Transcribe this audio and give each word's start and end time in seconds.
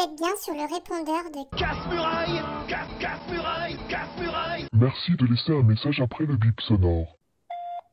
êtes 0.00 0.16
bien 0.16 0.34
sur 0.40 0.54
le 0.54 0.62
répondeur 0.62 1.24
de 1.30 1.56
Casse-muraille 1.56 2.42
Casse, 2.66 2.88
casse-muraille 2.98 3.78
Casse-muraille 3.88 4.66
Merci 4.72 5.12
de 5.12 5.26
laisser 5.26 5.52
un 5.52 5.62
message 5.62 6.00
après 6.00 6.24
le 6.24 6.36
bip 6.36 6.60
sonore. 6.60 7.16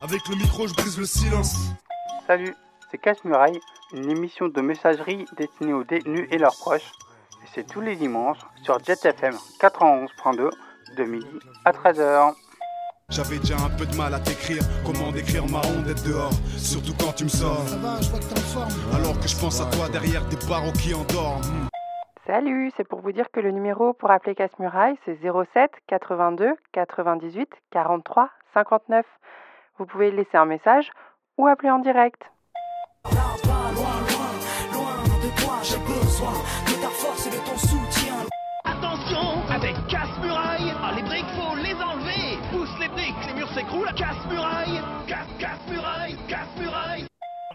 Avec 0.00 0.26
le 0.28 0.34
micro, 0.34 0.66
je 0.66 0.74
brise 0.74 0.98
le 0.98 1.06
silence. 1.06 1.54
Salut, 2.26 2.54
c'est 2.90 2.98
Casse-Muraille, 2.98 3.60
une 3.92 4.10
émission 4.10 4.48
de 4.48 4.60
messagerie 4.60 5.26
destinée 5.36 5.74
aux 5.74 5.84
détenus 5.84 6.26
et 6.32 6.38
leurs 6.38 6.56
proches. 6.56 6.90
Et 7.44 7.48
c'est 7.54 7.66
tous 7.66 7.80
les 7.80 7.94
dimanches 7.94 8.40
sur 8.64 8.82
Jet 8.84 9.04
FM 9.04 9.36
91.2 9.60 10.50
de 10.96 11.04
midi 11.04 11.38
à 11.64 11.70
13h. 11.70 12.34
J'avais 13.10 13.38
déjà 13.38 13.56
un 13.58 13.70
peu 13.70 13.86
de 13.86 13.94
mal 13.94 14.14
à 14.14 14.18
t'écrire. 14.18 14.62
Comment 14.84 15.12
décrire 15.12 15.46
ma 15.46 15.58
honte 15.58 15.84
d'être 15.84 16.02
dehors 16.02 16.32
Surtout 16.56 16.94
quand 16.98 17.12
tu 17.12 17.24
me 17.24 17.28
sors. 17.28 17.68
Ça 17.68 17.76
va, 17.76 18.00
je 18.00 18.10
vois 18.10 18.18
que 18.18 18.24
t'es 18.24 18.38
en 18.38 18.42
forme. 18.42 18.72
Alors 18.94 19.20
que 19.20 19.28
je 19.28 19.36
pense 19.36 19.60
à 19.60 19.66
toi 19.66 19.88
derrière 19.88 20.24
des 20.26 20.36
barreaux 20.48 20.72
qui 20.72 20.94
endorment. 20.94 21.68
Salut, 22.32 22.72
c'est 22.78 22.88
pour 22.88 23.02
vous 23.02 23.12
dire 23.12 23.30
que 23.30 23.40
le 23.40 23.50
numéro 23.50 23.92
pour 23.92 24.10
appeler 24.10 24.34
Casse-Muraille, 24.34 24.96
c'est 25.04 25.18
07 25.20 25.70
82 25.86 26.54
98 26.72 27.50
43 27.70 28.30
59. 28.54 29.04
Vous 29.76 29.84
pouvez 29.84 30.10
laisser 30.10 30.38
un 30.38 30.46
message 30.46 30.90
ou 31.36 31.46
appeler 31.46 31.68
en 31.68 31.78
direct. 31.80 32.22
Attention 38.64 39.42
Avec 39.50 39.76
casse-muraille 39.88 40.72
Ah, 40.82 40.92
les 40.96 41.02
briques, 41.02 41.26
faut 41.36 41.54
les 41.56 41.74
enlever 41.74 42.38
Pousse 42.50 42.80
les 42.80 42.88
briques, 42.88 43.26
les 43.26 43.34
murs 43.34 43.48
s'écroulent 43.48 43.92
Casse-muraille 43.94 44.80
Casse, 45.06 45.28
casse-muraille 45.38 46.16
Casse-muraille 46.26 47.06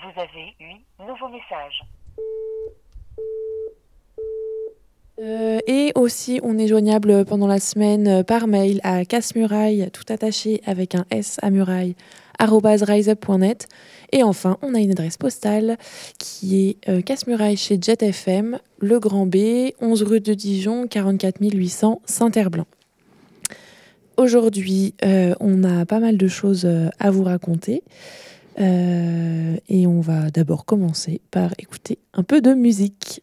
Vous 0.04 0.22
avez 0.22 0.54
eu 0.60 0.76
nouveau 1.00 1.30
message. 1.30 1.82
Euh, 5.20 5.60
et 5.66 5.92
aussi, 5.96 6.40
on 6.44 6.58
est 6.60 6.68
joignable 6.68 7.26
pendant 7.26 7.48
la 7.48 7.60
semaine 7.60 8.08
euh, 8.08 8.24
par 8.24 8.48
mail 8.48 8.80
à 8.84 9.04
casse-muraille, 9.04 9.90
tout 9.92 10.04
attaché 10.10 10.62
avec 10.66 10.94
un 10.94 11.06
S 11.10 11.38
à 11.42 11.50
muraille, 11.50 11.96
riseup.net. 12.40 13.68
Et 14.12 14.22
enfin, 14.22 14.58
on 14.62 14.76
a 14.76 14.80
une 14.80 14.92
adresse 14.92 15.18
postale 15.18 15.78
qui 16.20 16.70
est 16.70 16.90
euh, 16.90 17.02
casse-muraille 17.02 17.58
chez 17.58 17.80
Jet 17.82 18.04
FM, 18.04 18.60
Le 18.78 19.00
Grand 19.00 19.26
B, 19.26 19.72
11 19.82 20.04
rue 20.04 20.20
de 20.20 20.36
Dijon, 20.36 20.88
44 20.88 21.38
800 21.42 22.02
Saint-Herblanc. 22.06 22.68
Aujourd'hui, 24.18 24.96
on 25.40 25.64
a 25.64 25.86
pas 25.86 26.00
mal 26.00 26.18
de 26.18 26.28
choses 26.28 26.68
à 26.98 27.12
vous 27.12 27.24
raconter. 27.24 27.84
Et 28.58 29.86
on 29.86 30.02
va 30.02 30.32
d'abord 30.32 30.66
commencer 30.66 31.22
par 31.30 31.54
écouter 31.60 32.00
un 32.16 32.24
peu 32.24 32.42
de 32.42 32.56
musique. 32.56 33.22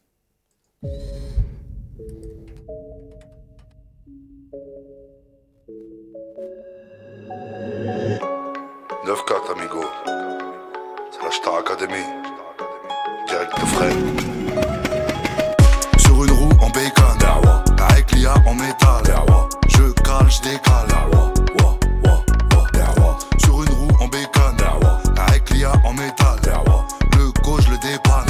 9-4 9.04 9.52
amigo. 9.52 9.84
C'est 11.10 11.22
la 11.22 11.30
Star 11.30 11.56
Academy. 11.58 12.02
Direct 13.28 13.52
de 13.60 13.66
frais. 13.66 13.92
Sur 15.98 16.24
une 16.24 16.30
roue 16.30 16.48
en 16.62 16.70
bacon. 16.70 17.18
Avec 17.90 18.10
l'IA 18.12 18.32
en 18.46 18.54
métal. 18.54 19.04
Je 19.68 19.92
cale, 20.02 20.30
je 20.30 20.40
décale. 20.40 20.88
Sur 23.44 23.62
une 23.62 23.74
roue 23.74 23.94
en 24.00 24.08
bacon. 24.08 24.56
Avec 25.28 25.50
l'IA 25.50 25.72
en 25.84 25.92
métal. 25.92 26.38
Le 27.12 27.30
gauche 27.42 27.68
le 27.68 27.76
dépanne. 27.76 28.24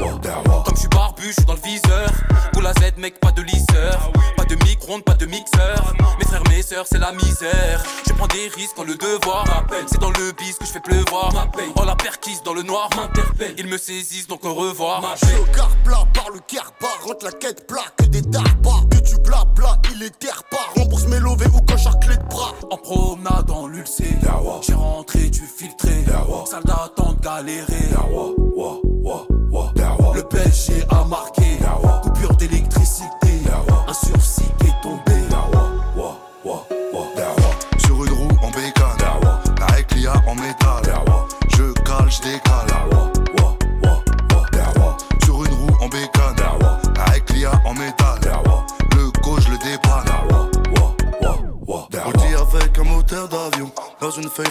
Comme 0.00 0.74
je 0.74 0.80
suis 0.80 0.88
barbu, 0.88 1.22
je 1.28 1.32
suis 1.34 1.44
dans 1.44 1.54
le 1.54 1.60
viseur. 1.60 2.10
Pour 2.52 2.62
la 2.62 2.72
Z, 2.72 2.96
mec, 2.98 3.20
pas 3.20 3.30
de 3.30 3.42
lisseur. 3.42 4.10
Pas 4.36 4.44
de 4.44 4.56
micro-ondes, 4.64 5.04
pas 5.04 5.14
de 5.14 5.26
mixeur. 5.26 5.94
Sœurs, 6.64 6.86
c'est 6.88 6.98
la 6.98 7.12
misère. 7.12 7.84
Je 8.06 8.12
prends 8.14 8.26
des 8.28 8.48
risques 8.48 8.72
quand 8.74 8.84
le 8.84 8.94
devoir 8.94 9.44
m'appelle. 9.46 9.84
C'est 9.86 10.00
dans 10.00 10.08
le 10.10 10.32
bis 10.32 10.56
que 10.58 10.64
je 10.64 10.70
fais 10.70 10.80
pleuvoir. 10.80 11.30
Oh 11.76 11.84
la 11.84 11.94
perquise 11.94 12.42
dans 12.42 12.54
le 12.54 12.62
noir 12.62 12.88
m'interpelle. 12.96 13.54
Ils 13.58 13.66
me 13.66 13.76
saisissent 13.76 14.26
donc 14.26 14.46
au 14.46 14.54
revoir. 14.54 15.02
Suis 15.22 15.36
au 15.36 15.44
car 15.54 15.68
plat 15.84 16.04
par 16.14 16.30
le 16.30 16.40
carpa, 16.40 16.86
rentre 17.02 17.26
la 17.26 17.32
quête 17.32 17.66
plat, 17.66 17.84
que 17.98 18.04
des 18.06 18.22
darpas, 18.22 18.80
que 18.90 18.96
tu 18.98 19.18
blabla, 19.18 19.78
il 19.94 20.02
est 20.04 20.18
terre 20.18 20.42
pas, 20.50 20.80
rembourse 20.80 21.06
mes 21.06 21.20
lovés 21.20 21.48
ou 21.54 21.60
cochard 21.60 21.98
clé 22.00 22.16
de 22.16 22.24
bras. 22.24 22.54
En 22.70 22.78
promenade 22.78 23.44
dans 23.46 23.66
l'ulcé. 23.66 24.06
J'ai 24.62 24.74
rentré, 24.74 25.30
tu 25.30 25.42
filtré. 25.42 26.04
Salle 26.46 26.64
d'attente 26.64 27.20
galéré. 27.20 27.74
Le 30.14 30.22
PSG 30.22 30.86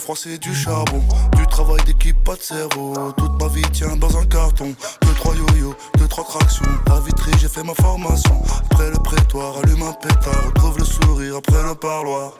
feuille 0.03 0.15
froissée 0.15 0.37
du 0.37 0.53
charbon. 0.53 1.01
Du 1.37 1.47
travail 1.47 1.81
d'équipe, 1.85 2.21
pas 2.23 2.35
de 2.35 2.41
cerveau. 2.41 2.93
Toute 3.17 3.41
ma 3.41 3.47
vie 3.47 3.61
tient 3.71 3.95
dans 3.95 4.17
un 4.17 4.25
carton. 4.25 4.75
Deux, 5.01 5.13
trois 5.15 5.33
yo-yo, 5.35 5.73
deux, 5.97 6.07
trois 6.07 6.25
tractions. 6.25 6.65
À 6.91 6.99
Vitry, 6.99 7.31
j'ai 7.39 7.47
fait 7.47 7.63
ma 7.63 7.73
formation. 7.73 8.41
Après 8.71 8.89
le 8.89 8.97
prétoire, 8.97 9.57
allume 9.63 9.83
un 9.83 9.93
pétard. 9.93 10.45
Retrouve 10.47 10.79
le 10.79 10.85
sourire 10.85 11.37
après 11.37 11.63
le 11.63 11.75
parloir. 11.75 12.33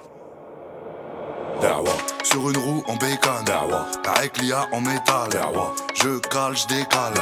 Sur 2.24 2.50
une 2.50 2.58
roue 2.58 2.84
en 2.88 2.96
bacon. 2.96 3.46
Avec 4.18 4.38
l'IA 4.42 4.68
en 4.72 4.82
métal. 4.82 5.30
Je 5.96 6.20
cale, 6.20 6.58
je 6.58 6.68
décale. 6.68 7.14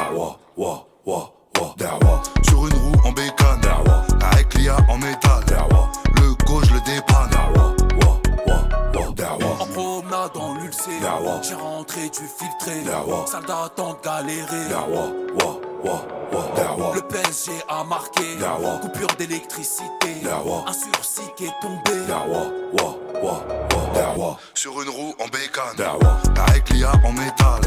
Sur 2.47 2.67
une 2.67 2.73
roue 2.73 3.07
en 3.07 3.11
bacon. 3.11 3.61
Avec 4.31 4.53
l'IA 4.55 4.77
en 4.89 4.97
métal. 4.97 5.43
Le 6.15 6.33
gauche 6.45 6.71
le 6.71 6.79
dépanne. 6.85 7.80
En 9.71 9.73
promenade 9.73 10.33
dans 10.33 10.53
l'ulcé. 10.55 10.91
J'ai 11.43 11.55
rentré, 11.55 12.09
tu 12.09 12.23
filtré. 12.23 12.83
Salle 13.25 13.45
d'attente 13.45 14.03
galéré. 14.03 14.67
Le 16.93 17.01
PSG 17.01 17.51
a 17.69 17.83
marqué. 17.83 18.37
Coupure 18.81 19.07
d'électricité. 19.17 20.23
Un 20.67 20.73
sursis 20.73 21.29
qui 21.37 21.45
est 21.45 21.53
tombé. 21.61 21.91
Sur 24.53 24.81
une 24.81 24.89
roue 24.89 25.15
en 25.19 25.27
bacon. 25.27 25.85
Avec 26.47 26.69
l'IA 26.69 26.91
en 27.05 27.11
métal. 27.13 27.61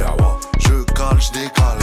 Je 0.59 0.83
cale, 0.93 1.21
je 1.21 1.33
décale. 1.33 1.79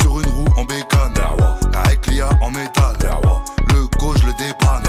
Sur 0.00 0.20
une 0.20 0.30
roue 0.30 0.48
en 0.56 0.64
bacon. 0.64 1.12
Avec 1.84 2.06
l'IA 2.08 2.28
en 2.42 2.50
métal. 2.50 2.96
Le 3.68 3.86
gauche 3.98 4.22
le 4.24 4.32
dépanne. 4.32 4.82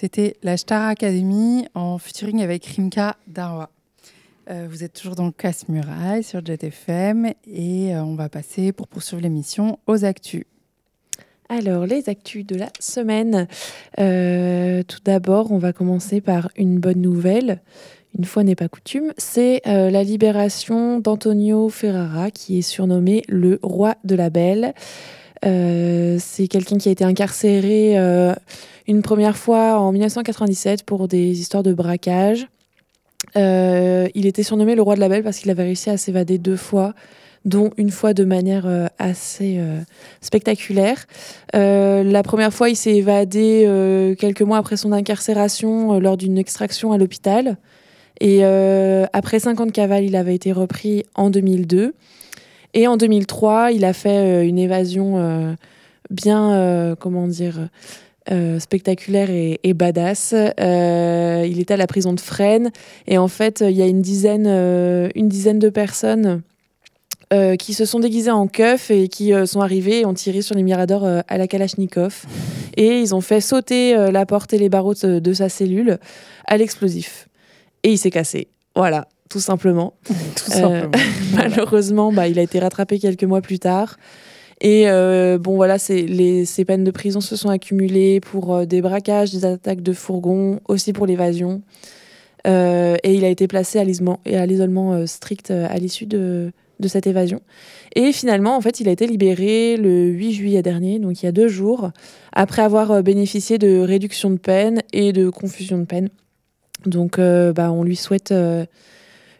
C'était 0.00 0.36
la 0.44 0.56
Star 0.56 0.86
Academy 0.86 1.66
en 1.74 1.98
featuring 1.98 2.40
avec 2.40 2.64
Rimka 2.66 3.16
Darwa. 3.26 3.68
Euh, 4.48 4.68
vous 4.70 4.84
êtes 4.84 4.92
toujours 4.92 5.16
dans 5.16 5.26
le 5.26 5.32
Casse-Muraille 5.32 6.22
sur 6.22 6.46
Jet 6.46 6.62
FM 6.62 7.32
et 7.52 7.92
euh, 7.92 8.04
on 8.04 8.14
va 8.14 8.28
passer 8.28 8.70
pour 8.70 8.86
poursuivre 8.86 9.20
l'émission 9.20 9.80
aux 9.88 10.04
actus. 10.04 10.44
Alors, 11.48 11.84
les 11.84 12.08
actus 12.08 12.46
de 12.46 12.54
la 12.54 12.68
semaine. 12.78 13.48
Euh, 13.98 14.84
tout 14.84 15.00
d'abord, 15.04 15.50
on 15.50 15.58
va 15.58 15.72
commencer 15.72 16.20
par 16.20 16.48
une 16.54 16.78
bonne 16.78 17.00
nouvelle. 17.00 17.60
Une 18.16 18.24
fois 18.24 18.44
n'est 18.44 18.54
pas 18.54 18.68
coutume, 18.68 19.12
c'est 19.18 19.62
la 19.66 20.04
libération 20.04 21.00
d'Antonio 21.00 21.68
Ferrara, 21.68 22.30
qui 22.30 22.58
est 22.58 22.62
surnommé 22.62 23.22
le 23.28 23.58
roi 23.64 23.96
de 24.04 24.14
la 24.14 24.30
belle. 24.30 24.74
C'est 25.42 26.48
quelqu'un 26.48 26.78
qui 26.78 26.88
a 26.88 26.92
été 26.92 27.04
incarcéré 27.04 27.96
une 28.88 29.02
première 29.02 29.36
fois 29.36 29.78
en 29.78 29.92
1997 29.92 30.82
pour 30.82 31.06
des 31.06 31.40
histoires 31.40 31.62
de 31.62 31.74
braquage. 31.74 32.48
Euh, 33.36 34.08
il 34.14 34.26
était 34.26 34.42
surnommé 34.42 34.74
le 34.74 34.82
roi 34.82 34.94
de 34.94 35.00
la 35.00 35.10
belle 35.10 35.22
parce 35.22 35.38
qu'il 35.38 35.50
avait 35.50 35.64
réussi 35.64 35.90
à 35.90 35.98
s'évader 35.98 36.38
deux 36.38 36.56
fois, 36.56 36.94
dont 37.44 37.70
une 37.76 37.90
fois 37.90 38.14
de 38.14 38.24
manière 38.24 38.66
euh, 38.66 38.86
assez 38.98 39.56
euh, 39.58 39.80
spectaculaire. 40.22 41.04
La 41.52 42.22
première 42.22 42.52
fois, 42.52 42.70
il 42.70 42.76
s'est 42.76 42.96
évadé 42.96 44.16
quelques 44.18 44.42
mois 44.42 44.56
après 44.56 44.78
son 44.78 44.92
incarcération 44.92 46.00
lors 46.00 46.16
d'une 46.16 46.38
extraction 46.38 46.92
à 46.92 46.98
l'hôpital. 46.98 47.58
Et 48.20 48.42
après 49.12 49.38
50 49.38 49.70
cavales, 49.72 50.04
il 50.04 50.16
avait 50.16 50.34
été 50.34 50.52
repris 50.52 51.04
en 51.14 51.28
2002. 51.28 51.94
Et 52.74 52.86
en 52.86 52.96
2003, 52.96 53.72
il 53.72 53.84
a 53.84 53.92
fait 53.92 54.46
une 54.46 54.58
évasion 54.58 55.56
bien, 56.10 56.96
comment 56.98 57.26
dire, 57.26 57.68
euh, 58.30 58.58
spectaculaire 58.58 59.30
et, 59.30 59.60
et 59.62 59.74
badass. 59.74 60.34
Euh, 60.34 61.46
il 61.48 61.60
était 61.60 61.74
à 61.74 61.76
la 61.76 61.86
prison 61.86 62.12
de 62.12 62.20
Fresnes. 62.20 62.70
Et 63.06 63.18
en 63.18 63.28
fait, 63.28 63.64
il 63.66 63.76
y 63.76 63.82
a 63.82 63.86
une 63.86 64.02
dizaine, 64.02 64.46
euh, 64.46 65.08
une 65.14 65.28
dizaine 65.28 65.58
de 65.58 65.68
personnes 65.70 66.42
qui 67.58 67.74
se 67.74 67.84
sont 67.84 68.00
déguisées 68.00 68.30
en 68.30 68.46
keufs 68.46 68.90
et 68.90 69.08
qui 69.08 69.32
sont 69.44 69.60
arrivées 69.60 70.00
et 70.00 70.06
ont 70.06 70.14
tiré 70.14 70.40
sur 70.40 70.54
les 70.54 70.62
miradors 70.62 71.04
à 71.04 71.36
la 71.36 71.46
Kalachnikov. 71.46 72.24
Et 72.78 73.00
ils 73.00 73.14
ont 73.14 73.20
fait 73.20 73.42
sauter 73.42 73.94
la 74.10 74.24
porte 74.24 74.54
et 74.54 74.58
les 74.58 74.70
barreaux 74.70 74.94
de, 74.94 75.18
de 75.18 75.32
sa 75.34 75.50
cellule 75.50 75.98
à 76.46 76.56
l'explosif. 76.56 77.28
Et 77.82 77.90
il 77.92 77.98
s'est 77.98 78.10
cassé. 78.10 78.48
Voilà, 78.74 79.08
tout 79.28 79.40
simplement. 79.40 79.92
Tout 80.08 80.52
Euh, 80.52 80.80
simplement. 80.80 80.90
malheureusement, 81.34 82.12
bah, 82.14 82.28
il 82.28 82.38
a 82.38 82.42
été 82.42 82.60
rattrapé 82.60 82.98
quelques 82.98 83.24
mois 83.24 83.42
plus 83.42 83.58
tard. 83.58 83.98
Et 84.60 84.88
euh, 84.88 85.38
bon, 85.38 85.54
voilà, 85.54 85.76
les, 85.88 86.44
ces 86.44 86.64
peines 86.64 86.84
de 86.84 86.90
prison 86.90 87.20
se 87.20 87.36
sont 87.36 87.48
accumulées 87.48 88.20
pour 88.20 88.54
euh, 88.54 88.64
des 88.64 88.82
braquages, 88.82 89.30
des 89.30 89.44
attaques 89.44 89.82
de 89.82 89.92
fourgons, 89.92 90.60
aussi 90.66 90.92
pour 90.92 91.06
l'évasion. 91.06 91.62
Euh, 92.46 92.96
et 93.02 93.14
il 93.14 93.24
a 93.24 93.28
été 93.28 93.46
placé 93.46 93.78
à 93.78 93.84
l'isolement 93.84 94.92
euh, 94.92 95.06
strict 95.06 95.50
à 95.50 95.76
l'issue 95.76 96.06
de, 96.06 96.52
de 96.80 96.88
cette 96.88 97.06
évasion. 97.06 97.40
Et 97.94 98.12
finalement, 98.12 98.56
en 98.56 98.60
fait, 98.60 98.80
il 98.80 98.88
a 98.88 98.92
été 98.92 99.06
libéré 99.06 99.76
le 99.76 100.06
8 100.06 100.32
juillet 100.32 100.62
dernier, 100.62 100.98
donc 100.98 101.22
il 101.22 101.26
y 101.26 101.28
a 101.28 101.32
deux 101.32 101.48
jours, 101.48 101.90
après 102.32 102.62
avoir 102.62 103.02
bénéficié 103.02 103.58
de 103.58 103.80
réduction 103.80 104.30
de 104.30 104.38
peine 104.38 104.82
et 104.92 105.12
de 105.12 105.30
confusion 105.30 105.78
de 105.78 105.84
peine. 105.84 106.08
Donc, 106.86 107.18
bah, 107.18 107.72
on 107.72 107.82
lui 107.82 107.96
souhaite 107.96 108.32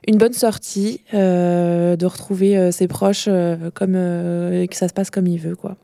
une 0.09 0.17
bonne 0.17 0.33
sortie, 0.33 1.03
euh, 1.13 1.95
de 1.95 2.07
retrouver 2.07 2.57
euh, 2.57 2.71
ses 2.71 2.89
proches 2.89 3.27
euh, 3.29 3.71
comme, 3.75 3.95
et 3.95 4.67
que 4.67 4.75
ça 4.75 4.89
se 4.89 4.95
passe 4.95 5.11
comme 5.11 5.27
il 5.27 5.39
veut. 5.39 5.55
Quoi. 5.55 5.77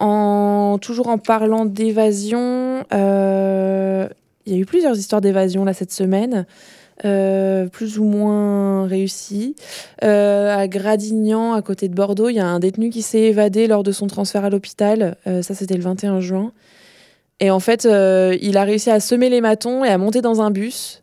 En, 0.00 0.78
toujours 0.80 1.08
en 1.08 1.18
parlant 1.18 1.66
d'évasion, 1.66 2.82
il 2.90 4.52
y 4.52 4.54
a 4.54 4.58
eu 4.58 4.64
plusieurs 4.64 4.96
histoires 4.98 5.20
d'évasion 5.20 5.66
cette 5.74 5.92
semaine. 5.92 6.46
plus 7.02 7.98
ou 7.98 8.04
moins 8.04 8.86
réussies. 8.86 9.54
Euh, 10.02 10.56
à 10.56 10.66
Gradignan, 10.68 11.52
à 11.52 11.60
côté 11.60 11.88
de 11.88 11.94
Bordeaux, 11.94 12.30
il 12.30 12.36
y 12.36 12.40
a 12.40 12.46
un 12.46 12.58
détenu 12.58 12.88
qui 12.88 13.02
s'est 13.02 13.20
évadé 13.20 13.66
lors 13.66 13.82
de 13.82 13.92
son 13.92 14.06
transfert 14.06 14.46
à 14.46 14.50
l'hôpital. 14.50 15.16
Ça, 15.26 15.54
c'était 15.54 15.76
le 15.76 15.82
21 15.82 16.20
juin. 16.20 16.52
Et 17.38 17.50
en 17.50 17.60
fait, 17.60 17.84
il 17.84 18.56
a 18.56 18.64
réussi 18.64 18.90
à 18.90 18.98
semer 18.98 19.28
les 19.28 19.42
matons 19.42 19.84
et 19.84 19.88
à 19.88 19.98
monter 19.98 20.22
dans 20.22 20.40
un 20.40 20.50
bus 20.50 21.01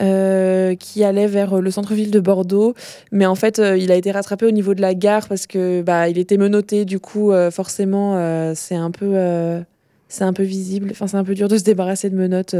euh, 0.00 0.76
qui 0.76 1.04
allait 1.04 1.26
vers 1.26 1.60
le 1.60 1.70
centre-ville 1.70 2.10
de 2.10 2.20
Bordeaux. 2.20 2.74
Mais 3.12 3.26
en 3.26 3.34
fait, 3.34 3.58
euh, 3.58 3.76
il 3.76 3.92
a 3.92 3.96
été 3.96 4.10
rattrapé 4.10 4.46
au 4.46 4.50
niveau 4.50 4.72
de 4.72 4.80
la 4.80 4.94
gare 4.94 5.28
parce 5.28 5.46
que 5.46 5.82
bah, 5.82 6.08
il 6.08 6.16
était 6.16 6.38
menotté. 6.38 6.86
Du 6.86 6.98
coup, 6.98 7.32
euh, 7.32 7.50
forcément, 7.50 8.14
c'est 8.54 8.76
un 8.76 8.90
peu, 8.90 9.62
c'est 10.08 10.24
un 10.24 10.32
peu 10.32 10.42
visible. 10.42 10.88
Enfin, 10.92 11.06
c'est 11.06 11.18
un 11.18 11.24
peu 11.24 11.34
dur 11.34 11.48
de 11.48 11.58
se 11.58 11.64
débarrasser 11.64 12.08
de 12.08 12.16
menottes 12.16 12.56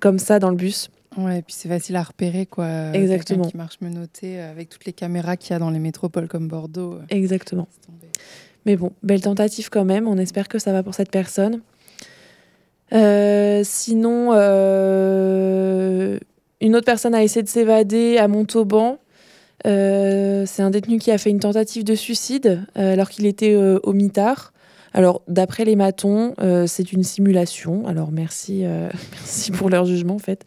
comme 0.00 0.18
ça 0.18 0.40
dans 0.40 0.50
le 0.50 0.56
bus. 0.56 0.90
Ouais, 1.16 1.38
et 1.38 1.42
puis 1.42 1.54
c'est 1.56 1.68
facile 1.68 1.94
à 1.96 2.02
repérer, 2.02 2.46
quoi. 2.46 2.90
Exactement. 2.92 3.44
qui 3.44 3.56
marche 3.56 3.80
menotté 3.80 4.40
avec 4.40 4.68
toutes 4.68 4.84
les 4.86 4.92
caméras 4.92 5.36
qu'il 5.36 5.52
y 5.52 5.54
a 5.54 5.58
dans 5.60 5.70
les 5.70 5.78
métropoles 5.78 6.26
comme 6.26 6.48
Bordeaux. 6.48 6.98
Exactement. 7.10 7.68
Mais 8.66 8.74
bon, 8.74 8.90
belle 9.04 9.20
tentative 9.20 9.70
quand 9.70 9.84
même. 9.84 10.08
On 10.08 10.18
espère 10.18 10.48
que 10.48 10.58
ça 10.58 10.72
va 10.72 10.82
pour 10.82 10.94
cette 10.94 11.12
personne. 11.12 11.60
Sinon, 12.90 14.32
une 16.60 16.74
autre 16.74 16.86
personne 16.86 17.14
a 17.14 17.22
essayé 17.22 17.42
de 17.42 17.48
s'évader 17.48 18.18
à 18.18 18.28
Montauban. 18.28 18.98
Euh, 19.66 20.44
c'est 20.46 20.62
un 20.62 20.70
détenu 20.70 20.98
qui 20.98 21.10
a 21.10 21.18
fait 21.18 21.30
une 21.30 21.40
tentative 21.40 21.84
de 21.84 21.94
suicide 21.94 22.62
euh, 22.78 22.92
alors 22.92 23.08
qu'il 23.10 23.26
était 23.26 23.54
euh, 23.54 23.78
au 23.82 23.92
mitard. 23.92 24.52
Alors, 24.92 25.22
d'après 25.28 25.66
les 25.66 25.76
matons, 25.76 26.34
c'est 26.66 26.90
une 26.90 27.02
simulation. 27.02 27.86
Alors, 27.86 28.12
merci, 28.12 28.64
merci 29.12 29.50
pour 29.50 29.68
leur 29.68 29.84
jugement, 29.84 30.14
en 30.14 30.18
fait. 30.18 30.42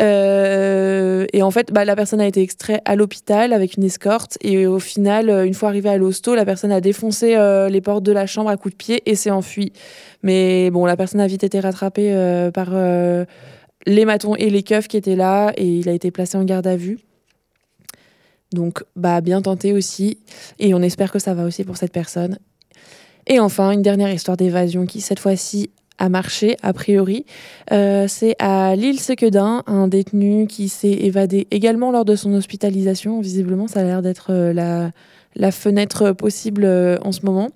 Et 0.00 1.42
en 1.42 1.50
fait, 1.52 1.72
bah, 1.72 1.84
la 1.84 1.94
personne 1.94 2.20
a 2.20 2.26
été 2.26 2.42
extraite 2.42 2.82
à 2.84 2.96
l'hôpital 2.96 3.52
avec 3.52 3.76
une 3.76 3.84
escorte. 3.84 4.36
Et 4.40 4.66
au 4.66 4.80
final, 4.80 5.30
une 5.46 5.54
fois 5.54 5.68
arrivée 5.68 5.90
à 5.90 5.96
l'hosto, 5.96 6.34
la 6.34 6.44
personne 6.44 6.72
a 6.72 6.80
défoncé 6.80 7.36
les 7.70 7.80
portes 7.80 8.02
de 8.02 8.10
la 8.10 8.26
chambre 8.26 8.50
à 8.50 8.56
coups 8.56 8.74
de 8.74 8.78
pied 8.78 9.02
et 9.06 9.14
s'est 9.14 9.30
enfuie. 9.30 9.72
Mais 10.24 10.70
bon, 10.70 10.84
la 10.84 10.96
personne 10.96 11.20
a 11.20 11.28
vite 11.28 11.44
été 11.44 11.60
rattrapée 11.60 12.50
par 12.52 12.70
les 13.88 14.04
matons 14.04 14.36
et 14.36 14.50
les 14.50 14.62
keufs 14.62 14.86
qui 14.86 14.96
étaient 14.96 15.16
là 15.16 15.52
et 15.56 15.66
il 15.66 15.88
a 15.88 15.92
été 15.92 16.10
placé 16.10 16.36
en 16.36 16.44
garde 16.44 16.66
à 16.66 16.76
vue. 16.76 16.98
Donc, 18.52 18.84
bah, 18.96 19.20
bien 19.20 19.42
tenté 19.42 19.72
aussi. 19.72 20.18
Et 20.58 20.74
on 20.74 20.82
espère 20.82 21.10
que 21.10 21.18
ça 21.18 21.34
va 21.34 21.44
aussi 21.44 21.64
pour 21.64 21.76
cette 21.76 21.92
personne. 21.92 22.38
Et 23.26 23.40
enfin, 23.40 23.72
une 23.72 23.82
dernière 23.82 24.12
histoire 24.12 24.36
d'évasion 24.36 24.86
qui, 24.86 25.00
cette 25.00 25.18
fois-ci, 25.18 25.70
a 25.98 26.08
marché, 26.08 26.56
a 26.62 26.72
priori. 26.72 27.26
Euh, 27.72 28.06
c'est 28.08 28.36
à 28.38 28.76
l'île 28.76 29.00
Sequedin, 29.00 29.64
un 29.66 29.88
détenu 29.88 30.46
qui 30.46 30.68
s'est 30.68 30.92
évadé 30.92 31.48
également 31.50 31.90
lors 31.90 32.04
de 32.04 32.14
son 32.14 32.32
hospitalisation. 32.34 33.20
Visiblement, 33.20 33.68
ça 33.68 33.80
a 33.80 33.84
l'air 33.84 34.02
d'être 34.02 34.32
euh, 34.32 34.52
la, 34.52 34.92
la 35.34 35.50
fenêtre 35.50 36.12
possible 36.12 36.64
euh, 36.64 36.98
en 37.02 37.12
ce 37.12 37.24
moment. 37.24 37.50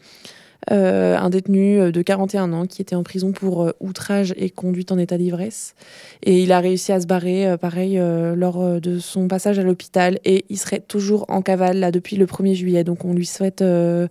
Euh, 0.70 1.17
un 1.19 1.29
détenu 1.29 1.81
euh, 1.81 1.91
de 1.91 2.03
41 2.03 2.53
ans 2.53 2.67
qui 2.69 2.82
était 2.82 2.94
en 2.94 3.03
prison 3.03 3.32
pour 3.32 3.64
euh, 3.64 3.73
outrage 3.81 4.32
et 4.37 4.49
conduite 4.49 4.93
en 4.93 4.99
état 4.99 5.19
d'ivresse. 5.19 5.75
Et 6.23 6.41
il 6.41 6.53
a 6.53 6.61
réussi 6.61 6.93
à 6.93 7.00
se 7.00 7.06
barrer, 7.06 7.56
pareil, 7.59 7.99
lors 8.37 8.81
de 8.81 8.99
son 9.00 9.26
passage 9.26 9.59
à 9.59 9.64
l'hôpital. 9.64 10.20
Et 10.25 10.44
il 10.49 10.59
serait 10.59 10.79
toujours 10.81 11.25
en 11.29 11.43
cavale, 11.43 11.79
là, 11.79 11.91
depuis 11.91 12.17
le 12.17 12.26
1er 12.26 12.55
juillet. 12.55 12.85
Donc 12.85 13.05
on 13.05 13.12
lui 13.12 13.26
souhaite 13.26 13.61
de 13.62 14.09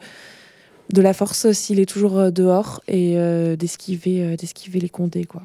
la 0.94 1.14
force 1.14 1.52
s'il 1.54 1.80
est 1.80 1.86
toujours 1.86 2.32
dehors 2.32 2.82
et 2.90 3.16
d'esquiver 3.58 4.36
d'esquiver 4.36 4.80
les 4.82 4.90
condés, 4.90 5.24
quoi. 5.24 5.44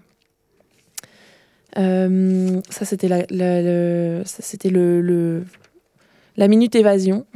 Ça, 1.76 2.84
c'était 2.84 3.08
la, 3.08 4.24
ça, 4.24 4.42
c'était 4.42 4.70
le- 4.70 5.44
la 6.36 6.48
minute 6.48 6.74
évasion. 6.74 7.26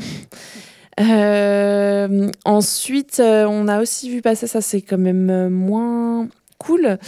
Euh, 0.99 2.31
ensuite, 2.45 3.21
euh, 3.21 3.47
on 3.49 3.69
a 3.69 3.81
aussi 3.81 4.11
vu 4.11 4.23
passer, 4.23 4.47
ça 4.47 4.61
c'est 4.61 4.83
quand 4.83 4.99
même 4.99 5.31
euh, 5.31 5.49
moins 5.49 6.29
cool, 6.59 6.99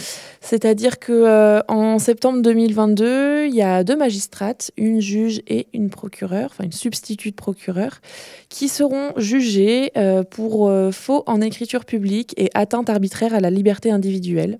c'est-à-dire 0.41 0.97
que 0.97 1.61
en 1.67 1.99
septembre 1.99 2.41
2022, 2.41 3.45
il 3.45 3.53
y 3.53 3.61
a 3.61 3.83
deux 3.83 3.95
magistrates, 3.95 4.71
une 4.77 4.99
juge 4.99 5.43
et 5.47 5.67
une 5.73 5.91
procureure, 5.91 6.49
enfin 6.51 6.63
une 6.63 6.71
substitute 6.71 7.35
procureur, 7.35 8.01
qui 8.49 8.67
seront 8.67 9.11
jugées 9.15 9.91
pour 10.31 10.73
faux 10.91 11.23
en 11.27 11.39
écriture 11.39 11.85
publique 11.85 12.33
et 12.35 12.49
atteinte 12.55 12.89
arbitraire 12.89 13.35
à 13.35 13.39
la 13.39 13.51
liberté 13.51 13.91
individuelle. 13.91 14.57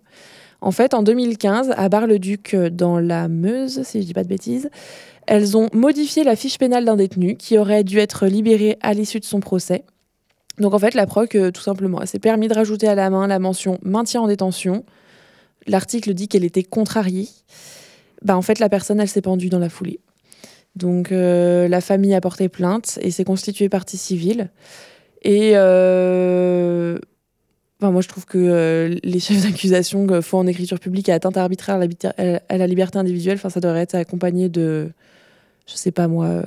En 0.62 0.72
fait, 0.72 0.94
en 0.94 1.02
2015, 1.02 1.74
à 1.76 1.90
Bar-le-Duc, 1.90 2.56
dans 2.56 3.00
la 3.00 3.28
Meuse, 3.28 3.82
si 3.82 4.00
je 4.00 4.06
dis 4.06 4.14
pas 4.14 4.24
de 4.24 4.30
bêtises, 4.30 4.70
elles 5.28 5.58
ont 5.58 5.70
modifié 5.74 6.24
la 6.24 6.36
fiche 6.36 6.58
pénale 6.58 6.86
d'un 6.86 6.96
détenu 6.96 7.36
qui 7.36 7.58
aurait 7.58 7.84
dû 7.84 8.00
être 8.00 8.28
libéré 8.28 8.78
à 8.82 8.94
l'issue 8.94 9.20
de 9.20 9.26
son 9.26 9.40
procès. 9.40 9.84
Donc 10.60 10.74
en 10.74 10.80
fait, 10.80 10.94
la 10.94 11.06
proc, 11.06 11.38
tout 11.54 11.62
simplement, 11.62 12.06
s'est 12.06 12.20
permis 12.20 12.48
de 12.48 12.54
rajouter 12.54 12.88
à 12.88 12.96
la 12.96 13.10
main 13.10 13.28
la 13.28 13.40
mention 13.40 13.80
maintien 13.82 14.22
en 14.22 14.28
détention. 14.28 14.84
L'article 15.68 16.14
dit 16.14 16.28
qu'elle 16.28 16.44
était 16.44 16.64
contrariée. 16.64 17.28
Bah, 18.22 18.38
en 18.38 18.42
fait, 18.42 18.60
la 18.60 18.70
personne, 18.70 19.00
elle 19.00 19.10
s'est 19.10 19.22
pendue 19.22 19.50
dans 19.50 19.60
la 19.60 19.70
foulée. 19.70 20.00
Donc 20.76 21.12
euh, 21.12 21.68
la 21.68 21.82
famille 21.82 22.16
a 22.16 22.22
porté 22.22 22.50
plainte 22.50 22.98
et 23.02 23.12
s'est 23.12 23.24
constituée 23.24 23.70
partie 23.70 23.98
civile. 23.98 24.50
Et 25.22 25.52
euh, 25.54 26.98
enfin, 27.80 27.92
moi, 27.92 28.02
je 28.02 28.08
trouve 28.08 28.26
que 28.26 28.38
euh, 28.38 28.98
les 29.04 29.20
chefs 29.20 29.44
d'accusation 29.44 30.22
font 30.22 30.40
en 30.40 30.48
écriture 30.48 30.80
publique 30.80 31.10
et 31.10 31.12
atteinte 31.12 31.38
arbitraire 31.38 31.80
à 31.80 32.24
à 32.50 32.58
la 32.58 32.68
liberté 32.68 32.98
individuelle, 32.98 33.36
enfin, 33.36 33.50
ça 33.50 33.60
devrait 33.60 33.82
être 33.82 33.96
accompagné 33.96 34.50
de, 34.50 34.90
je 35.66 35.76
sais 35.76 35.92
pas 35.92 36.08
moi, 36.08 36.26
euh, 36.26 36.44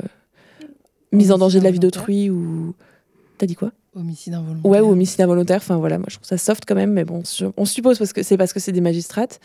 mise 1.13 1.33
en 1.33 1.39
danger 1.39 1.59
de 1.59 1.65
la 1.65 1.71
vie 1.71 1.79
d'autrui 1.79 2.31
ou. 2.31 2.75
T'as 3.39 3.47
dit 3.47 3.55
quoi? 3.55 3.73
Homicide 3.95 4.35
involontaire. 4.35 4.71
Ouais, 4.71 4.81
ou 4.81 4.91
homicide 4.91 5.21
involontaire. 5.21 5.59
Enfin 5.59 5.77
voilà, 5.77 5.99
moi 5.99 6.07
je 6.11 6.17
trouve 6.17 6.27
ça 6.27 6.39
soft 6.39 6.65
quand 6.67 6.75
même, 6.75 6.93
mais 6.93 7.05
bon, 7.05 7.23
on 7.57 7.65
suppose 7.65 7.99
parce 7.99 8.13
que 8.13 8.23
c'est 8.23 8.37
parce 8.37 8.53
que 8.53 8.61
c'est 8.61 8.73
des 8.73 8.81
magistrates. 8.81 9.41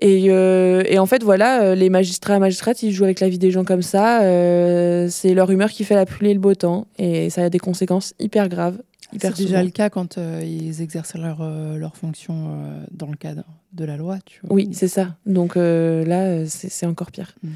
Et, 0.00 0.26
euh, 0.28 0.82
et 0.86 0.98
en 0.98 1.06
fait, 1.06 1.22
voilà, 1.22 1.62
euh, 1.62 1.74
les 1.74 1.88
magistrats 1.88 2.36
et 2.36 2.38
magistrates, 2.38 2.82
ils 2.82 2.92
jouent 2.92 3.04
avec 3.04 3.20
la 3.20 3.30
vie 3.30 3.38
des 3.38 3.50
gens 3.50 3.64
comme 3.64 3.80
ça. 3.80 4.22
euh, 4.22 5.08
c'est 5.08 5.32
leur 5.32 5.50
humeur 5.50 5.70
qui 5.70 5.84
fait 5.84 5.94
la 5.94 6.04
pluie 6.04 6.30
et 6.30 6.34
le 6.34 6.40
beau 6.40 6.54
temps. 6.54 6.86
Et 6.98 7.30
ça 7.30 7.44
a 7.44 7.48
des 7.48 7.58
conséquences 7.58 8.12
hyper 8.18 8.50
graves. 8.50 8.78
C'est 9.18 9.36
déjà 9.36 9.62
le 9.62 9.70
cas 9.70 9.88
quand 9.88 10.18
euh, 10.18 10.42
ils 10.44 10.82
exercent 10.82 11.14
leur, 11.14 11.38
euh, 11.40 11.78
leur 11.78 11.96
fonction 11.96 12.34
euh, 12.34 12.84
dans 12.90 13.06
le 13.06 13.16
cadre 13.16 13.44
de 13.72 13.84
la 13.84 13.96
loi. 13.96 14.18
Tu 14.26 14.40
vois. 14.42 14.52
Oui, 14.52 14.68
c'est 14.72 14.88
ça. 14.88 15.16
Donc 15.24 15.56
là, 15.56 16.46
c'est 16.46 16.70
c'est 16.70 16.86
encore 16.86 17.10
pire. 17.10 17.34
Mm. 17.42 17.48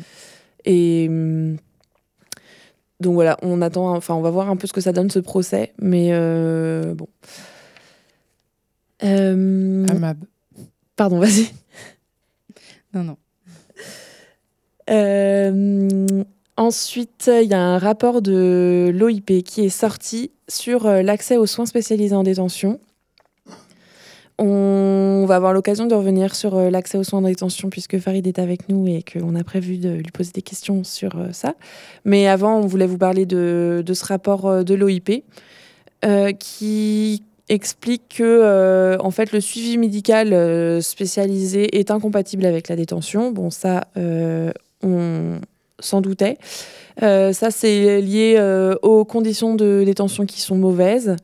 Et 0.65 1.07
hum, 1.09 1.57
donc 3.01 3.15
voilà, 3.15 3.39
on 3.43 3.63
attend, 3.63 3.95
enfin, 3.95 4.15
on 4.15 4.21
va 4.21 4.31
voir 4.31 4.51
un 4.51 4.57
peu 4.57 4.67
ce 4.67 4.73
que 4.75 4.83
ça 4.83 4.93
donne 4.93 5.11
ce 5.11 5.19
procès, 5.19 5.73
mais 5.79 6.11
euh, 6.13 6.95
bon. 6.95 7.09
Euh, 9.03 9.87
Amab. 9.89 10.19
pardon, 10.97 11.19
vas-y. 11.19 11.51
Non, 12.93 13.05
non. 13.05 13.17
Euh, 14.91 16.25
ensuite, 16.57 17.31
il 17.33 17.49
y 17.49 17.55
a 17.55 17.61
un 17.61 17.79
rapport 17.79 18.21
de 18.21 18.91
l'OIP 18.93 19.45
qui 19.45 19.65
est 19.65 19.69
sorti 19.69 20.33
sur 20.49 20.89
l'accès 20.89 21.37
aux 21.37 21.47
soins 21.47 21.67
spécialisés 21.67 22.17
en 22.17 22.25
détention. 22.25 22.81
On 24.43 25.27
va 25.27 25.37
avoir 25.37 25.53
l'occasion 25.53 25.87
de 25.87 25.95
revenir 25.95 26.35
sur 26.35 26.57
euh, 26.57 26.71
l'accès 26.71 26.97
aux 26.97 27.05
soins 27.05 27.19
en 27.19 27.29
détention 27.29 27.69
puisque 27.69 27.99
Farid 27.99 28.27
est 28.27 28.39
avec 28.39 28.71
nous 28.71 28.89
et 28.89 29.03
qu'on 29.03 29.35
a 29.35 29.45
prévu 29.45 29.77
de 29.77 29.91
lui 29.91 30.11
poser 30.15 30.31
des 30.33 30.41
questions 30.41 30.83
sur 30.83 31.15
euh, 31.17 31.29
ça. 31.33 31.57
Mais 32.07 32.27
avant, 32.27 32.57
on 32.57 32.67
voulait 32.67 32.87
vous 32.87 32.97
parler 32.97 33.27
de, 33.27 33.83
de 33.85 33.95
ce 33.95 34.07
rapport 34.07 34.47
euh, 34.47 34.63
de 34.63 34.75
l'OIP 34.75 35.23
qui 36.39 37.23
explique 37.51 38.17
que 38.17 38.97
en 38.99 39.11
fait 39.11 39.33
le 39.33 39.41
suivi 39.43 39.77
médical 39.77 40.83
spécialisé 40.83 41.79
est 41.79 41.91
incompatible 41.91 42.47
avec 42.47 42.69
la 42.69 42.77
détention. 42.77 43.33
Bon, 43.33 43.51
ça, 43.51 43.85
on 44.83 45.41
s'en 45.79 46.01
doutait. 46.01 46.39
Ça, 46.99 47.51
c'est 47.51 48.01
lié 48.01 48.41
aux 48.81 49.05
conditions 49.05 49.57
de 49.57 49.83
détention 49.85 50.25
qui 50.25 50.41
sont 50.41 50.57
mauvaises, 50.57 51.17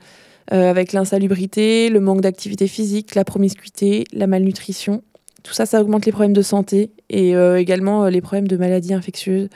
euh, 0.52 0.70
avec 0.70 0.92
l'insalubrité, 0.92 1.88
le 1.88 1.98
manque 1.98 2.20
d'activité 2.20 2.68
physique, 2.68 3.16
la 3.16 3.24
promiscuité, 3.24 4.04
la 4.12 4.28
malnutrition. 4.28 5.02
Tout 5.42 5.52
ça, 5.52 5.66
ça 5.66 5.80
augmente 5.82 6.06
les 6.06 6.12
problèmes 6.12 6.32
de 6.32 6.42
santé 6.42 6.90
et 7.10 7.34
euh, 7.34 7.58
également 7.58 8.04
euh, 8.04 8.10
les 8.10 8.20
problèmes 8.20 8.46
de 8.46 8.56
maladies 8.56 8.94
infectieuses 8.94 9.48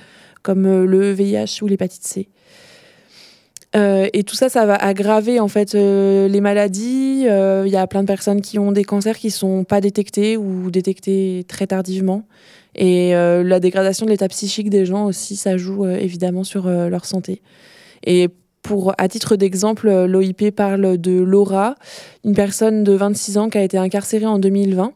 comme 0.42 0.84
le 0.84 1.12
VIH 1.12 1.62
ou 1.62 1.66
l'hépatite 1.66 2.04
C. 2.04 2.28
Et 3.74 4.24
tout 4.24 4.34
ça, 4.34 4.48
ça 4.48 4.64
va 4.64 4.74
aggraver 4.74 5.38
en 5.38 5.46
fait 5.46 5.74
les 5.74 6.40
maladies. 6.40 7.26
Il 7.26 7.70
y 7.70 7.76
a 7.76 7.86
plein 7.86 8.00
de 8.00 8.06
personnes 8.06 8.40
qui 8.40 8.58
ont 8.58 8.72
des 8.72 8.84
cancers 8.84 9.18
qui 9.18 9.30
sont 9.30 9.64
pas 9.64 9.82
détectés 9.82 10.38
ou 10.38 10.70
détectés 10.70 11.44
très 11.46 11.66
tardivement. 11.66 12.26
Et 12.74 13.12
la 13.12 13.60
dégradation 13.60 14.06
de 14.06 14.10
l'état 14.10 14.28
psychique 14.28 14.70
des 14.70 14.86
gens 14.86 15.04
aussi, 15.04 15.36
ça 15.36 15.58
joue 15.58 15.86
évidemment 15.86 16.42
sur 16.42 16.68
leur 16.68 17.04
santé. 17.04 17.42
Et 18.06 18.30
pour, 18.70 18.94
à 18.98 19.08
titre 19.08 19.34
d'exemple, 19.34 19.88
euh, 19.88 20.06
l'OIP 20.06 20.54
parle 20.54 20.96
de 20.96 21.20
Laura, 21.20 21.74
une 22.24 22.34
personne 22.34 22.84
de 22.84 22.92
26 22.92 23.36
ans 23.36 23.50
qui 23.50 23.58
a 23.58 23.64
été 23.64 23.76
incarcérée 23.76 24.26
en 24.26 24.38
2020, 24.38 24.92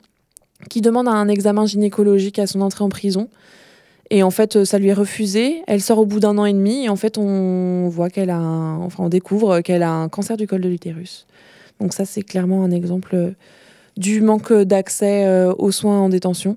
qui 0.71 0.81
demande 0.81 1.09
un 1.09 1.27
examen 1.27 1.67
gynécologique 1.67 2.39
à 2.39 2.47
son 2.47 2.61
entrée 2.61 2.85
en 2.85 2.89
prison. 2.89 3.29
Et 4.11 4.23
en 4.23 4.31
fait, 4.31 4.55
euh, 4.55 4.65
ça 4.65 4.79
lui 4.79 4.91
est 4.91 4.95
refusé. 4.95 5.65
Elle 5.67 5.81
sort 5.81 5.99
au 5.99 6.07
bout 6.07 6.21
d'un 6.21 6.39
an 6.39 6.45
et 6.45 6.53
demi. 6.53 6.85
Et 6.85 6.89
en 6.89 6.95
fait, 6.95 7.19
on 7.19 7.89
voit 7.89 8.11
qu'elle 8.11 8.31
a 8.31 8.39
enfin, 8.39 9.03
on 9.03 9.09
découvre 9.09 9.61
qu'elle 9.61 9.83
a 9.83 9.91
un 9.91 10.09
cancer 10.09 10.37
du 10.37 10.47
col 10.47 10.61
de 10.61 10.69
l'utérus. 10.69 11.27
Donc 11.81 11.95
ça, 11.95 12.05
c'est 12.05 12.23
clairement 12.23 12.63
un 12.63 12.71
exemple 12.71 13.17
euh, 13.17 13.31
du 13.97 14.21
manque 14.21 14.53
d'accès 14.53 15.27
aux 15.59 15.73
soins 15.73 15.99
en 15.99 16.09
détention. 16.09 16.57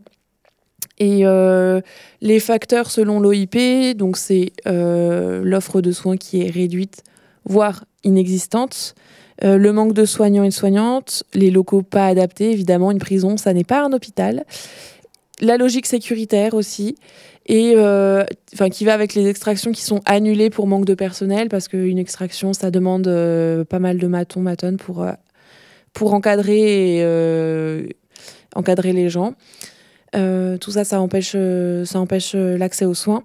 Et 1.00 1.26
euh, 1.26 1.82
les 2.22 2.40
facteurs 2.40 2.90
selon 2.90 3.20
l'OIP, 3.20 3.96
donc 3.96 4.18
c'est 4.18 4.52
euh, 4.66 5.42
l'offre 5.44 5.82
de 5.82 5.92
soins 5.92 6.18
qui 6.18 6.42
est 6.42 6.50
réduite, 6.50 7.04
voire 7.46 7.86
inexistante, 8.04 8.96
euh, 9.44 9.58
le 9.58 9.72
manque 9.72 9.94
de 9.94 10.06
soignants 10.06 10.44
et 10.44 10.50
de 10.50 10.54
soignantes, 10.54 11.24
les 11.36 11.52
locaux 11.52 11.84
pas 11.84 12.08
adaptés, 12.08 12.52
évidemment, 12.52 12.90
une 12.90 12.98
prison, 12.98 13.38
ça 13.38 13.54
n'est 13.54 13.64
pas 13.64 13.84
un 13.84 13.94
hôpital, 13.94 14.44
la 15.40 15.58
logique 15.58 15.86
sécuritaire 15.86 16.56
aussi, 16.56 16.96
et 17.46 17.76
enfin 17.78 18.70
qui 18.70 18.84
va 18.84 18.94
avec 18.94 19.14
les 19.14 19.30
extractions 19.30 19.72
qui 19.72 19.84
sont 19.84 20.02
annulées 20.06 20.50
pour 20.50 20.66
manque 20.66 20.86
de 20.86 20.96
personnel, 20.96 21.48
parce 21.48 21.68
qu'une 21.68 22.00
extraction, 22.00 22.54
ça 22.54 22.72
demande 22.72 23.08
pas 23.70 23.80
mal 23.80 24.00
de 24.00 24.08
matons, 24.08 24.42
matonnes 24.42 24.78
pour, 24.78 25.06
pour 25.94 26.14
encadrer, 26.16 27.06
encadrer 28.56 28.94
les 28.94 29.10
gens. 29.10 29.36
Euh, 30.18 30.58
tout 30.58 30.72
ça, 30.72 30.84
ça 30.84 31.00
empêche, 31.00 31.34
euh, 31.36 31.86
ça 31.86 32.00
empêche 32.00 32.34
euh, 32.36 32.58
l'accès 32.58 32.86
aux 32.86 32.94
soins. 32.94 33.24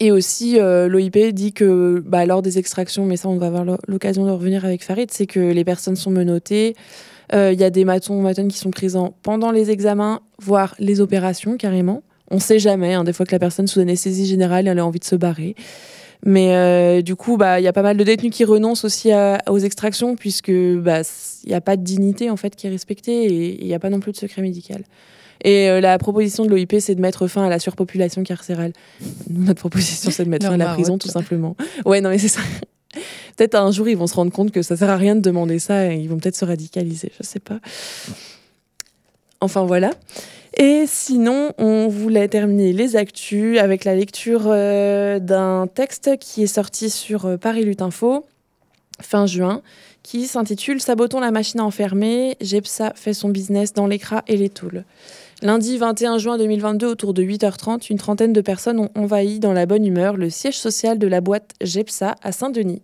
Et 0.00 0.10
aussi, 0.10 0.58
l'OIP 0.58 1.32
dit 1.32 1.52
que 1.52 2.02
bah, 2.04 2.26
lors 2.26 2.42
des 2.42 2.58
extractions, 2.58 3.04
mais 3.04 3.16
ça, 3.16 3.28
on 3.28 3.36
va 3.36 3.46
avoir 3.46 3.64
l'o- 3.64 3.78
l'occasion 3.86 4.26
de 4.26 4.30
revenir 4.32 4.64
avec 4.64 4.82
Farid, 4.82 5.12
c'est 5.12 5.26
que 5.26 5.38
les 5.38 5.64
personnes 5.64 5.94
sont 5.94 6.10
menottées. 6.10 6.74
Il 7.32 7.54
y 7.54 7.62
a 7.62 7.70
des 7.70 7.84
matons 7.84 8.18
ou 8.18 8.20
matones 8.20 8.48
qui 8.48 8.58
sont 8.58 8.72
présents 8.72 9.14
pendant 9.22 9.52
les 9.52 9.70
examens, 9.70 10.20
voire 10.40 10.74
les 10.80 11.00
opérations 11.00 11.56
carrément. 11.56 12.02
On 12.32 12.40
sait 12.40 12.58
jamais, 12.58 12.94
hein, 12.94 13.04
des 13.04 13.12
fois 13.12 13.24
que 13.26 13.32
la 13.32 13.38
personne 13.38 13.68
sous 13.68 13.78
anesthésie 13.78 14.26
générale, 14.26 14.66
elle 14.66 14.78
a 14.80 14.84
envie 14.84 14.98
de 14.98 15.04
se 15.04 15.14
barrer. 15.14 15.54
Mais 16.26 17.02
du 17.02 17.14
coup, 17.14 17.36
bah, 17.36 17.60
il 17.60 17.62
y 17.62 17.68
a 17.68 17.72
pas 17.72 17.82
mal 17.82 17.96
de 17.96 18.02
détenus 18.02 18.32
qui 18.32 18.44
renoncent 18.44 18.84
aussi 18.84 19.12
aux 19.48 19.58
extractions, 19.58 20.16
puisque 20.16 20.50
bah, 20.50 21.02
il 21.44 21.48
n'y 21.48 21.54
a 21.54 21.60
pas 21.60 21.76
de 21.76 21.82
dignité 21.84 22.28
en 22.28 22.36
fait 22.36 22.56
qui 22.56 22.66
est 22.66 22.70
respectée 22.70 23.26
et 23.26 23.60
il 23.60 23.66
n'y 23.66 23.74
a 23.74 23.78
pas 23.78 23.90
non 23.90 24.00
plus 24.00 24.10
de 24.12 24.16
secret 24.16 24.42
médical. 24.42 24.82
Et 25.42 25.68
euh, 25.68 25.80
la 25.80 25.98
proposition 25.98 26.44
de 26.44 26.50
l'OIP, 26.50 26.76
c'est 26.78 26.94
de 26.94 27.00
mettre 27.00 27.26
fin 27.26 27.44
à 27.44 27.48
la 27.48 27.58
surpopulation 27.58 28.22
carcérale. 28.22 28.72
Nous, 29.28 29.44
notre 29.44 29.60
proposition, 29.60 30.10
c'est 30.10 30.24
de 30.24 30.30
mettre 30.30 30.46
fin 30.46 30.54
à 30.54 30.56
la 30.56 30.74
prison, 30.74 30.98
tout 30.98 31.08
simplement. 31.08 31.56
Ouais, 31.84 32.00
non, 32.00 32.10
mais 32.10 32.18
c'est 32.18 32.28
ça. 32.28 32.40
Peut-être 33.36 33.54
un 33.54 33.70
jour, 33.70 33.88
ils 33.88 33.96
vont 33.96 34.06
se 34.06 34.14
rendre 34.14 34.32
compte 34.32 34.52
que 34.52 34.62
ça 34.62 34.76
sert 34.76 34.90
à 34.90 34.96
rien 34.96 35.16
de 35.16 35.20
demander 35.20 35.58
ça 35.58 35.92
et 35.92 35.96
ils 35.96 36.08
vont 36.08 36.18
peut-être 36.18 36.36
se 36.36 36.44
radicaliser, 36.44 37.10
je 37.18 37.26
sais 37.26 37.40
pas. 37.40 37.58
Enfin, 39.40 39.64
voilà. 39.64 39.90
Et 40.58 40.84
sinon, 40.86 41.52
on 41.56 41.88
voulait 41.88 42.28
terminer 42.28 42.72
les 42.72 42.94
actus 42.94 43.58
avec 43.58 43.84
la 43.84 43.94
lecture 43.94 44.42
euh, 44.46 45.18
d'un 45.18 45.66
texte 45.66 46.18
qui 46.18 46.42
est 46.42 46.46
sorti 46.46 46.90
sur 46.90 47.24
euh, 47.24 47.36
Paris 47.38 47.64
Lutte 47.64 47.82
Info 47.82 48.26
fin 49.00 49.26
juin, 49.26 49.62
qui 50.02 50.26
s'intitule 50.26 50.80
Sabotons 50.80 51.20
la 51.20 51.30
machine 51.30 51.60
à 51.60 51.64
enfermer, 51.64 52.36
Gepsa 52.40 52.92
fait 52.94 53.14
son 53.14 53.30
business 53.30 53.72
dans 53.72 53.86
l'écras 53.86 54.22
et 54.28 54.36
les 54.36 54.48
tôles. 54.48 54.84
Lundi 55.42 55.76
21 55.76 56.18
juin 56.18 56.38
2022, 56.38 56.86
autour 56.86 57.14
de 57.14 57.24
8h30, 57.24 57.88
une 57.90 57.98
trentaine 57.98 58.32
de 58.32 58.40
personnes 58.40 58.78
ont 58.78 58.90
envahi 58.94 59.40
dans 59.40 59.52
la 59.52 59.66
bonne 59.66 59.84
humeur 59.84 60.16
le 60.16 60.30
siège 60.30 60.56
social 60.56 61.00
de 61.00 61.08
la 61.08 61.20
boîte 61.20 61.50
Gepsa 61.60 62.14
à 62.22 62.30
Saint-Denis. 62.30 62.80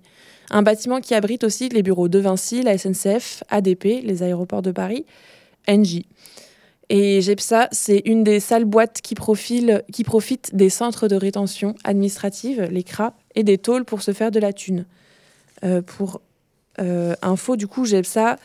Un 0.51 0.63
bâtiment 0.63 1.01
qui 1.01 1.15
abrite 1.15 1.45
aussi 1.45 1.69
les 1.69 1.85
bureaux 1.85 2.09
de 2.09 2.19
Vinci, 2.19 2.63
la 2.65 2.77
SNCF, 2.77 3.45
ADP, 3.49 4.03
les 4.03 4.25
aéroports 4.25 4.63
de 4.63 4.73
Paris, 4.73 5.07
NJ. 5.69 6.03
Et 6.89 7.21
GEPSA, 7.21 7.69
c'est 7.71 8.03
une 8.07 8.25
des 8.25 8.41
sales 8.41 8.65
boîtes 8.65 9.03
qui, 9.03 9.15
profile, 9.15 9.85
qui 9.93 10.03
profitent 10.03 10.57
des 10.57 10.71
centres 10.71 11.07
de 11.07 11.15
rétention 11.15 11.77
administrative, 11.85 12.67
les 12.73 12.83
CRA, 12.83 13.15
et 13.37 13.45
des 13.45 13.59
tôles 13.59 13.85
pour 13.85 14.03
se 14.03 14.13
faire 14.13 14.33
de 14.33 14.41
la 14.41 14.53
thune. 14.53 14.85
Euh, 15.65 15.81
pour 15.81 16.23
info, 17.23 17.57
du 17.57 17.67
coup, 17.67 17.85
GEPSA, 17.85 18.37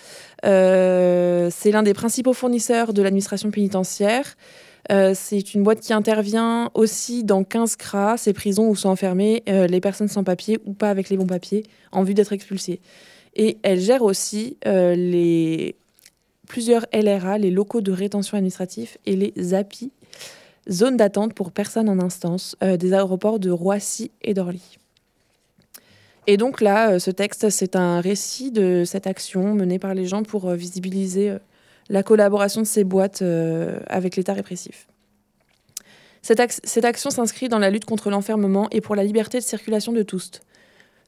euh, 0.46 1.50
c'est 1.52 1.72
l'un 1.72 1.84
des 1.84 1.94
principaux 1.94 2.34
fournisseurs 2.34 2.94
de 2.94 3.02
l'administration 3.02 3.52
pénitentiaire. 3.52 4.36
Euh, 4.92 5.14
c'est 5.16 5.54
une 5.54 5.64
boîte 5.64 5.80
qui 5.80 5.94
intervient 5.94 6.70
aussi 6.74 7.24
dans 7.24 7.44
15 7.44 7.78
CRA, 7.78 8.18
ces 8.18 8.34
prisons 8.34 8.68
où 8.68 8.76
sont 8.76 8.90
enfermées 8.90 9.44
euh, 9.48 9.66
les 9.66 9.80
personnes 9.80 10.10
sans 10.10 10.26
papier 10.26 10.60
ou 10.66 10.74
pas 10.74 10.90
avec 10.90 11.10
les 11.10 11.16
bons 11.16 11.28
papiers 11.28 11.64
en 11.92 12.04
vue 12.04 12.14
d'être 12.14 12.34
expulsées. 12.34 12.82
Et 13.36 13.58
elle 13.64 13.80
gère 13.80 14.02
aussi 14.02 14.58
euh, 14.68 14.94
les 14.96 15.76
plusieurs 16.48 16.86
LRA, 16.94 17.38
les 17.38 17.50
locaux 17.50 17.82
de 17.82 17.92
rétention 17.92 18.38
administratif, 18.38 18.98
et 19.06 19.16
les 19.16 19.54
API, 19.54 19.92
zones 20.70 20.98
d'attente 20.98 21.34
pour 21.34 21.52
personnes 21.52 21.90
en 21.90 22.00
instance, 22.00 22.56
euh, 22.62 22.78
des 22.78 22.94
aéroports 22.94 23.40
de 23.40 23.50
Roissy 23.50 24.12
et 24.22 24.34
d'Orly. 24.34 24.78
Et 26.26 26.38
donc 26.38 26.62
là, 26.62 26.92
euh, 26.92 27.00
ce 27.00 27.12
texte, 27.12 27.50
c'est 27.50 27.76
un 27.76 28.00
récit 28.00 28.52
de 28.52 28.84
cette 28.86 29.08
action 29.08 29.54
menée 29.54 29.80
par 29.80 29.94
les 29.94 30.06
gens 30.06 30.24
pour 30.24 30.50
euh, 30.50 30.56
visibiliser 30.56 31.32
euh, 31.32 31.40
la 31.90 32.02
collaboration 32.02 32.62
de 32.62 32.66
ces 32.66 32.86
boîtes 32.86 33.22
avec 33.88 34.16
l'État 34.16 34.32
répressif. 34.34 34.88
Cette, 36.22 36.40
ac- 36.40 36.62
cette 36.64 36.86
action 36.86 37.10
s'inscrit 37.10 37.50
dans 37.50 37.60
la 37.60 37.70
lutte 37.70 37.84
contre 37.84 38.10
l'enfermement 38.10 38.70
et 38.72 38.80
pour 38.80 38.96
la 38.96 39.04
liberté 39.04 39.38
de 39.38 39.44
circulation 39.44 39.92
de 39.92 40.02
tous. 40.02 40.32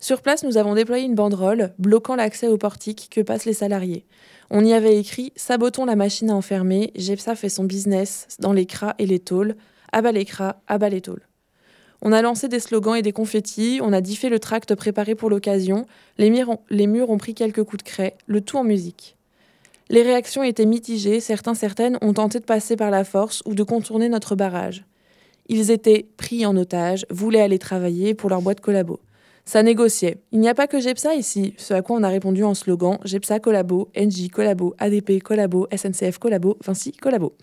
Sur 0.01 0.21
place, 0.21 0.43
nous 0.43 0.57
avons 0.57 0.75
déployé 0.75 1.05
une 1.05 1.15
banderole 1.15 1.73
bloquant 1.79 2.17
l'accès 2.17 2.49
au 2.49 2.57
portique 2.57 3.07
que 3.09 3.21
passent 3.21 3.45
les 3.45 3.53
salariés. 3.53 4.05
On 4.49 4.65
y 4.65 4.73
avait 4.73 4.97
écrit 4.97 5.31
Sabotons 5.37 5.85
la 5.85 5.95
machine 5.95 6.29
à 6.29 6.35
enfermer, 6.35 6.91
Gepsa 6.95 7.35
fait 7.35 7.47
son 7.47 7.63
business 7.63 8.27
dans 8.39 8.51
les 8.51 8.65
cras 8.65 8.95
et 8.99 9.05
les 9.05 9.19
tôles, 9.19 9.55
abat 9.93 10.11
les 10.11 10.25
cras, 10.25 10.57
abat 10.67 10.89
les 10.89 11.01
tôles. 11.01 11.25
On 12.07 12.11
a 12.11 12.21
lancé 12.21 12.47
des 12.47 12.59
slogans 12.59 12.95
et 12.95 13.01
des 13.01 13.11
confettis, 13.11 13.79
on 13.81 13.91
a 13.91 13.99
diffé 13.99 14.29
le 14.29 14.37
tract 14.37 14.75
préparé 14.75 15.15
pour 15.15 15.27
l'occasion, 15.27 15.87
les 16.19 16.29
murs, 16.29 17.09
ont, 17.09 17.17
pris 17.17 17.33
quelques 17.33 17.63
coups 17.63 17.83
de 17.83 17.89
craie, 17.89 18.15
le 18.27 18.41
tout 18.41 18.57
en 18.57 18.63
musique. 18.63 19.15
Les 19.89 20.03
réactions 20.03 20.43
étaient 20.43 20.67
mitigées, 20.67 21.19
certains, 21.19 21.55
certaines 21.55 21.97
ont 22.03 22.13
tenté 22.13 22.39
de 22.39 22.45
passer 22.45 22.75
par 22.75 22.91
la 22.91 23.05
force 23.05 23.41
ou 23.47 23.55
de 23.55 23.63
contourner 23.63 24.07
notre 24.07 24.35
barrage. 24.35 24.85
Ils 25.49 25.71
étaient 25.71 26.05
pris 26.15 26.45
en 26.45 26.55
otage, 26.57 27.07
voulaient 27.09 27.41
aller 27.41 27.57
travailler 27.57 28.13
pour 28.13 28.29
leur 28.29 28.43
boîte 28.43 28.61
collabo. 28.61 28.99
Ça 29.43 29.63
négociait. 29.63 30.19
Il 30.31 30.39
n'y 30.39 30.49
a 30.49 30.53
pas 30.53 30.67
que 30.67 30.79
GEPSA 30.79 31.15
ici, 31.15 31.55
ce 31.57 31.73
à 31.73 31.81
quoi 31.81 31.97
on 31.97 32.03
a 32.03 32.09
répondu 32.09 32.43
en 32.43 32.53
slogan 32.53 32.99
GEPSA 33.03 33.39
collabo, 33.39 33.89
NJ 33.97 34.29
collabo, 34.29 34.75
ADP 34.77 35.23
collabo, 35.23 35.67
SNCF 35.75 36.19
collabo, 36.19 36.55
Vinci 36.63 36.91
collabo. 36.91 37.33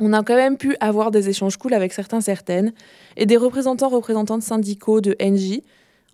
On 0.00 0.12
a 0.12 0.22
quand 0.22 0.36
même 0.36 0.56
pu 0.56 0.76
avoir 0.80 1.10
des 1.10 1.28
échanges 1.28 1.56
cool 1.56 1.74
avec 1.74 1.92
certains, 1.92 2.20
certaines, 2.20 2.72
et 3.16 3.26
des 3.26 3.36
représentants, 3.36 3.88
représentantes 3.88 4.42
syndicaux 4.42 5.00
de 5.00 5.16
NJ, 5.20 5.60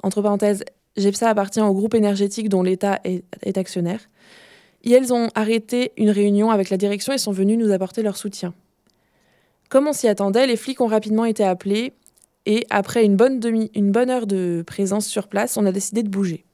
entre 0.03 0.23
parenthèses, 0.23 0.65
GEPSA 0.97 1.29
appartient 1.29 1.61
au 1.61 1.73
groupe 1.73 1.95
énergétique 1.95 2.49
dont 2.49 2.63
l'État 2.63 3.01
est, 3.05 3.25
est 3.43 3.59
actionnaire, 3.59 4.01
et 4.85 4.93
elles 4.93 5.13
ont 5.13 5.29
arrêté 5.35 5.93
une 5.97 6.11
réunion 6.11 6.51
avec 6.51 6.71
la 6.71 6.77
direction 6.77 7.13
et 7.13 7.19
sont 7.19 7.33
venues 7.33 7.57
nous 7.57 7.73
apporter 7.73 8.03
leur 8.03 8.17
soutien. 8.17 8.55
Comme 9.71 9.89
on 9.89 9.93
s'y 9.93 10.09
attendait, 10.09 10.47
les 10.47 10.57
flics 10.57 10.81
ont 10.81 10.87
rapidement 10.87 11.25
été 11.25 11.43
appelés 11.43 11.95
et 12.47 12.67
après 12.71 13.05
une 13.05 13.17
bonne, 13.17 13.41
demi, 13.41 13.71
une 13.75 13.91
bonne 13.91 14.11
heure 14.11 14.27
de 14.27 14.63
présence 14.67 15.07
sur 15.07 15.29
place, 15.29 15.57
on 15.57 15.67
a 15.67 15.73
décidé 15.73 16.03
de 16.03 16.09
bouger. 16.09 16.45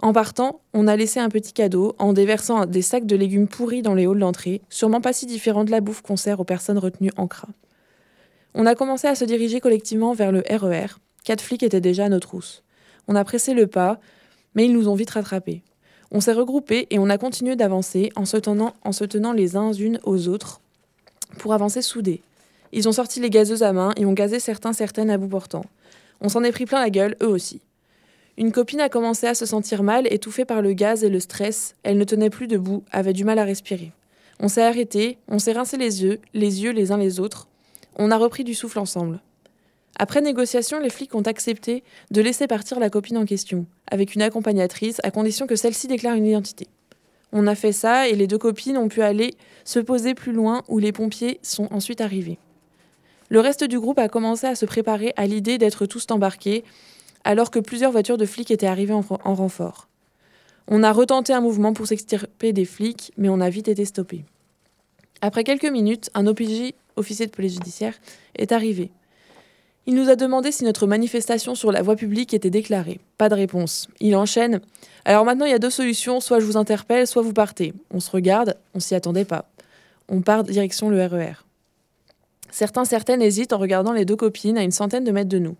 En 0.00 0.12
partant, 0.12 0.60
on 0.72 0.88
a 0.88 0.96
laissé 0.96 1.20
un 1.20 1.28
petit 1.28 1.52
cadeau 1.52 1.94
en 1.98 2.12
déversant 2.12 2.66
des 2.66 2.82
sacs 2.82 3.06
de 3.06 3.16
légumes 3.16 3.48
pourris 3.48 3.82
dans 3.82 3.94
les 3.94 4.06
halls 4.06 4.18
d'entrée, 4.18 4.60
sûrement 4.68 5.00
pas 5.00 5.12
si 5.12 5.26
différents 5.26 5.64
de 5.64 5.70
la 5.70 5.80
bouffe 5.80 6.02
qu'on 6.02 6.16
sert 6.16 6.40
aux 6.40 6.44
personnes 6.44 6.78
retenues 6.78 7.12
en 7.16 7.28
CRA. 7.28 7.48
On 8.54 8.66
a 8.66 8.74
commencé 8.74 9.06
à 9.06 9.14
se 9.14 9.24
diriger 9.24 9.60
collectivement 9.60 10.12
vers 10.12 10.32
le 10.32 10.42
RER. 10.48 10.98
Quatre 11.24 11.42
flics 11.42 11.62
étaient 11.62 11.80
déjà 11.80 12.06
à 12.06 12.08
nos 12.08 12.20
trousses. 12.20 12.62
On 13.08 13.16
a 13.16 13.24
pressé 13.24 13.54
le 13.54 13.66
pas, 13.66 13.98
mais 14.54 14.66
ils 14.66 14.72
nous 14.72 14.88
ont 14.88 14.94
vite 14.94 15.10
rattrapés. 15.10 15.62
On 16.10 16.20
s'est 16.20 16.32
regroupés 16.32 16.86
et 16.90 16.98
on 16.98 17.10
a 17.10 17.18
continué 17.18 17.56
d'avancer 17.56 18.10
en 18.14 18.24
se 18.24 18.36
tenant, 18.36 18.74
en 18.84 18.92
se 18.92 19.04
les 19.32 19.56
uns 19.56 19.72
unes 19.72 19.98
aux 20.04 20.28
autres 20.28 20.60
pour 21.38 21.52
avancer 21.52 21.82
soudés. 21.82 22.22
Ils 22.72 22.88
ont 22.88 22.92
sorti 22.92 23.20
les 23.20 23.30
gazeuses 23.30 23.62
à 23.62 23.72
main 23.72 23.92
et 23.96 24.04
ont 24.04 24.12
gazé 24.12 24.40
certains 24.40 24.72
certaines 24.72 25.10
à 25.10 25.18
bout 25.18 25.28
portant. 25.28 25.64
On 26.20 26.28
s'en 26.28 26.44
est 26.44 26.52
pris 26.52 26.66
plein 26.66 26.80
la 26.80 26.90
gueule, 26.90 27.16
eux 27.22 27.28
aussi. 27.28 27.60
Une 28.36 28.50
copine 28.50 28.80
a 28.80 28.88
commencé 28.88 29.28
à 29.28 29.34
se 29.34 29.46
sentir 29.46 29.84
mal, 29.84 30.12
étouffée 30.12 30.44
par 30.44 30.60
le 30.60 30.72
gaz 30.72 31.04
et 31.04 31.08
le 31.08 31.20
stress. 31.20 31.76
Elle 31.84 31.98
ne 31.98 32.04
tenait 32.04 32.30
plus 32.30 32.48
debout, 32.48 32.82
avait 32.90 33.12
du 33.12 33.24
mal 33.24 33.38
à 33.38 33.44
respirer. 33.44 33.92
On 34.40 34.48
s'est 34.48 34.64
arrêté, 34.64 35.18
on 35.28 35.38
s'est 35.38 35.52
rincé 35.52 35.76
les 35.76 36.02
yeux, 36.02 36.20
les 36.34 36.62
yeux 36.62 36.72
les 36.72 36.90
uns 36.90 36.98
les 36.98 37.20
autres. 37.20 37.46
On 37.96 38.10
a 38.10 38.16
repris 38.16 38.42
du 38.42 38.54
souffle 38.54 38.80
ensemble. 38.80 39.20
Après 39.96 40.20
négociation, 40.20 40.80
les 40.80 40.90
flics 40.90 41.14
ont 41.14 41.22
accepté 41.22 41.84
de 42.10 42.20
laisser 42.20 42.48
partir 42.48 42.80
la 42.80 42.90
copine 42.90 43.16
en 43.16 43.24
question, 43.24 43.66
avec 43.88 44.16
une 44.16 44.22
accompagnatrice, 44.22 45.00
à 45.04 45.12
condition 45.12 45.46
que 45.46 45.54
celle-ci 45.54 45.86
déclare 45.86 46.16
une 46.16 46.26
identité. 46.26 46.66
On 47.32 47.46
a 47.46 47.54
fait 47.54 47.72
ça 47.72 48.08
et 48.08 48.16
les 48.16 48.26
deux 48.26 48.38
copines 48.38 48.76
ont 48.76 48.88
pu 48.88 49.02
aller 49.02 49.34
se 49.64 49.78
poser 49.78 50.14
plus 50.14 50.32
loin 50.32 50.62
où 50.68 50.80
les 50.80 50.90
pompiers 50.90 51.38
sont 51.42 51.72
ensuite 51.72 52.00
arrivés. 52.00 52.38
Le 53.28 53.38
reste 53.40 53.64
du 53.64 53.78
groupe 53.78 53.98
a 54.00 54.08
commencé 54.08 54.46
à 54.48 54.56
se 54.56 54.66
préparer 54.66 55.12
à 55.16 55.26
l'idée 55.26 55.58
d'être 55.58 55.86
tous 55.86 56.06
embarqués, 56.10 56.64
alors 57.24 57.50
que 57.50 57.58
plusieurs 57.58 57.92
voitures 57.92 58.18
de 58.18 58.26
flics 58.26 58.50
étaient 58.50 58.66
arrivées 58.66 58.94
en, 58.94 59.04
en 59.24 59.34
renfort. 59.34 59.88
On 60.68 60.82
a 60.82 60.92
retenté 60.92 61.32
un 61.32 61.40
mouvement 61.40 61.72
pour 61.72 61.86
s'extirper 61.86 62.52
des 62.52 62.64
flics, 62.64 63.12
mais 63.16 63.28
on 63.28 63.40
a 63.40 63.50
vite 63.50 63.68
été 63.68 63.84
stoppé. 63.84 64.24
Après 65.20 65.44
quelques 65.44 65.64
minutes, 65.64 66.10
un 66.14 66.26
OPJ, 66.26 66.72
officier 66.96 67.26
de 67.26 67.30
police 67.30 67.54
judiciaire, 67.54 67.94
est 68.36 68.52
arrivé. 68.52 68.90
Il 69.86 69.94
nous 69.94 70.08
a 70.08 70.16
demandé 70.16 70.50
si 70.50 70.64
notre 70.64 70.86
manifestation 70.86 71.54
sur 71.54 71.70
la 71.70 71.82
voie 71.82 71.96
publique 71.96 72.32
était 72.32 72.48
déclarée. 72.48 73.00
Pas 73.18 73.28
de 73.28 73.34
réponse. 73.34 73.88
Il 74.00 74.16
enchaîne. 74.16 74.60
Alors 75.04 75.26
maintenant, 75.26 75.44
il 75.44 75.50
y 75.50 75.54
a 75.54 75.58
deux 75.58 75.70
solutions. 75.70 76.20
Soit 76.20 76.40
je 76.40 76.46
vous 76.46 76.56
interpelle, 76.56 77.06
soit 77.06 77.20
vous 77.20 77.34
partez. 77.34 77.74
On 77.90 78.00
se 78.00 78.10
regarde, 78.10 78.56
on 78.72 78.80
s'y 78.80 78.94
attendait 78.94 79.26
pas. 79.26 79.50
On 80.08 80.22
part 80.22 80.44
direction 80.44 80.88
le 80.88 81.04
RER. 81.04 81.34
Certains, 82.50 82.86
certaines 82.86 83.20
hésitent 83.20 83.52
en 83.52 83.58
regardant 83.58 83.92
les 83.92 84.06
deux 84.06 84.16
copines 84.16 84.56
à 84.56 84.62
une 84.62 84.70
centaine 84.70 85.04
de 85.04 85.10
mètres 85.10 85.28
de 85.28 85.38
nous. 85.38 85.56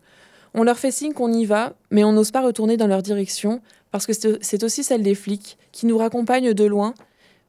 On 0.55 0.63
leur 0.63 0.79
fait 0.79 0.93
signe 0.93 1.13
qu'on 1.13 1.33
y 1.33 1.45
va, 1.45 1.75
mais 1.91 2.05
on 2.05 2.13
n'ose 2.13 2.31
pas 2.31 2.41
retourner 2.41 2.77
dans 2.77 2.87
leur 2.87 3.03
direction, 3.03 3.61
parce 3.91 4.07
que 4.07 4.13
c'est 4.13 4.63
aussi 4.63 4.85
celle 4.85 5.03
des 5.03 5.15
flics, 5.15 5.59
qui 5.73 5.87
nous 5.87 5.99
raccompagnent 5.99 6.55
de 6.55 6.65
loin, 6.65 6.95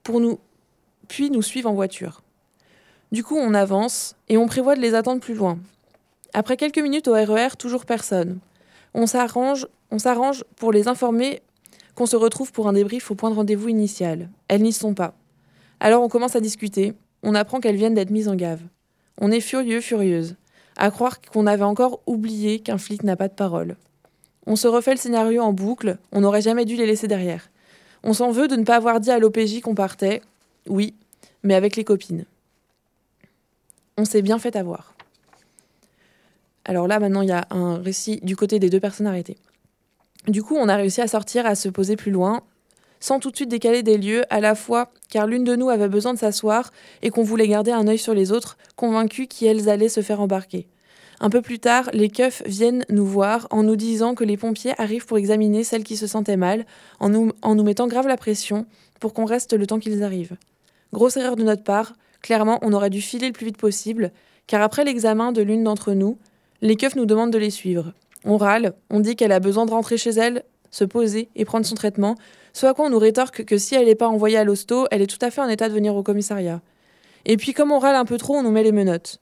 pour 0.04 0.20
nous, 0.20 0.40
puis 1.08 1.30
nous 1.30 1.42
suivent 1.42 1.68
en 1.68 1.74
voiture. 1.74 2.22
Du 3.12 3.24
coup, 3.24 3.38
on 3.38 3.54
avance, 3.54 4.16
et 4.28 4.38
on 4.38 4.48
prévoit 4.48 4.76
de 4.76 4.82
les 4.82 4.96
attendre 4.96 5.22
plus 5.22 5.36
loin. 5.36 5.60
Après 6.34 6.58
quelques 6.58 6.80
minutes 6.80 7.08
au 7.08 7.14
RER, 7.14 7.56
toujours 7.58 7.86
personne. 7.86 8.40
On 8.94 9.08
s'arrange, 9.08 9.68
on 9.92 10.00
s'arrange 10.00 10.44
pour 10.56 10.72
les 10.72 10.88
informer 10.88 11.42
qu'on 11.96 12.06
se 12.06 12.16
retrouve 12.16 12.52
pour 12.52 12.68
un 12.68 12.74
débrief 12.74 13.10
au 13.12 13.16
point 13.16 13.30
de 13.30 13.36
rendez-vous 13.36 13.70
initial. 13.70 14.30
Elles 14.48 14.62
n'y 14.62 14.74
sont 14.74 14.94
pas. 14.94 15.14
Alors 15.80 16.04
on 16.04 16.10
commence 16.10 16.36
à 16.36 16.42
discuter. 16.42 16.94
On 17.24 17.36
apprend 17.36 17.60
qu'elles 17.60 17.76
viennent 17.76 17.94
d'être 17.94 18.10
mises 18.10 18.28
en 18.28 18.36
gave. 18.36 18.62
On 19.20 19.32
est 19.32 19.42
furieux, 19.42 19.80
furieuse, 19.80 20.36
à 20.78 20.92
croire 20.92 21.22
qu'on 21.22 21.48
avait 21.48 21.64
encore 21.64 22.02
oublié 22.06 22.60
qu'un 22.60 22.78
flic 22.78 23.04
n'a 23.04 23.16
pas 23.16 23.28
de 23.28 23.34
parole. 23.34 23.76
On 24.46 24.56
se 24.56 24.68
refait 24.68 24.92
le 24.92 25.00
scénario 25.00 25.42
en 25.42 25.54
boucle, 25.54 25.98
on 26.12 26.22
n'aurait 26.22 26.42
jamais 26.42 26.66
dû 26.66 26.76
les 26.76 26.86
laisser 26.86 27.08
derrière. 27.08 27.50
On 28.04 28.14
s'en 28.14 28.32
veut 28.32 28.48
de 28.48 28.56
ne 28.56 28.64
pas 28.64 28.76
avoir 28.76 29.00
dit 29.00 29.12
à 29.12 29.18
l'OPJ 29.18 29.62
qu'on 29.62 29.74
partait, 29.74 30.22
oui, 30.68 30.94
mais 31.44 31.56
avec 31.56 31.76
les 31.76 31.84
copines. 31.84 32.26
On 33.98 34.06
s'est 34.06 34.22
bien 34.22 34.38
fait 34.38 34.56
avoir. 34.56 34.94
Alors 36.66 36.88
là, 36.88 37.00
maintenant, 37.00 37.22
il 37.22 37.30
y 37.30 37.32
a 37.32 37.48
un 37.52 37.78
récit 37.78 38.20
du 38.22 38.36
côté 38.36 38.60
des 38.60 38.70
deux 38.70 38.80
personnes 38.80 39.08
arrêtées. 39.08 39.38
Du 40.28 40.44
coup, 40.44 40.56
on 40.56 40.68
a 40.68 40.76
réussi 40.76 41.02
à 41.02 41.08
sortir, 41.08 41.46
à 41.46 41.56
se 41.56 41.70
poser 41.70 41.96
plus 41.96 42.12
loin, 42.12 42.42
sans 43.00 43.20
tout 43.20 43.32
de 43.32 43.36
suite 43.36 43.50
décaler 43.50 43.84
des 43.84 43.98
lieux, 43.98 44.24
à 44.30 44.40
la 44.40 44.56
fois 44.56 44.92
car 45.10 45.28
l'une 45.28 45.44
de 45.44 45.56
nous 45.56 45.70
avait 45.70 45.88
besoin 45.88 46.14
de 46.14 46.20
s'asseoir 46.20 46.72
et 47.02 47.10
qu'on 47.10 47.24
voulait 47.24 47.48
garder 47.48 47.72
un 47.72 47.88
œil 47.88 47.98
sur 47.98 48.14
les 48.14 48.32
autres, 48.32 48.58
convaincus 48.76 49.28
qu'elles 49.30 49.70
allaient 49.70 49.90
se 49.90 50.02
faire 50.02 50.22
embarquer. 50.22 50.68
Un 51.20 51.30
peu 51.30 51.42
plus 51.42 51.60
tard, 51.60 51.90
les 51.94 52.10
keufs 52.10 52.44
viennent 52.46 52.84
nous 52.90 53.06
voir 53.06 53.48
en 53.50 53.64
nous 53.64 53.78
disant 53.78 54.16
que 54.16 54.24
les 54.24 54.36
pompiers 54.36 54.74
arrivent 54.78 55.06
pour 55.06 55.18
examiner 55.18 55.64
celles 55.64 55.84
qui 55.84 55.96
se 55.96 56.08
sentaient 56.08 56.36
mal, 56.36 56.66
en 57.00 57.10
nous, 57.10 57.32
en 57.42 57.56
nous 57.56 57.64
mettant 57.64 57.88
grave 57.88 58.08
la 58.08 58.18
pression 58.18 58.66
pour 59.00 59.14
qu'on 59.14 59.26
reste 59.26 59.54
le 59.54 59.66
temps 59.66 59.80
qu'ils 59.80 60.04
arrivent. 60.04 60.36
Grosse 60.92 61.18
erreur 61.18 61.36
de 61.36 61.44
notre 61.44 61.64
part, 61.64 61.94
clairement 62.22 62.60
on 62.62 62.74
aurait 62.74 62.90
dû 62.90 63.02
filer 63.02 63.28
le 63.28 63.34
plus 63.34 63.46
vite 63.46 63.58
possible, 63.58 64.12
car 64.48 64.62
après 64.62 64.84
l'examen 64.84 65.32
de 65.32 65.42
l'une 65.42 65.64
d'entre 65.64 65.94
nous, 65.94 66.18
les 66.62 66.76
keufs 66.76 66.96
nous 66.96 67.06
demandent 67.06 67.32
de 67.32 67.38
les 67.38 67.50
suivre. 67.50 67.94
On 68.26 68.38
râle, 68.38 68.74
on 68.90 69.00
dit 69.00 69.16
qu'elle 69.16 69.32
a 69.32 69.40
besoin 69.40 69.66
de 69.66 69.72
rentrer 69.72 69.98
chez 69.98 70.12
elle, 70.12 70.44
se 70.72 70.84
poser 70.84 71.30
et 71.36 71.46
prendre 71.46 71.66
son 71.66 71.76
traitement, 71.76 72.16
soit 72.56 72.70
à 72.70 72.74
quoi 72.74 72.86
on 72.86 72.90
nous 72.90 73.00
rétorque 73.00 73.44
que 73.44 73.58
si 73.58 73.76
elle 73.76 73.86
n'est 73.86 73.96
pas 73.96 74.08
envoyée 74.08 74.38
à 74.38 74.46
l'hosto, 74.46 74.88
elle 74.90 75.02
est 75.02 75.08
tout 75.08 75.24
à 75.24 75.30
fait 75.30 75.42
en 75.42 75.50
état 75.50 75.68
de 75.68 75.74
venir 75.74 75.94
au 75.94 76.04
commissariat. 76.04 76.62
Et 77.26 77.36
puis 77.36 77.54
comme 77.54 77.72
on 77.72 77.80
râle 77.80 77.98
un 77.98 78.06
peu 78.06 78.18
trop, 78.18 78.36
on 78.36 78.44
nous 78.44 78.52
met 78.52 78.64
les 78.64 78.72
menottes. 78.72 79.20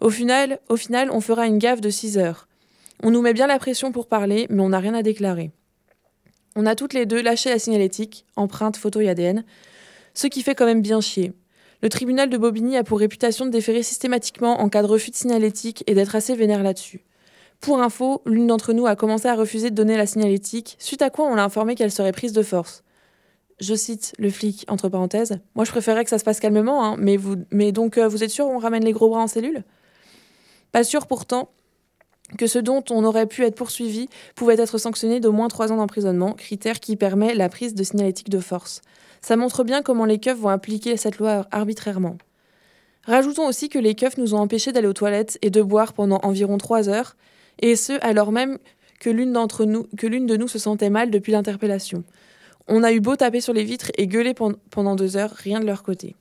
Au 0.00 0.10
final, 0.10 0.58
au 0.68 0.76
final, 0.76 1.08
on 1.12 1.20
fera 1.20 1.46
une 1.46 1.58
gaffe 1.58 1.80
de 1.80 1.90
6 1.90 2.18
heures. 2.18 2.48
On 3.04 3.12
nous 3.12 3.22
met 3.22 3.34
bien 3.34 3.46
la 3.46 3.60
pression 3.60 3.92
pour 3.92 4.08
parler, 4.08 4.48
mais 4.50 4.62
on 4.62 4.70
n'a 4.70 4.80
rien 4.80 4.94
à 4.94 5.02
déclarer. 5.02 5.52
On 6.56 6.66
a 6.66 6.74
toutes 6.74 6.92
les 6.92 7.06
deux 7.06 7.22
lâché 7.22 7.50
la 7.50 7.60
signalétique, 7.60 8.26
empreinte, 8.34 8.76
photo 8.76 9.00
et 9.00 9.08
ADN, 9.08 9.44
ce 10.14 10.26
qui 10.26 10.42
fait 10.42 10.56
quand 10.56 10.66
même 10.66 10.82
bien 10.82 11.00
chier. 11.00 11.32
Le 11.82 11.88
tribunal 11.88 12.30
de 12.30 12.36
Bobigny 12.36 12.76
a 12.76 12.82
pour 12.82 12.98
réputation 12.98 13.46
de 13.46 13.50
déférer 13.50 13.84
systématiquement 13.84 14.60
en 14.60 14.68
cas 14.68 14.82
de 14.82 14.88
refus 14.88 15.12
de 15.12 15.16
signalétique 15.16 15.84
et 15.86 15.94
d'être 15.94 16.16
assez 16.16 16.34
vénère 16.34 16.64
là-dessus. 16.64 17.04
Pour 17.62 17.80
info, 17.80 18.22
l'une 18.26 18.48
d'entre 18.48 18.72
nous 18.72 18.88
a 18.88 18.96
commencé 18.96 19.28
à 19.28 19.36
refuser 19.36 19.70
de 19.70 19.76
donner 19.76 19.96
la 19.96 20.04
signalétique, 20.04 20.74
suite 20.80 21.00
à 21.00 21.10
quoi 21.10 21.26
on 21.26 21.36
l'a 21.36 21.44
informé 21.44 21.76
qu'elle 21.76 21.92
serait 21.92 22.10
prise 22.10 22.32
de 22.32 22.42
force. 22.42 22.82
Je 23.60 23.76
cite 23.76 24.14
le 24.18 24.30
flic, 24.30 24.64
entre 24.66 24.88
parenthèses. 24.88 25.38
Moi, 25.54 25.64
je 25.64 25.70
préférerais 25.70 26.02
que 26.02 26.10
ça 26.10 26.18
se 26.18 26.24
passe 26.24 26.40
calmement, 26.40 26.84
hein, 26.84 26.96
mais, 26.98 27.16
vous, 27.16 27.36
mais 27.52 27.70
donc, 27.70 27.98
euh, 27.98 28.08
vous 28.08 28.24
êtes 28.24 28.30
sûr 28.30 28.46
on 28.46 28.58
ramène 28.58 28.84
les 28.84 28.90
gros 28.90 29.08
bras 29.08 29.20
en 29.20 29.28
cellule? 29.28 29.62
Pas 30.72 30.82
sûr 30.82 31.06
pourtant 31.06 31.50
que 32.36 32.48
ce 32.48 32.58
dont 32.58 32.82
on 32.90 33.04
aurait 33.04 33.26
pu 33.26 33.44
être 33.44 33.54
poursuivi 33.54 34.08
pouvait 34.34 34.60
être 34.60 34.76
sanctionné 34.76 35.20
d'au 35.20 35.30
moins 35.30 35.46
trois 35.46 35.70
ans 35.70 35.76
d'emprisonnement, 35.76 36.32
critère 36.32 36.80
qui 36.80 36.96
permet 36.96 37.32
la 37.32 37.48
prise 37.48 37.76
de 37.76 37.84
signalétique 37.84 38.28
de 38.28 38.40
force. 38.40 38.80
Ça 39.20 39.36
montre 39.36 39.62
bien 39.62 39.82
comment 39.82 40.04
les 40.04 40.18
keufs 40.18 40.36
vont 40.36 40.48
appliquer 40.48 40.96
cette 40.96 41.18
loi 41.18 41.46
arbitrairement. 41.52 42.18
Rajoutons 43.04 43.46
aussi 43.46 43.68
que 43.68 43.78
les 43.78 43.94
keufs 43.94 44.18
nous 44.18 44.34
ont 44.34 44.38
empêchés 44.38 44.72
d'aller 44.72 44.88
aux 44.88 44.92
toilettes 44.92 45.38
et 45.42 45.50
de 45.50 45.62
boire 45.62 45.92
pendant 45.92 46.18
environ 46.24 46.58
trois 46.58 46.88
heures, 46.88 47.16
et 47.62 47.76
ce 47.76 47.94
alors 48.04 48.32
même 48.32 48.58
que 49.00 49.10
l'une 49.10 49.32
de 50.26 50.36
nous 50.36 50.48
se 50.48 50.58
sentait 50.58 50.90
mal 50.90 51.10
depuis 51.10 51.32
l'interpellation. 51.32 52.04
On 52.68 52.84
a 52.84 52.92
eu 52.92 53.00
beau 53.00 53.16
taper 53.16 53.40
sur 53.40 53.52
les 53.52 53.64
vitres 53.64 53.90
et 53.96 54.06
gueuler 54.06 54.34
pendant 54.70 54.94
deux 54.94 55.16
heures, 55.16 55.32
rien 55.32 55.58
de 55.58 55.66
leur 55.66 55.82
côté. 55.82 56.14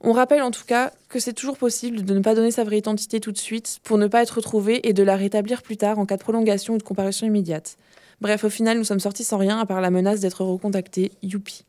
On 0.00 0.12
rappelle 0.12 0.42
en 0.42 0.50
tout 0.50 0.64
cas 0.66 0.92
que 1.08 1.20
c'est 1.20 1.32
toujours 1.32 1.56
possible 1.56 2.04
de 2.04 2.14
ne 2.14 2.20
pas 2.20 2.34
donner 2.34 2.50
sa 2.50 2.64
vraie 2.64 2.78
identité 2.78 3.20
tout 3.20 3.32
de 3.32 3.38
suite 3.38 3.78
pour 3.84 3.98
ne 3.98 4.08
pas 4.08 4.22
être 4.22 4.36
retrouvé 4.36 4.86
et 4.88 4.92
de 4.92 5.02
la 5.02 5.16
rétablir 5.16 5.62
plus 5.62 5.76
tard 5.76 5.98
en 5.98 6.06
cas 6.06 6.16
de 6.16 6.22
prolongation 6.22 6.74
ou 6.74 6.78
de 6.78 6.82
comparution 6.82 7.26
immédiate. 7.26 7.78
Bref, 8.20 8.44
au 8.44 8.50
final, 8.50 8.78
nous 8.78 8.84
sommes 8.84 9.00
sortis 9.00 9.24
sans 9.24 9.38
rien 9.38 9.58
à 9.58 9.66
part 9.66 9.80
la 9.80 9.90
menace 9.90 10.20
d'être 10.20 10.44
recontactés. 10.44 11.12
Youpi. 11.22 11.64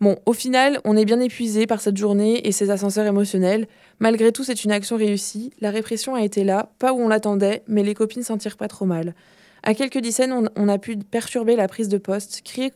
Bon, 0.00 0.16
au 0.26 0.34
final, 0.34 0.80
on 0.84 0.96
est 0.96 1.06
bien 1.06 1.20
épuisé 1.20 1.66
par 1.66 1.80
cette 1.80 1.96
journée 1.96 2.46
et 2.46 2.52
ces 2.52 2.70
ascenseurs 2.70 3.06
émotionnels. 3.06 3.66
Malgré 3.98 4.30
tout, 4.30 4.44
c'est 4.44 4.64
une 4.64 4.72
action 4.72 4.96
réussie. 4.96 5.52
La 5.60 5.70
répression 5.70 6.14
a 6.14 6.22
été 6.22 6.44
là, 6.44 6.70
pas 6.78 6.92
où 6.92 7.00
on 7.00 7.08
l'attendait, 7.08 7.62
mais 7.66 7.82
les 7.82 7.94
copines 7.94 8.22
s'en 8.22 8.36
tirent 8.36 8.58
pas 8.58 8.68
trop 8.68 8.84
mal. 8.84 9.14
À 9.62 9.72
quelques 9.72 9.98
dizaines, 9.98 10.32
on, 10.32 10.44
on, 10.54 10.68
a 10.68 10.78
pu 10.78 10.96
perturber 10.98 11.56
la 11.56 11.66
prise 11.66 11.88
de 11.88 11.96
poste, 11.96 12.42
crier 12.44 12.72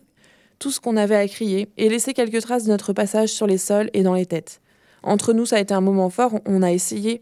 tout 0.58 0.70
ce 0.70 0.80
qu'on 0.80 0.96
avait 0.96 1.16
à 1.16 1.28
crier 1.28 1.68
et 1.76 1.88
laisser 1.90 2.14
quelques 2.14 2.40
traces 2.40 2.64
de 2.64 2.70
notre 2.70 2.94
passage 2.94 3.28
sur 3.28 3.46
les 3.46 3.58
sols 3.58 3.90
et 3.92 4.02
dans 4.02 4.14
les 4.14 4.26
têtes. 4.26 4.60
Entre 5.02 5.32
nous, 5.34 5.46
ça 5.46 5.56
a 5.56 5.60
été 5.60 5.74
un 5.74 5.80
moment 5.80 6.10
fort. 6.10 6.40
On 6.46 6.62
a 6.62 6.72
essayé 6.72 7.20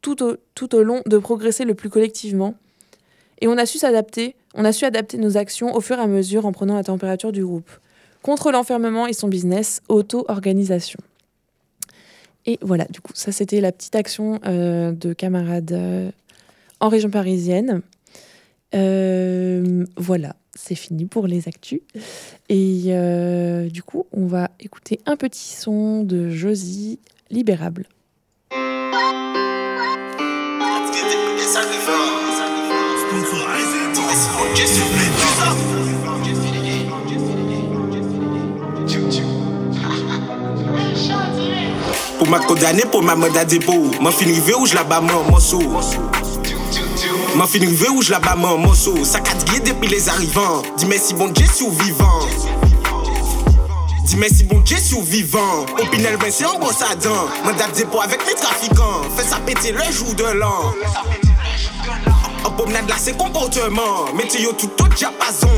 tout 0.00 0.22
au, 0.22 0.36
tout 0.54 0.74
au 0.76 0.82
long 0.82 1.02
de 1.06 1.18
progresser 1.18 1.64
le 1.64 1.74
plus 1.74 1.90
collectivement. 1.90 2.54
Et 3.40 3.48
on 3.48 3.58
a 3.58 3.66
su 3.66 3.78
s'adapter, 3.78 4.36
on 4.54 4.64
a 4.64 4.72
su 4.72 4.84
adapter 4.84 5.18
nos 5.18 5.36
actions 5.36 5.74
au 5.74 5.80
fur 5.80 5.98
et 5.98 6.02
à 6.02 6.06
mesure 6.06 6.46
en 6.46 6.52
prenant 6.52 6.76
la 6.76 6.84
température 6.84 7.32
du 7.32 7.44
groupe. 7.44 7.70
Contre 8.24 8.50
l'enfermement 8.50 9.06
et 9.06 9.12
son 9.12 9.28
business, 9.28 9.82
auto-organisation. 9.90 10.98
Et 12.46 12.58
voilà, 12.62 12.86
du 12.86 13.02
coup, 13.02 13.12
ça 13.14 13.32
c'était 13.32 13.60
la 13.60 13.70
petite 13.70 13.94
action 13.94 14.40
euh, 14.46 14.92
de 14.92 15.12
camarades 15.12 15.72
euh, 15.72 16.10
en 16.80 16.88
région 16.88 17.10
parisienne. 17.10 17.82
Euh, 18.74 19.84
voilà, 19.98 20.36
c'est 20.54 20.74
fini 20.74 21.04
pour 21.04 21.26
les 21.26 21.48
actus. 21.48 21.80
Et 22.48 22.84
euh, 22.86 23.68
du 23.68 23.82
coup, 23.82 24.06
on 24.10 24.24
va 24.24 24.50
écouter 24.58 25.00
un 25.04 25.16
petit 25.16 25.54
son 25.54 26.02
de 26.02 26.30
Josie, 26.30 27.00
Libérable. 27.28 27.86
Pour 42.18 42.28
ma 42.28 42.38
condamné, 42.38 42.82
pour 42.82 43.02
ma 43.02 43.12
à 43.12 43.44
dépôt. 43.44 43.90
M'en 44.00 44.10
fin 44.10 44.24
rivé 44.24 44.54
où 44.54 44.66
je 44.66 44.74
la 44.74 44.84
bats 44.84 45.00
en 45.00 45.30
morceau. 45.30 45.60
M'en 47.34 47.46
fin 47.46 47.58
rivé 47.58 47.88
où 47.88 48.02
je 48.02 48.10
la 48.10 48.20
bats 48.20 48.36
en 48.36 48.58
morceau. 48.58 49.04
Ça 49.04 49.20
quatre 49.20 49.44
depuis 49.44 49.88
les 49.88 50.08
arrivants. 50.08 50.62
Dis 50.76 50.86
merci 50.86 51.14
bon 51.14 51.28
Dieu 51.28 51.46
si 51.52 51.68
vivant. 51.68 52.20
Dis 54.04 54.16
merci 54.16 54.44
bon 54.44 54.60
Dieu 54.60 54.76
si 54.80 55.00
vivant. 55.00 55.66
Au 55.80 55.86
Pinel, 55.86 56.16
ben 56.16 56.30
c'est 56.30 56.44
un 56.44 56.58
gros 56.58 56.72
sadin. 56.72 57.26
Mandat 57.44 57.68
de 57.68 57.76
dépôt 57.78 58.00
avec 58.00 58.20
les 58.26 58.34
trafiquants. 58.34 59.02
Fais 59.16 59.24
ça 59.24 59.36
péter 59.44 59.72
le 59.72 59.92
jour 59.92 60.14
de 60.14 60.24
l'an. 60.24 60.72
En 62.44 62.50
promenade 62.50 62.88
là 62.88 62.94
c'est 62.98 63.16
comportement. 63.16 64.12
Météo 64.14 64.52
tout 64.52 64.70
au 64.82 64.88
diapason. 64.88 65.48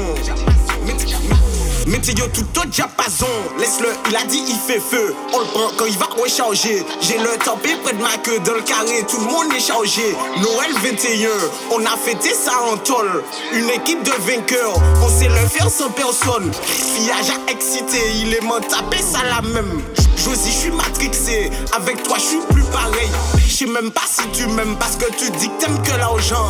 Météo 1.87 2.27
tout 2.35 2.61
au 2.61 2.65
diapason. 2.67 3.27
Laisse-le, 3.59 3.89
il 4.11 4.17
a 4.17 4.25
dit 4.25 4.43
il 4.49 4.57
fait 4.57 4.81
feu. 4.81 5.15
On 5.33 5.39
le 5.39 5.45
prend 5.47 5.71
quand 5.77 5.87
il 5.87 5.97
va 5.97 6.07
recharger. 6.21 6.85
J'ai 7.01 7.19
le 7.19 7.39
tempé 7.45 7.77
près 7.85 7.93
de 7.93 8.03
ma 8.03 8.17
queue 8.19 8.41
dans 8.41 8.55
le 8.55 8.63
carré. 8.63 9.05
Tout 9.09 9.19
le 9.21 9.27
monde 9.27 9.53
est 9.57 9.61
chargé. 9.61 10.03
Noël 10.39 10.73
21, 10.83 11.29
on 11.71 11.85
a 11.87 11.97
fêté 11.97 12.35
ça 12.35 12.55
en 12.73 12.77
tôle. 12.77 13.23
Une 13.53 13.71
équipe 13.71 14.03
de 14.03 14.11
vainqueurs. 14.11 14.75
On 15.01 15.09
sait 15.09 15.29
le 15.29 15.49
faire 15.49 15.71
sans 15.71 15.91
personne. 15.91 16.53
Fillage 16.65 17.31
a 17.31 17.53
excité, 17.53 18.01
il 18.17 18.35
est 18.35 18.41
m'en 18.41 18.61
tapé 18.61 18.99
ça 18.99 19.21
la 19.25 19.43
même. 19.43 19.81
Josie, 20.27 20.51
je 20.51 20.57
suis 20.57 20.71
matrixé. 20.73 21.51
Avec 21.73 22.03
toi, 22.03 22.17
je 22.19 22.25
suis 22.25 22.41
plus 22.51 22.65
pareil. 22.65 23.09
Je 23.39 23.59
sais 23.59 23.67
même 23.67 23.93
pas 23.93 24.03
si 24.11 24.27
tu 24.33 24.49
m'aimes 24.49 24.77
parce 24.77 24.97
que 24.97 25.05
tu 25.13 25.31
dis 25.39 25.49
que 25.49 25.61
t'aimes 25.61 25.81
que 25.83 25.97
l'argent. 25.97 26.49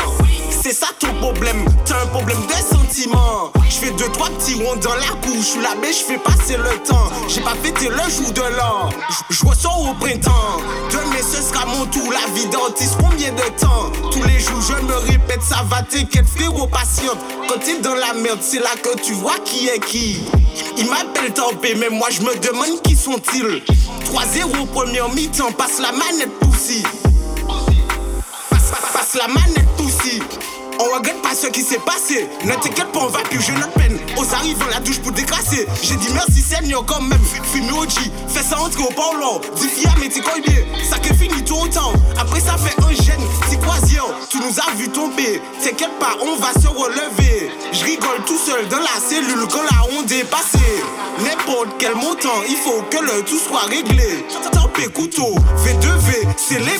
C'est 0.63 0.73
ça 0.73 0.87
ton 0.99 1.13
problème, 1.21 1.63
t'as 1.85 2.03
un 2.03 2.07
problème 2.07 2.41
de 2.47 2.75
sentiment. 2.75 3.53
Je 3.69 3.75
fais 3.75 3.91
deux, 3.91 4.09
trois 4.15 4.31
petits 4.31 4.55
ronds 4.55 4.77
dans 4.77 4.95
la 4.95 5.09
couche. 5.23 5.57
Je 5.57 5.61
là, 5.61 5.75
mais 5.81 5.93
je 5.93 6.05
fais 6.05 6.17
passer 6.17 6.57
le 6.57 6.79
temps. 6.89 7.09
J'ai 7.29 7.43
pas 7.43 7.55
fêté 7.63 7.91
le 7.91 8.11
jour 8.11 8.33
de 8.33 8.41
l'an. 8.57 8.89
Je 9.29 9.45
ressors 9.45 9.91
au 9.91 9.95
printemps. 9.95 10.57
Demain, 10.91 11.23
ce 11.23 11.43
sera 11.43 11.67
mon 11.67 11.85
tour. 11.87 12.11
La 12.11 12.33
vie 12.33 12.47
d'artiste, 12.47 12.97
combien 12.99 13.31
de 13.33 13.61
temps? 13.61 13.93
Tous 14.11 14.23
les 14.23 14.41
jours, 14.41 14.63
je 14.63 14.87
me 14.87 14.95
répète, 14.95 15.43
ça 15.43 15.63
va 15.69 15.83
t'inquiète, 15.83 16.27
frérot, 16.27 16.67
patiente. 16.67 17.19
Quand 17.47 17.59
t'es 17.59 17.79
dans 17.81 17.95
la 17.95 18.15
merde, 18.15 18.39
c'est 18.41 18.59
là 18.59 18.71
que 18.83 18.99
tu 19.01 19.13
vois 19.13 19.39
qui 19.45 19.69
est 19.69 19.81
qui. 19.81 20.23
Il 20.79 20.89
m'appelle 20.89 21.33
Tempé, 21.35 21.75
mais 21.75 21.91
moi 21.91 22.09
je 22.11 22.23
me 22.23 22.35
demande 22.39 22.81
qui 22.83 22.97
sont-ils 22.97 23.63
3-0 23.69 24.67
première 24.73 25.09
mi-temps, 25.11 25.53
passe 25.53 25.81
la 25.81 25.93
manette 25.93 26.39
poussi. 26.41 26.83
Passe, 28.51 28.71
passe, 28.71 28.93
passe 28.93 29.15
la 29.15 29.29
manette 29.29 29.67
poussi 29.77 30.23
on 30.79 30.95
regrette 30.97 31.21
pas 31.23 31.35
ce 31.35 31.47
qui 31.49 31.63
s'est 31.63 31.79
passé. 31.79 32.29
Ne 32.45 32.53
t'inquiète 32.53 32.93
pas, 32.93 33.01
on 33.01 33.09
va 33.09 33.21
purger 33.21 33.53
notre 33.53 33.73
peine. 33.73 33.99
Aux 34.17 34.35
arrive 34.35 34.59
dans 34.59 34.67
la 34.67 34.81
douche 34.81 34.99
pour 35.01 35.13
décrasser. 35.13 35.67
J'ai 35.83 35.97
dit 35.97 36.09
merci 36.15 36.41
Seigneur 36.41 36.85
quand 36.87 37.01
même. 37.01 37.21
Fini 37.53 37.71
OG, 37.71 37.93
fais 38.29 38.43
ça 38.43 38.61
entrer 38.61 38.83
au 38.83 38.93
parlant. 38.93 39.41
Dis 39.57 39.69
fia, 39.69 39.91
mais 40.01 40.09
t'es 40.09 40.21
bien. 40.21 40.85
Ça 40.89 40.99
qui 40.99 41.15
finit 41.15 41.43
tout 41.45 41.57
autant. 41.57 41.93
Après 42.19 42.41
ça 42.41 42.57
fait 42.57 42.77
un 42.83 42.91
gène, 42.91 43.27
c'est 43.49 43.61
croisière. 43.61 44.07
Tu 44.29 44.39
nous 44.39 44.59
as 44.59 44.75
vu 44.77 44.89
tomber. 44.89 45.41
T'inquiète 45.63 45.99
pas, 45.99 46.17
on 46.23 46.37
va 46.37 46.53
se 46.61 46.69
relever. 46.69 47.51
Je 47.73 47.85
rigole 47.85 48.25
tout 48.27 48.39
seul 48.39 48.69
dans 48.69 48.79
la 48.79 49.01
cellule 49.09 49.47
quand 49.51 49.63
la 49.63 49.99
onde 49.99 50.11
est 50.13 50.25
passée. 50.25 50.83
N'importe 51.21 51.69
quel 51.79 51.95
montant, 51.95 52.43
il 52.49 52.57
faut 52.57 52.83
que 52.91 53.03
le 53.03 53.23
tout 53.23 53.39
soit 53.39 53.67
réglé. 53.69 54.27
Tempé 54.53 54.87
couteau, 54.93 55.35
V2V, 55.65 56.27
c'est 56.37 56.59
les. 56.61 56.77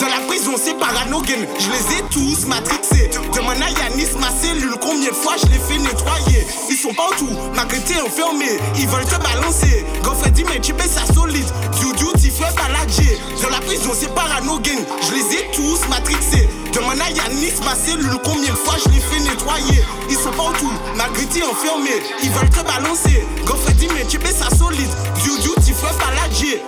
Dans 0.00 0.08
la 0.08 0.20
prison, 0.26 0.52
c'est 0.56 0.78
paranogène. 0.78 1.46
Je 1.58 1.70
les 1.70 1.98
ai 1.98 2.02
tous 2.10 2.46
matrixés. 2.46 2.95
Demande 3.34 3.62
à 3.62 3.70
Yanis, 3.70 4.16
ma 4.18 4.30
cellule, 4.30 4.74
combien 4.80 5.10
de 5.10 5.14
fois 5.14 5.34
je 5.36 5.46
l'ai 5.46 5.58
fait 5.58 5.78
nettoyer? 5.78 6.46
Ils 6.70 6.76
sont 6.76 6.94
partout, 6.94 7.28
malgré 7.54 7.78
t'es 7.80 8.00
enfermé, 8.00 8.58
ils 8.76 8.88
veulent 8.88 9.04
te 9.04 9.16
balancer. 9.16 9.84
Goffre 10.02 10.28
dit, 10.30 10.44
mais 10.44 10.60
tu 10.60 10.72
payes 10.72 10.88
ça 10.88 11.12
solide. 11.12 11.46
Du 11.80 11.92
duty, 11.92 12.30
fais 12.30 12.52
baladjer. 12.56 13.18
Dans 13.42 13.50
la 13.50 13.60
prison, 13.60 13.92
c'est 13.94 14.12
paranogène. 14.14 14.84
Je 15.02 15.12
les 15.14 15.34
ai 15.36 15.50
tous 15.52 15.86
matrixés. 15.88 16.48
Demande 16.72 17.00
à 17.00 17.10
Yanis, 17.10 17.54
ma 17.64 17.74
cellule, 17.74 18.18
combien 18.24 18.52
de 18.52 18.56
fois 18.56 18.76
je 18.82 18.90
l'ai 18.90 19.00
fait 19.00 19.20
nettoyer? 19.20 19.82
Ils 20.08 20.16
sont 20.16 20.32
partout, 20.32 20.72
malgré 20.96 21.24
t'es 21.26 21.42
enfermé, 21.42 21.90
ils 22.22 22.30
veulent 22.30 22.50
te 22.50 22.62
balancer. 22.62 23.24
Goffre 23.44 23.72
dit, 23.72 23.88
mais 23.94 24.04
tu 24.06 24.18
payes 24.18 24.34
ça 24.34 24.54
solide. 24.56 24.90
Du 25.22 25.30
duty, 25.40 25.72
fais 25.72 25.94
baladjer. 25.98 26.62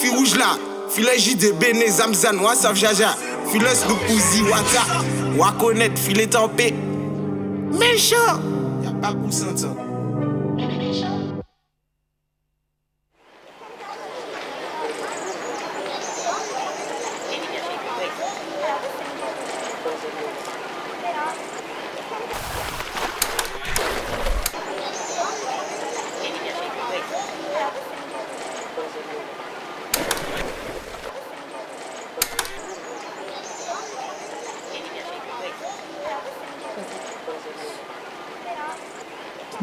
Fille 0.00 0.10
rouge 0.10 0.36
là, 0.36 0.56
filet 0.94 1.18
JDB, 1.18 1.74
Nezamzan, 1.74 2.38
Wassaf 2.38 2.76
Jaja. 2.76 3.16
Filet 3.50 3.74
Snoop 3.74 3.98
Uzi, 4.08 4.42
Wata. 4.42 4.84
Wakonet, 5.36 5.98
filet 5.98 6.28
tempé. 6.28 6.72
Méchant! 7.72 8.40
Y'a 8.84 8.92
pas 9.02 9.12
pour 9.12 9.32
s'entendre. 9.32 9.76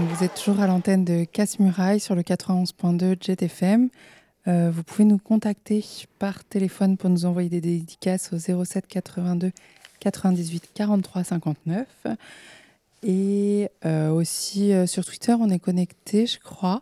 Vous 0.01 0.23
êtes 0.23 0.33
toujours 0.33 0.59
à 0.61 0.67
l'antenne 0.67 1.05
de 1.05 1.25
Casse-Muraille 1.25 1.99
sur 1.99 2.15
le 2.15 2.23
91.2 2.23 3.17
JetFM. 3.21 3.89
Euh, 4.47 4.71
vous 4.73 4.81
pouvez 4.81 5.05
nous 5.05 5.19
contacter 5.19 5.85
par 6.17 6.43
téléphone 6.43 6.97
pour 6.97 7.11
nous 7.11 7.25
envoyer 7.25 7.49
des 7.49 7.61
dédicaces 7.61 8.33
au 8.33 8.63
07 8.65 8.87
82 8.87 9.51
98 9.99 10.71
43 10.73 11.23
59. 11.23 11.87
Et 13.03 13.69
euh, 13.85 14.09
aussi 14.09 14.73
euh, 14.73 14.87
sur 14.87 15.05
Twitter, 15.05 15.33
on 15.33 15.49
est 15.51 15.59
connecté, 15.59 16.25
je 16.25 16.39
crois. 16.39 16.81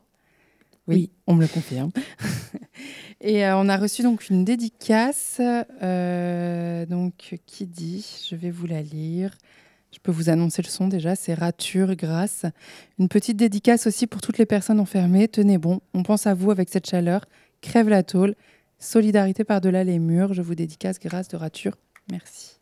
Oui, 0.88 0.96
oui. 0.96 1.10
on 1.28 1.36
me 1.36 1.42
le 1.42 1.50
confirme. 1.50 1.92
Et 3.22 3.46
euh, 3.46 3.58
on 3.58 3.68
a 3.68 3.76
reçu 3.76 4.02
donc 4.02 4.30
une 4.30 4.46
dédicace 4.46 5.42
donc, 6.90 7.38
qui 7.46 7.66
dit, 7.66 8.26
je 8.30 8.36
vais 8.38 8.50
vous 8.50 8.66
la 8.66 8.82
lire. 8.82 9.38
Je 9.92 9.98
peux 10.02 10.12
vous 10.12 10.30
annoncer 10.30 10.62
le 10.62 10.68
son 10.68 10.88
déjà, 10.88 11.16
c'est 11.16 11.34
Rature 11.34 11.96
Grâce. 11.96 12.46
Une 13.00 13.10
petite 13.10 13.38
dédicace 13.38 13.88
aussi 13.88 14.06
pour 14.06 14.22
toutes 14.22 14.38
les 14.38 14.46
personnes 14.46 14.80
enfermées. 14.80 15.28
Tenez 15.28 15.58
bon, 15.58 15.82
on 15.94 16.04
pense 16.04 16.28
à 16.28 16.34
vous 16.34 16.52
avec 16.52 16.70
cette 16.70 16.88
chaleur. 16.88 17.26
Crève 17.62 17.90
la 17.90 18.04
tôle. 18.04 18.36
Solidarité 18.78 19.44
par-delà 19.44 19.84
les 19.84 20.00
murs. 20.00 20.34
Je 20.34 20.42
vous 20.42 20.56
dédicace 20.56 21.00
Grâce 21.00 21.28
de 21.28 21.38
Rature. 21.38 21.76
Merci. 22.12 22.59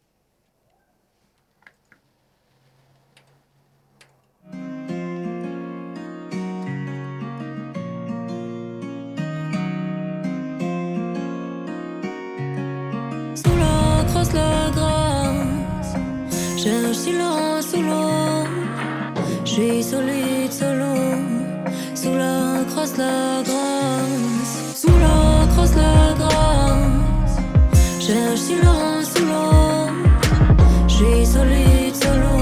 J'ai 19.57 19.81
solide 19.81 20.51
solo. 20.51 20.93
Sous 21.95 22.13
la 22.13 22.63
grâce, 22.69 22.95
la 22.95 23.41
grâce. 23.41 24.75
Sous 24.75 24.95
la 24.99 25.47
grâce, 25.51 25.75
la 25.75 26.13
grâce. 26.13 27.37
Un 28.07 28.35
silence 28.35 29.05
sous 29.15 29.25
l'eau. 29.25 29.89
J'ai 30.87 31.25
solide 31.25 31.95
solo. 31.95 32.37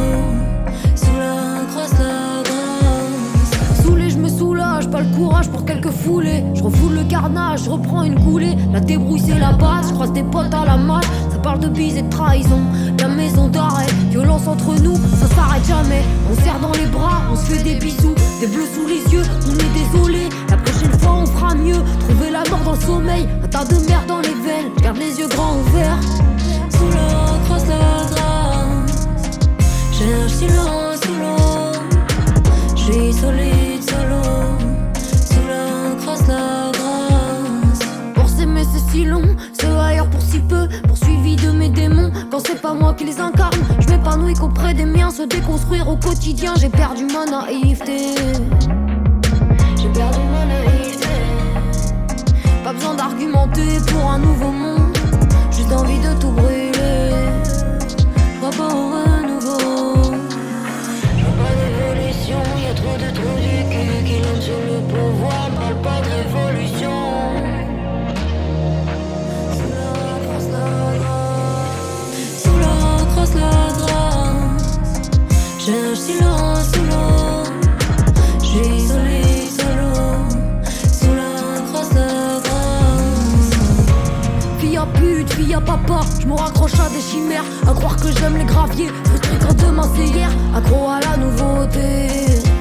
Sous 0.94 1.18
la 1.18 1.64
grâce, 1.72 1.94
la 2.00 2.44
grâce. 2.44 3.82
Saoulé, 3.82 4.10
je 4.10 4.18
me 4.18 4.28
soulage, 4.28 4.90
pas 4.90 5.00
le 5.00 5.16
courage 5.16 5.48
pour 5.48 5.64
quelques 5.64 5.92
foulées. 5.92 6.44
Je 6.54 6.64
refoule 6.64 6.96
le 6.96 7.04
carnage, 7.06 7.64
je 7.64 7.70
reprends 7.70 8.04
une 8.04 8.20
coulée. 8.26 8.58
La 8.74 8.82
débrouille, 8.82 9.22
c'est 9.22 9.40
la 9.40 9.54
base. 9.54 9.88
Je 9.88 9.94
croise 9.94 10.12
des 10.12 10.24
potes 10.24 10.54
à 10.54 10.66
la 10.66 10.76
malle. 10.76 11.06
Parle 11.46 11.60
de 11.60 11.68
bise 11.68 11.96
et 11.96 12.02
de 12.02 12.10
trahison. 12.10 12.60
La 13.00 13.08
maison 13.08 13.48
d'arrêt, 13.48 13.86
violence 14.10 14.48
entre 14.48 14.74
nous, 14.82 14.96
ça 14.96 15.28
s'arrête 15.36 15.64
jamais. 15.68 16.02
On 16.32 16.44
serre 16.44 16.60
dans 16.60 16.72
les 16.72 16.88
bras, 16.88 17.22
on 17.32 17.36
se 17.36 17.44
fait 17.44 17.62
des 17.62 17.76
bisous, 17.76 18.16
des 18.42 18.48
bleus 18.48 18.66
sous 18.74 18.88
les 18.88 19.14
yeux, 19.14 19.22
on 19.48 19.54
est 19.54 19.74
désolé. 19.84 20.28
La 20.50 20.58
prochaine 20.58 21.00
fois 21.00 21.18
on 21.22 21.26
fera 21.28 21.54
mieux. 21.54 21.78
Trouver 22.00 22.32
la 22.32 22.44
mort 22.50 22.64
dans 22.66 22.74
le 22.74 22.80
sommeil, 22.80 23.28
un 23.44 23.48
tas 23.48 23.64
de 23.64 23.76
merde 23.88 24.08
dans 24.08 24.22
les 24.22 24.34
veines. 24.34 24.72
Garde 24.82 24.98
les 24.98 25.20
yeux 25.20 25.28
grands 25.28 25.60
ouverts. 25.60 26.00
Sous 26.72 26.88
l'eau, 26.88 27.40
croise 27.46 27.68
la 27.68 27.76
grâce. 28.10 29.08
Cherche 29.92 30.32
silence 30.32 31.00
sous 32.76 32.82
solide 32.88 33.14
solo. 33.14 33.55
C'est 42.40 42.62
pas 42.62 42.74
moi 42.74 42.94
qui 42.94 43.06
les 43.06 43.20
incarne, 43.20 43.58
je 43.80 43.88
m'épanouis 43.90 44.34
qu'auprès 44.34 44.74
des 44.74 44.86
miens, 44.86 45.10
se 45.12 45.24
déconstruire 45.24 45.88
au 45.88 45.96
quotidien. 45.96 46.54
J'ai 46.58 46.70
perdu 46.70 47.06
ma 47.06 47.26
naïveté. 47.26 48.16
J'ai 49.78 49.90
perdu 49.90 50.20
ma 50.32 50.46
naïveté. 50.46 51.08
Pas 52.64 52.74
besoin 52.74 52.96
d'argumenter 52.96 53.80
pour 53.88 54.10
un 54.10 54.20
nouveau 54.20 54.52
monde, 54.52 54.98
juste 55.52 55.72
envie 55.72 56.00
de 56.00 56.14
tout 56.20 56.32
brûler. 56.32 56.72
Je 58.34 58.40
vois 58.40 58.50
pas 58.50 58.74
au 58.74 58.90
renouveau. 58.90 59.96
Je 61.18 61.24
veux 61.26 61.38
pas 61.38 61.54
d'évolution, 61.60 62.40
y'a 62.64 62.74
trop 62.74 62.98
de 62.98 63.14
trous 63.14 63.45
silence 76.06 76.68
sous 76.74 76.84
l'eau. 76.90 77.44
J'suis 78.44 78.88
solide 78.88 79.52
solo, 79.60 79.94
sous 81.00 81.14
la 81.22 81.62
crosse 81.68 82.00
grâce. 82.46 83.52
Fille 84.60 84.78
à 84.78 84.86
pute, 84.86 85.34
fille 85.34 85.54
à 85.54 85.62
papa, 85.62 86.02
je 86.22 86.28
me 86.28 86.34
raccroche 86.34 86.80
à 86.80 86.90
des 86.90 87.02
chimères, 87.02 87.46
à 87.68 87.74
croire 87.74 87.96
que 87.96 88.12
j'aime 88.12 88.38
les 88.38 88.46
graviers, 88.46 88.90
frustré 89.06 89.38
quand 89.42 89.56
demain 89.66 89.90
c'est 89.96 90.08
hier, 90.08 90.30
accro 90.56 90.90
à 90.90 91.00
la 91.00 91.18
nouveauté. 91.18 92.55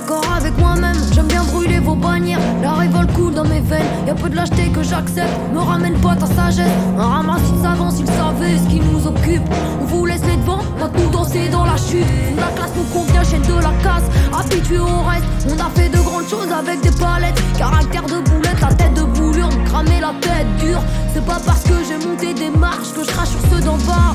D'accord 0.00 0.32
avec 0.34 0.56
moi-même, 0.56 0.96
j'aime 1.12 1.26
bien 1.26 1.44
brûler 1.44 1.78
vos 1.78 1.94
bannières, 1.94 2.40
la 2.62 2.72
révolte 2.72 3.12
coule 3.12 3.34
dans 3.34 3.44
mes 3.44 3.60
veines, 3.60 3.84
y 4.06 4.10
a 4.10 4.14
peu 4.14 4.30
de 4.30 4.36
lâcheté 4.36 4.70
que 4.70 4.82
j'accepte, 4.82 5.28
me 5.52 5.58
ramène 5.58 5.92
pas 6.00 6.16
ta 6.16 6.24
sagesse, 6.24 6.66
un 6.98 7.04
ramassis 7.04 7.52
de 7.52 7.62
savants 7.62 7.90
s'ils 7.90 8.06
savaient 8.06 8.56
ce 8.56 8.68
qui 8.70 8.80
nous 8.80 9.06
occupe. 9.06 9.42
On 9.78 9.84
vous 9.84 10.06
laisse 10.06 10.24
les 10.24 10.36
devants, 10.36 10.62
maintenant 10.78 11.10
danser 11.10 11.50
dans 11.50 11.66
la 11.66 11.76
chute. 11.76 12.06
La 12.38 12.46
classe 12.56 12.70
nous 12.76 12.84
convient, 12.84 13.22
chaîne 13.24 13.42
de 13.42 13.54
la 13.54 13.72
casse, 13.82 14.04
habitué 14.32 14.78
au 14.78 15.02
reste, 15.02 15.24
on 15.46 15.60
a 15.60 15.68
fait 15.74 15.90
de 15.90 15.98
grandes 15.98 16.28
choses 16.28 16.50
avec 16.50 16.80
des 16.80 16.92
palettes, 16.92 17.38
caractère 17.58 18.04
de 18.04 18.20
boulette, 18.30 18.60
la 18.62 18.72
tête 18.72 18.94
de 18.94 19.02
boulure, 19.02 19.48
me 19.48 19.66
cramer 19.66 20.00
la 20.00 20.14
tête 20.22 20.46
dure. 20.60 20.82
C'est 21.12 21.26
pas 21.26 21.40
parce 21.44 21.62
que 21.64 21.74
j'ai 21.86 22.06
monté 22.06 22.32
des 22.32 22.50
marches 22.50 22.94
que 22.96 23.04
je 23.04 23.10
crache 23.10 23.28
sur 23.28 23.40
ceux 23.52 23.60
d'en 23.60 23.76
bas. 23.76 24.14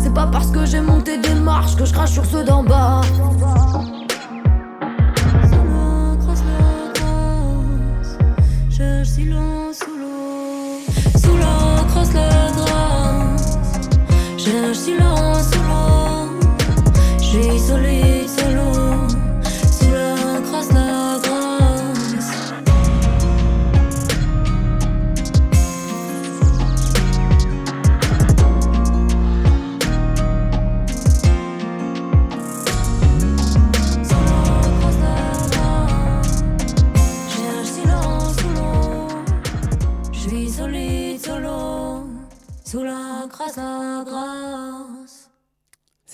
C'est 0.00 0.12
pas 0.12 0.26
parce 0.26 0.48
que 0.48 0.66
j'ai 0.66 0.80
monté 0.80 1.18
des 1.18 1.34
marches 1.34 1.76
que 1.76 1.84
je 1.84 1.92
crache 1.92 2.10
sur 2.10 2.26
ceux 2.26 2.42
d'en 2.42 2.64
bas. 2.64 3.02
Cherche 14.80 14.96
silence 14.96 15.29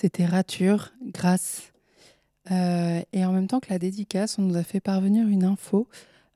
C'était 0.07 0.25
Rature, 0.25 0.93
grâce. 1.03 1.73
Euh, 2.49 3.01
et 3.11 3.25
en 3.25 3.33
même 3.33 3.47
temps 3.47 3.59
que 3.59 3.69
la 3.69 3.77
dédicace, 3.77 4.39
on 4.39 4.43
nous 4.43 4.55
a 4.55 4.63
fait 4.63 4.79
parvenir 4.79 5.27
une 5.27 5.43
info 5.43 5.89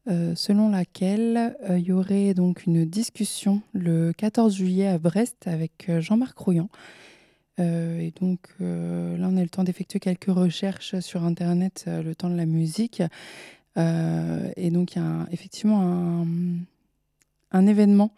euh, 0.09 0.35
selon 0.35 0.67
laquelle 0.67 1.55
euh, 1.69 1.79
il 1.79 1.85
y 1.85 1.93
aurait 1.93 2.33
donc 2.33 2.65
une 2.65 2.83
discussion 2.83 3.61
le 3.71 4.11
14 4.11 4.53
juillet 4.53 4.87
à 4.87 4.97
Brest 4.97 5.47
avec 5.47 5.89
Jean-Marc 5.99 6.37
Rouillant. 6.37 6.67
Et 7.59 8.11
donc 8.19 8.49
là, 8.59 9.27
on 9.29 9.37
a 9.37 9.41
le 9.41 9.47
temps 9.47 9.63
d'effectuer 9.63 10.01
quelques 10.01 10.25
recherches 10.25 10.99
sur 10.99 11.23
Internet, 11.23 11.85
le 11.87 12.13
temps 12.13 12.29
de 12.29 12.35
la 12.35 12.45
musique. 12.45 13.01
Et 13.77 14.69
donc, 14.69 14.95
il 14.95 14.97
y 14.97 15.01
a 15.01 15.27
effectivement 15.31 15.81
un, 15.81 16.27
un 17.51 17.67
événement 17.67 18.13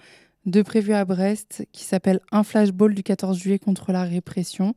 de 0.48 0.62
prévu 0.64 0.94
à 0.94 1.06
Brest 1.06 1.68
qui 1.72 1.84
s'appelle 1.84 2.22
Un 2.32 2.44
flashball 2.44 2.96
du 2.96 3.04
14 3.04 3.38
juillet 3.38 3.60
contre 3.60 3.92
la 3.92 4.04
répression. 4.04 4.76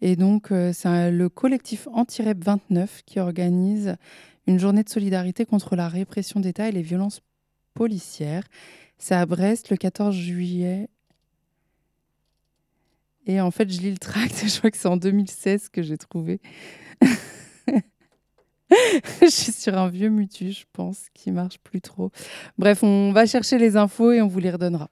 Et 0.00 0.16
donc, 0.16 0.52
euh, 0.52 0.72
c'est 0.72 1.10
le 1.10 1.28
collectif 1.28 1.88
Anti-Rep 1.92 2.44
29 2.44 3.02
qui 3.06 3.18
organise 3.18 3.96
une 4.46 4.58
journée 4.58 4.82
de 4.82 4.88
solidarité 4.88 5.46
contre 5.46 5.74
la 5.74 5.88
répression 5.88 6.40
d'État 6.40 6.68
et 6.68 6.72
les 6.72 6.82
violences 6.82 7.22
policières. 7.74 8.44
C'est 8.98 9.14
à 9.14 9.24
Brest 9.26 9.70
le 9.70 9.76
14 9.76 10.14
juillet. 10.14 10.88
Et 13.26 13.40
en 13.40 13.50
fait, 13.50 13.70
je 13.72 13.80
lis 13.80 13.90
le 13.90 13.98
tract, 13.98 14.44
je 14.46 14.58
crois 14.58 14.70
que 14.70 14.76
c'est 14.76 14.88
en 14.88 14.96
2016 14.96 15.70
que 15.70 15.82
j'ai 15.82 15.98
trouvé. 15.98 16.40
je 19.20 19.28
suis 19.28 19.52
sur 19.52 19.76
un 19.76 19.88
vieux 19.88 20.10
mutu, 20.10 20.52
je 20.52 20.64
pense, 20.72 21.06
qui 21.14 21.32
marche 21.32 21.58
plus 21.58 21.80
trop. 21.80 22.12
Bref, 22.58 22.82
on 22.82 23.12
va 23.12 23.26
chercher 23.26 23.58
les 23.58 23.76
infos 23.76 24.12
et 24.12 24.20
on 24.20 24.28
vous 24.28 24.38
les 24.40 24.50
redonnera. 24.50 24.90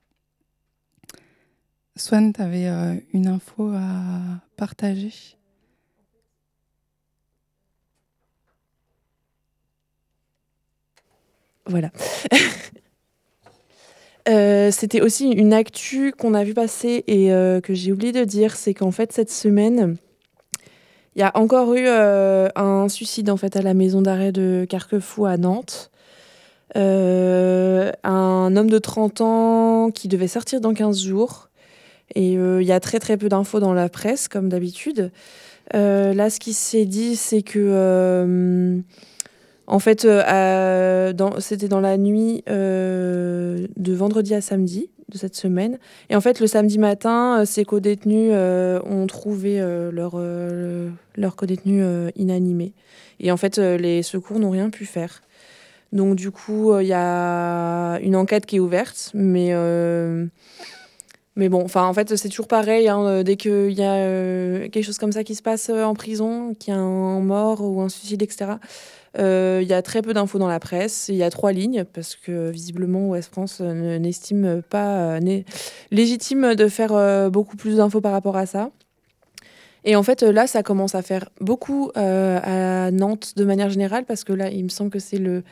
Swan, 1.97 2.33
tu 2.33 2.43
avais 2.43 2.67
une 3.13 3.29
info 3.29 3.71
à 3.73 4.41
partager 4.57 5.13
Voilà. 11.67 11.91
Euh, 14.27 14.71
C'était 14.71 15.03
aussi 15.03 15.31
une 15.31 15.53
actu 15.53 16.13
qu'on 16.13 16.33
a 16.33 16.45
vu 16.45 16.55
passer 16.55 17.05
et 17.07 17.31
euh, 17.31 17.61
que 17.61 17.75
j'ai 17.75 17.93
oublié 17.93 18.11
de 18.11 18.25
dire, 18.25 18.57
c'est 18.57 18.73
qu'en 18.73 18.91
fait 18.91 19.13
cette 19.13 19.31
semaine, 19.31 19.99
il 21.15 21.21
y 21.21 21.23
a 21.23 21.31
encore 21.35 21.75
eu 21.75 21.85
euh, 21.87 22.49
un 22.57 22.89
suicide 22.89 23.29
en 23.29 23.37
fait 23.37 23.55
à 23.55 23.61
la 23.61 23.75
maison 23.75 24.01
d'arrêt 24.01 24.33
de 24.33 24.67
Carquefou 24.67 25.27
à 25.27 25.37
Nantes. 25.37 25.91
Un 26.75 28.57
homme 28.57 28.71
de 28.71 28.79
30 28.79 29.21
ans 29.21 29.91
qui 29.91 30.09
devait 30.09 30.27
sortir 30.27 30.63
dans 30.63 30.73
15 30.73 31.03
jours. 31.03 31.51
Et 32.15 32.39
euh, 32.39 32.63
il 32.63 32.69
y 32.69 32.73
a 32.73 32.81
très 32.81 32.99
très 32.99 33.17
peu 33.17 33.29
d'infos 33.29 33.61
dans 33.61 33.73
la 33.73 33.89
presse, 33.89 34.29
comme 34.29 34.49
d'habitude. 34.49 35.11
Euh, 35.75 36.15
là, 36.15 36.31
ce 36.31 36.39
qui 36.39 36.53
s'est 36.53 36.85
dit, 36.85 37.17
c'est 37.17 37.43
que 37.43 37.59
euh, 37.59 38.79
en 39.67 39.79
fait, 39.79 40.07
c'était 41.39 41.69
dans 41.69 41.81
la 41.81 41.97
nuit 41.97 42.43
de 42.47 43.95
vendredi 43.95 44.35
à 44.35 44.41
samedi 44.41 44.91
de 45.09 45.19
cette 45.19 45.35
semaine. 45.35 45.79
Et 46.11 46.17
en 46.17 46.21
fait, 46.21 46.41
le 46.41 46.47
samedi 46.47 46.79
matin, 46.79 47.45
ces 47.47 47.65
codétenus 47.65 48.33
ont 48.33 49.07
trouvé 49.07 49.59
leur, 49.91 50.21
leur 51.17 51.37
codétenu 51.37 51.83
inanimé. 52.15 52.73
Et 53.21 53.33
en 53.33 53.37
fait, 53.37 53.59
les 53.59 54.03
secours 54.03 54.39
n'ont 54.39 54.51
rien 54.51 54.71
pu 54.71 54.85
faire. 54.85 55.23
Donc, 55.93 56.17
du 56.17 56.31
coup, 56.31 56.79
il 56.79 56.87
y 56.87 56.93
a 56.93 57.99
une 58.03 58.17
enquête 58.17 58.45
qui 58.45 58.57
est 58.57 58.61
ouverte, 58.61 59.13
mais. 59.15 59.55
Mais 61.37 61.49
bon, 61.49 61.65
enfin, 61.65 61.85
en 61.87 61.93
fait, 61.93 62.17
c'est 62.17 62.29
toujours 62.29 62.47
pareil. 62.47 62.89
hein, 62.89 63.03
euh, 63.05 63.23
dès 63.25 63.37
qu'il 63.37 63.73
y 63.73 63.83
a 63.83 63.95
euh, 63.95 64.69
quelque 64.69 64.85
chose 64.85 64.99
comme 64.99 65.11
ça 65.13 65.25
qui 65.25 65.35
se 65.35 65.43
passe 65.43 65.69
euh, 65.69 65.83
en 65.83 65.95
prison, 65.95 66.55
qu'il 66.55 66.73
y 66.73 66.77
a 66.77 66.81
un 66.81 67.21
mort 67.21 67.61
ou 67.61 67.81
un 67.81 67.89
suicide, 67.89 68.23
etc., 68.23 68.53
il 69.17 69.67
y 69.69 69.73
a 69.73 69.81
très 69.81 70.03
peu 70.03 70.13
d'infos 70.13 70.39
dans 70.41 70.49
la 70.49 70.59
presse. 70.59 71.07
Il 71.09 71.15
y 71.15 71.23
a 71.23 71.31
trois 71.31 71.53
lignes 71.53 71.85
parce 71.85 72.17
que 72.17 72.51
visiblement, 72.51 73.09
Ouest 73.11 73.31
France 73.31 73.61
ne- 73.61 73.97
n'estime 73.97 74.61
pas 74.69 75.21
légitime 75.93 76.57
de 76.57 76.67
faire 76.67 77.31
beaucoup 77.31 77.57
plus 77.57 77.77
d'infos 77.77 78.01
par 78.01 78.11
rapport 78.11 78.37
à 78.37 78.47
ça. 78.47 78.71
Et 79.85 79.95
en 79.95 80.03
fait, 80.03 80.23
là, 80.25 80.49
ça 80.49 80.65
commence 80.65 80.97
à 80.97 81.03
faire 81.03 81.29
beaucoup 81.41 81.93
à 81.95 82.91
Nantes 82.91 83.35
de 83.37 83.45
manière 83.45 83.71
générale 83.71 84.05
parce 84.05 84.25
que 84.25 84.33
là, 84.33 84.51
il 84.51 84.65
me 84.65 84.69
semble 84.69 84.91
que 84.91 84.99
c'est 84.99 85.19
le 85.19 85.45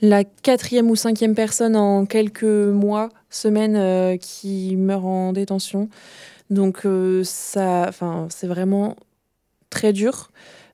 la 0.00 0.24
quatrième 0.24 0.90
ou 0.90 0.96
cinquième 0.96 1.34
personne 1.34 1.76
en 1.76 2.06
quelques 2.06 2.44
mois, 2.44 3.08
semaines 3.30 4.18
qui 4.18 4.76
meurt 4.76 5.04
en 5.04 5.32
détention. 5.32 5.88
Donc 6.50 6.86
ça, 7.24 7.86
enfin, 7.88 8.28
c'est 8.30 8.46
vraiment 8.46 8.96
très 9.70 9.92
dur. 9.92 10.30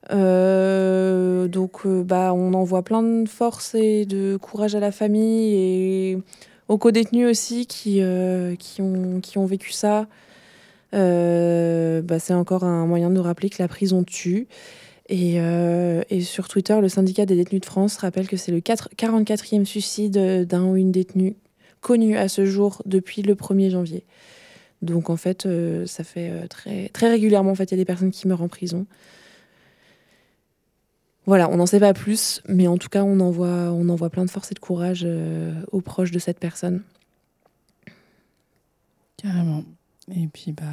donc 0.09 1.87
bah, 1.87 2.33
on 2.33 2.53
envoie 2.53 2.83
plein 2.83 3.03
de 3.03 3.27
force 3.27 3.75
et 3.75 4.05
de 4.05 4.37
courage 4.37 4.75
à 4.75 4.79
la 4.79 4.91
famille 4.91 5.53
et 5.55 6.17
aux 6.67 6.77
co-détenus 6.77 7.29
aussi 7.29 7.65
qui, 7.65 8.01
qui, 8.59 8.81
ont, 8.81 9.19
qui 9.21 9.37
ont 9.37 9.45
vécu 9.45 9.71
ça. 9.71 10.07
bah, 10.91 12.19
c'est 12.19 12.33
encore 12.33 12.63
un 12.65 12.85
moyen 12.85 13.09
de 13.09 13.19
rappeler 13.19 13.49
que 13.49 13.61
la 13.61 13.67
prison 13.67 14.03
tue 14.03 14.47
euh, 15.11 16.03
et, 16.09 16.21
sur 16.21 16.47
Twitter, 16.47 16.79
le 16.79 16.89
syndicat 16.89 17.25
des 17.25 17.35
détenus 17.35 17.61
de 17.61 17.65
France 17.65 17.97
rappelle 17.97 18.27
que 18.27 18.37
c'est 18.37 18.51
le 18.51 18.59
44e 18.59 19.65
suicide 19.65 20.45
d'un 20.45 20.63
ou 20.65 20.75
une 20.75 20.91
détenue 20.91 21.35
connu 21.81 22.15
à 22.17 22.29
ce 22.29 22.45
jour 22.45 22.81
depuis 22.85 23.21
le 23.21 23.35
1er 23.35 23.69
janvier. 23.69 24.05
Donc 24.81 25.09
en 25.09 25.17
fait, 25.17 25.45
euh, 25.45 25.85
ça 25.85 26.03
fait 26.03 26.29
euh, 26.29 26.47
très, 26.47 26.89
très 26.89 27.09
régulièrement, 27.09 27.51
en 27.51 27.55
fait, 27.55 27.65
il 27.65 27.71
y 27.71 27.73
a 27.75 27.77
des 27.77 27.85
personnes 27.85 28.11
qui 28.11 28.27
meurent 28.27 28.41
en 28.41 28.47
prison. 28.47 28.85
Voilà, 31.25 31.49
on 31.49 31.57
n'en 31.57 31.65
sait 31.65 31.79
pas 31.79 31.93
plus, 31.93 32.41
mais 32.47 32.67
en 32.67 32.77
tout 32.77 32.89
cas, 32.89 33.03
on 33.03 33.19
envoie, 33.21 33.71
on 33.71 33.87
envoie 33.87 34.09
plein 34.09 34.25
de 34.25 34.29
force 34.29 34.51
et 34.51 34.55
de 34.55 34.59
courage 34.59 35.07
aux 35.71 35.79
proches 35.79 36.11
de 36.11 36.19
cette 36.19 36.37
personne. 36.37 36.83
Carrément. 39.15 39.63
Et 40.13 40.27
puis, 40.27 40.51
bah, 40.51 40.63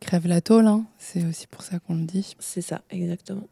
crève 0.00 0.26
la 0.26 0.40
tôle, 0.40 0.66
hein. 0.66 0.86
c'est 0.98 1.24
aussi 1.24 1.46
pour 1.46 1.62
ça 1.62 1.78
qu'on 1.78 1.94
le 1.94 2.04
dit. 2.04 2.34
C'est 2.38 2.60
ça, 2.60 2.82
exactement. 2.90 3.48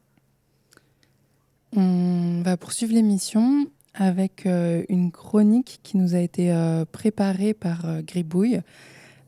On 1.77 2.43
va 2.45 2.57
poursuivre 2.57 2.93
l'émission 2.93 3.67
avec 3.95 4.47
euh, 4.47 4.85
une 4.89 5.11
chronique 5.11 5.81
qui 5.83 5.97
nous 5.97 6.15
a 6.15 6.19
été 6.19 6.53
euh, 6.53 6.85
préparée 6.85 7.55
par 7.55 7.87
euh, 7.87 8.03
Gribouille, 8.03 8.61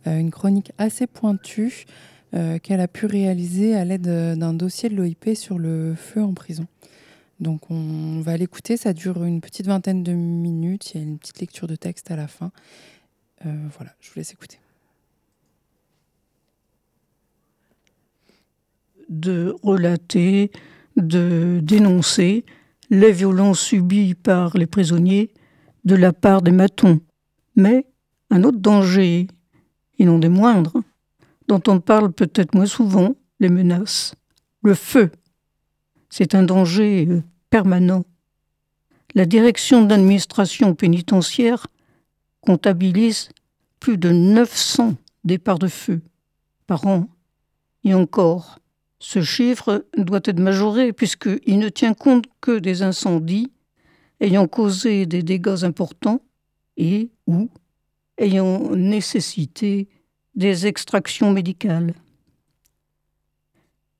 une 0.04 0.30
chronique 0.30 0.70
assez 0.78 1.08
pointue 1.08 1.84
qu'elle 2.62 2.80
a 2.80 2.86
pu 2.86 3.06
réaliser 3.06 3.74
à 3.74 3.84
l'aide 3.84 4.02
d'un 4.02 4.52
dossier 4.52 4.88
de 4.88 4.94
l'OIP 4.94 5.34
sur 5.34 5.58
le 5.58 5.96
feu 5.96 6.22
en 6.22 6.32
prison. 6.32 6.68
Donc 7.40 7.72
on 7.72 8.20
va 8.20 8.36
l'écouter, 8.36 8.76
ça 8.76 8.92
dure 8.92 9.24
une 9.24 9.40
petite 9.40 9.66
vingtaine 9.66 10.04
de 10.04 10.12
minutes, 10.12 10.94
il 10.94 11.00
y 11.00 11.00
a 11.00 11.04
une 11.04 11.18
petite 11.18 11.40
lecture 11.40 11.66
de 11.66 11.74
texte 11.74 12.12
à 12.12 12.16
la 12.16 12.28
fin. 12.28 12.52
voilà, 13.44 13.96
je 13.98 14.10
vous 14.10 14.14
laisse 14.18 14.30
écouter. 14.30 14.60
De 19.08 19.54
relater, 19.62 20.50
de 20.96 21.60
dénoncer 21.62 22.44
les 22.90 23.12
violences 23.12 23.60
subies 23.60 24.14
par 24.14 24.56
les 24.56 24.66
prisonniers 24.66 25.32
de 25.84 25.94
la 25.94 26.12
part 26.12 26.42
des 26.42 26.52
matons. 26.52 27.00
Mais 27.54 27.86
un 28.30 28.42
autre 28.44 28.58
danger, 28.58 29.28
et 29.98 30.04
non 30.04 30.18
des 30.18 30.28
moindres, 30.28 30.76
dont 31.48 31.62
on 31.68 31.80
parle 31.80 32.12
peut-être 32.12 32.54
moins 32.54 32.66
souvent, 32.66 33.14
les 33.40 33.48
menaces. 33.48 34.14
Le 34.62 34.74
feu. 34.74 35.10
C'est 36.10 36.34
un 36.34 36.42
danger 36.42 37.06
euh, 37.08 37.22
permanent. 37.50 38.04
La 39.14 39.26
direction 39.26 39.84
d'administration 39.84 40.74
pénitentiaire 40.74 41.66
comptabilise 42.40 43.30
plus 43.80 43.98
de 43.98 44.10
900 44.10 44.94
départs 45.24 45.58
de 45.58 45.68
feu 45.68 46.00
par 46.66 46.86
an. 46.86 47.08
Et 47.84 47.94
encore, 47.94 48.58
ce 48.98 49.22
chiffre 49.22 49.86
doit 49.96 50.20
être 50.24 50.40
majoré 50.40 50.92
puisqu'il 50.92 51.58
ne 51.58 51.68
tient 51.68 51.94
compte 51.94 52.24
que 52.40 52.58
des 52.58 52.82
incendies 52.82 53.52
ayant 54.20 54.46
causé 54.46 55.06
des 55.06 55.22
dégâts 55.22 55.64
importants 55.64 56.22
et 56.76 57.10
ou 57.26 57.50
ayant 58.18 58.70
nécessité 58.74 59.88
des 60.34 60.66
extractions 60.66 61.30
médicales. 61.30 61.94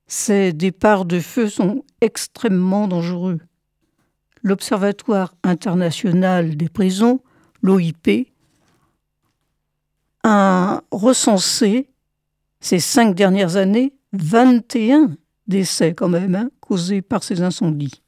Ces 0.07 0.53
départs 0.53 1.05
de 1.05 1.21
feu 1.21 1.49
sont 1.49 1.85
extrêmement 2.01 2.87
dangereux. 2.89 3.41
L'Observatoire 4.43 5.35
international 5.43 6.57
des 6.57 6.69
prisons, 6.69 7.21
l'OIP, 7.63 8.29
a 10.23 10.83
recensé 10.91 11.89
ces 12.61 12.79
cinq 12.79 13.15
dernières 13.15 13.57
années 13.57 13.93
21 14.23 15.17
décès 15.47 15.95
quand 15.95 16.09
même 16.09 16.35
hein, 16.35 16.51
causés 16.61 17.03
par 17.03 17.23
ces 17.23 17.43
incendies. 17.43 18.03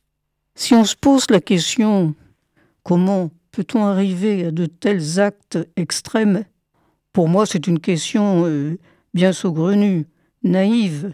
Si 0.54 0.74
on 0.74 0.84
se 0.84 0.96
pose 0.96 1.30
la 1.30 1.40
question 1.40 2.14
comment 2.82 3.30
peut-on 3.52 3.84
arriver 3.84 4.46
à 4.46 4.50
de 4.50 4.66
tels 4.66 5.20
actes 5.20 5.58
extrêmes, 5.76 6.44
pour 7.12 7.28
moi 7.28 7.46
c'est 7.46 7.66
une 7.66 7.80
question 7.80 8.44
euh, 8.46 8.78
bien 9.14 9.32
saugrenue, 9.32 10.06
naïve, 10.42 11.12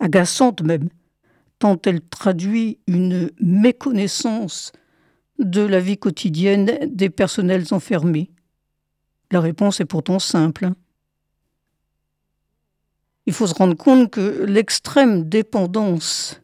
agaçante 0.00 0.62
même, 0.62 0.88
tant 1.58 1.76
elle 1.86 2.00
traduit 2.00 2.78
une 2.86 3.30
méconnaissance 3.40 4.72
de 5.38 5.62
la 5.62 5.80
vie 5.80 5.98
quotidienne 5.98 6.78
des 6.86 7.10
personnels 7.10 7.66
enfermés. 7.70 8.30
La 9.30 9.40
réponse 9.40 9.80
est 9.80 9.84
pourtant 9.84 10.18
simple. 10.18 10.70
Il 13.28 13.34
faut 13.34 13.46
se 13.46 13.52
rendre 13.52 13.76
compte 13.76 14.10
que 14.10 14.44
l'extrême 14.44 15.28
dépendance 15.28 16.40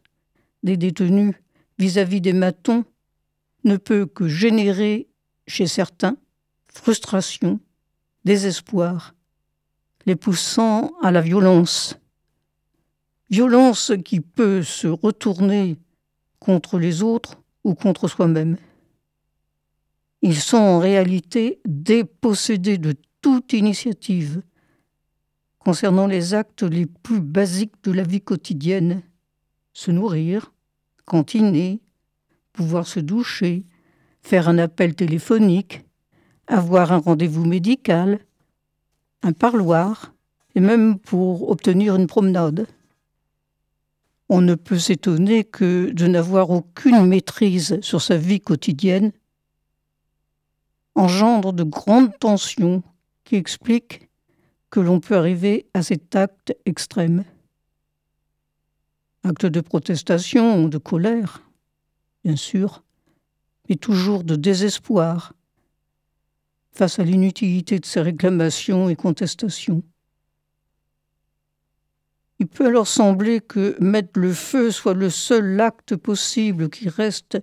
des 0.61 0.77
détenus 0.77 1.33
vis-à-vis 1.79 2.21
des 2.21 2.31
matons 2.31 2.85
ne 3.63 3.75
peut 3.77 4.05
que 4.05 4.27
générer 4.27 5.07
chez 5.47 5.65
certains 5.65 6.15
frustration, 6.67 7.59
désespoir, 8.23 9.15
les 10.05 10.15
poussant 10.15 10.93
à 11.01 11.09
la 11.09 11.21
violence. 11.21 11.97
Violence 13.31 13.91
qui 14.05 14.21
peut 14.21 14.61
se 14.61 14.85
retourner 14.85 15.77
contre 16.37 16.77
les 16.77 17.01
autres 17.01 17.41
ou 17.63 17.73
contre 17.73 18.07
soi-même. 18.07 18.57
Ils 20.21 20.39
sont 20.39 20.57
en 20.57 20.77
réalité 20.77 21.61
dépossédés 21.65 22.77
de 22.77 22.93
toute 23.21 23.53
initiative, 23.53 24.43
concernant 25.65 26.05
les 26.05 26.35
actes 26.35 26.61
les 26.61 26.85
plus 26.85 27.19
basiques 27.19 27.83
de 27.83 27.91
la 27.91 28.03
vie 28.03 28.21
quotidienne. 28.21 29.01
Se 29.73 29.89
nourrir, 29.89 30.53
cantiner, 31.05 31.81
pouvoir 32.53 32.85
se 32.85 32.99
doucher, 32.99 33.65
faire 34.21 34.47
un 34.47 34.59
appel 34.59 34.93
téléphonique, 34.93 35.83
avoir 36.45 36.91
un 36.91 36.99
rendez-vous 36.99 37.45
médical, 37.45 38.19
un 39.23 39.33
parloir, 39.33 40.13
et 40.53 40.59
même 40.59 40.99
pour 40.99 41.49
obtenir 41.49 41.95
une 41.95 42.07
promenade. 42.07 42.67
On 44.29 44.41
ne 44.41 44.53
peut 44.53 44.79
s'étonner 44.79 45.43
que 45.43 45.89
de 45.91 46.05
n'avoir 46.05 46.51
aucune 46.51 47.07
maîtrise 47.07 47.79
sur 47.81 48.03
sa 48.03 48.17
vie 48.17 48.39
quotidienne 48.39 49.11
engendre 50.93 51.51
de 51.53 51.63
grandes 51.63 52.17
tensions 52.19 52.81
qui 53.25 53.35
expliquent 53.35 54.07
que 54.75 54.81
l'on 54.81 54.99
peut 54.99 55.15
arriver 55.15 55.67
à 55.73 55.81
cet 55.81 56.17
acte 56.17 56.53
extrême. 56.65 57.23
Acte 59.23 59.45
de 59.45 59.61
protestation, 59.61 60.67
de 60.67 60.77
colère, 60.77 61.43
bien 62.25 62.35
sûr, 62.35 62.83
mais 63.69 63.77
toujours 63.77 64.25
de 64.25 64.35
désespoir 64.35 65.31
face 66.73 66.99
à 66.99 67.05
l'inutilité 67.05 67.79
de 67.79 67.85
ces 67.85 68.01
réclamations 68.01 68.89
et 68.89 68.97
contestations. 68.97 69.81
Il 72.39 72.47
peut 72.47 72.65
alors 72.65 72.89
sembler 72.89 73.39
que 73.39 73.77
mettre 73.79 74.19
le 74.19 74.33
feu 74.33 74.71
soit 74.71 74.93
le 74.93 75.09
seul 75.09 75.61
acte 75.61 75.95
possible 75.95 76.69
qui 76.69 76.89
reste 76.89 77.37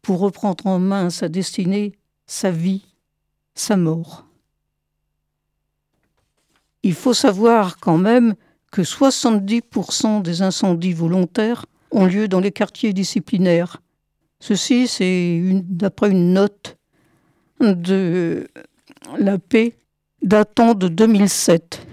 pour 0.00 0.20
reprendre 0.20 0.66
en 0.66 0.78
main 0.78 1.10
sa 1.10 1.28
destinée, 1.28 1.92
sa 2.24 2.50
vie, 2.50 2.86
sa 3.54 3.76
mort. 3.76 4.27
Il 6.82 6.94
faut 6.94 7.14
savoir 7.14 7.78
quand 7.78 7.98
même 7.98 8.34
que 8.70 8.82
70% 8.82 10.22
des 10.22 10.42
incendies 10.42 10.92
volontaires 10.92 11.66
ont 11.90 12.06
lieu 12.06 12.28
dans 12.28 12.40
les 12.40 12.52
quartiers 12.52 12.92
disciplinaires. 12.92 13.82
Ceci, 14.40 14.86
c'est 14.86 15.40
d'après 15.64 16.10
une 16.10 16.32
note 16.32 16.76
de 17.60 18.48
la 19.18 19.38
paix 19.38 19.74
datant 20.22 20.74
de 20.74 20.88
2007. 20.88 21.86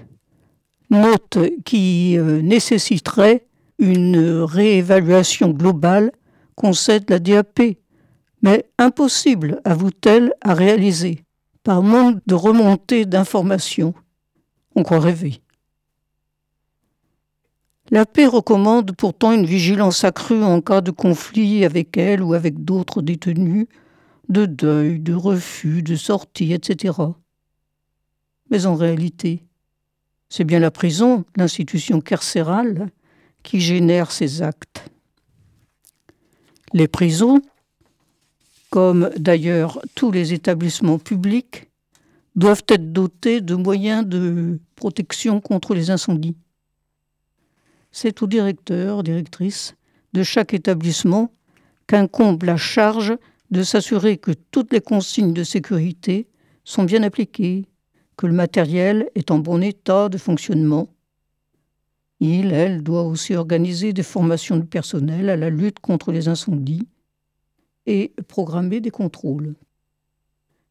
Note 0.91 1.39
qui 1.63 2.17
euh, 2.17 2.41
nécessiterait 2.41 3.45
une 3.79 4.17
réévaluation 4.43 5.49
globale, 5.49 6.11
concède 6.55 7.09
la 7.09 7.19
DAP, 7.19 7.61
mais 8.41 8.65
impossible, 8.77 9.59
avoue-t-elle, 9.65 10.33
à 10.41 10.53
réaliser, 10.53 11.23
par 11.63 11.81
manque 11.81 12.19
de 12.27 12.35
remontée 12.35 13.05
d'informations 13.05 13.95
on 14.75 14.83
croit 14.83 14.99
rêver. 14.99 15.41
La 17.91 18.05
paix 18.05 18.25
recommande 18.25 18.95
pourtant 18.95 19.31
une 19.31 19.45
vigilance 19.45 20.03
accrue 20.03 20.43
en 20.43 20.59
cas 20.61 20.81
de 20.81 20.91
conflit 20.91 21.65
avec 21.65 21.97
elle 21.97 22.23
ou 22.23 22.33
avec 22.33 22.63
d'autres 22.63 23.01
détenus, 23.01 23.67
de 24.27 24.45
deuil, 24.45 24.99
de 24.99 25.13
refus, 25.13 25.83
de 25.83 25.95
sortie, 25.95 26.51
etc. 26.53 26.95
Mais 28.49 28.65
en 28.65 28.75
réalité, 28.75 29.43
c'est 30.29 30.43
bien 30.43 30.59
la 30.59 30.71
prison, 30.71 31.25
l'institution 31.35 32.01
carcérale, 32.01 32.89
qui 33.43 33.61
génère 33.61 34.11
ces 34.11 34.41
actes. 34.41 34.89
Les 36.73 36.87
prisons, 36.87 37.41
comme 38.71 39.11
d'ailleurs 39.15 39.79
tous 39.93 40.11
les 40.11 40.33
établissements 40.33 40.97
publics, 40.97 41.69
doivent 42.35 42.63
être 42.67 42.91
dotés 42.91 43.41
de 43.41 43.55
moyens 43.55 44.05
de 44.05 44.59
protection 44.75 45.39
contre 45.39 45.73
les 45.73 45.89
incendies. 45.89 46.35
C'est 47.91 48.21
au 48.21 48.27
directeur, 48.27 49.03
directrice 49.03 49.75
de 50.13 50.23
chaque 50.23 50.53
établissement 50.53 51.31
qu'incombe 51.87 52.43
la 52.43 52.57
charge 52.57 53.15
de 53.51 53.63
s'assurer 53.63 54.17
que 54.17 54.31
toutes 54.31 54.73
les 54.73 54.81
consignes 54.81 55.33
de 55.33 55.43
sécurité 55.43 56.27
sont 56.63 56.83
bien 56.83 57.03
appliquées, 57.03 57.65
que 58.17 58.27
le 58.27 58.33
matériel 58.33 59.09
est 59.15 59.31
en 59.31 59.39
bon 59.39 59.61
état 59.61 60.09
de 60.09 60.17
fonctionnement. 60.17 60.89
Il, 62.19 62.51
elle, 62.53 62.81
doit 62.81 63.03
aussi 63.03 63.35
organiser 63.35 63.93
des 63.93 64.03
formations 64.03 64.57
de 64.57 64.63
personnel 64.63 65.29
à 65.29 65.37
la 65.37 65.49
lutte 65.49 65.79
contre 65.79 66.11
les 66.11 66.27
incendies 66.27 66.87
et 67.85 68.13
programmer 68.27 68.79
des 68.79 68.89
contrôles. 68.89 69.53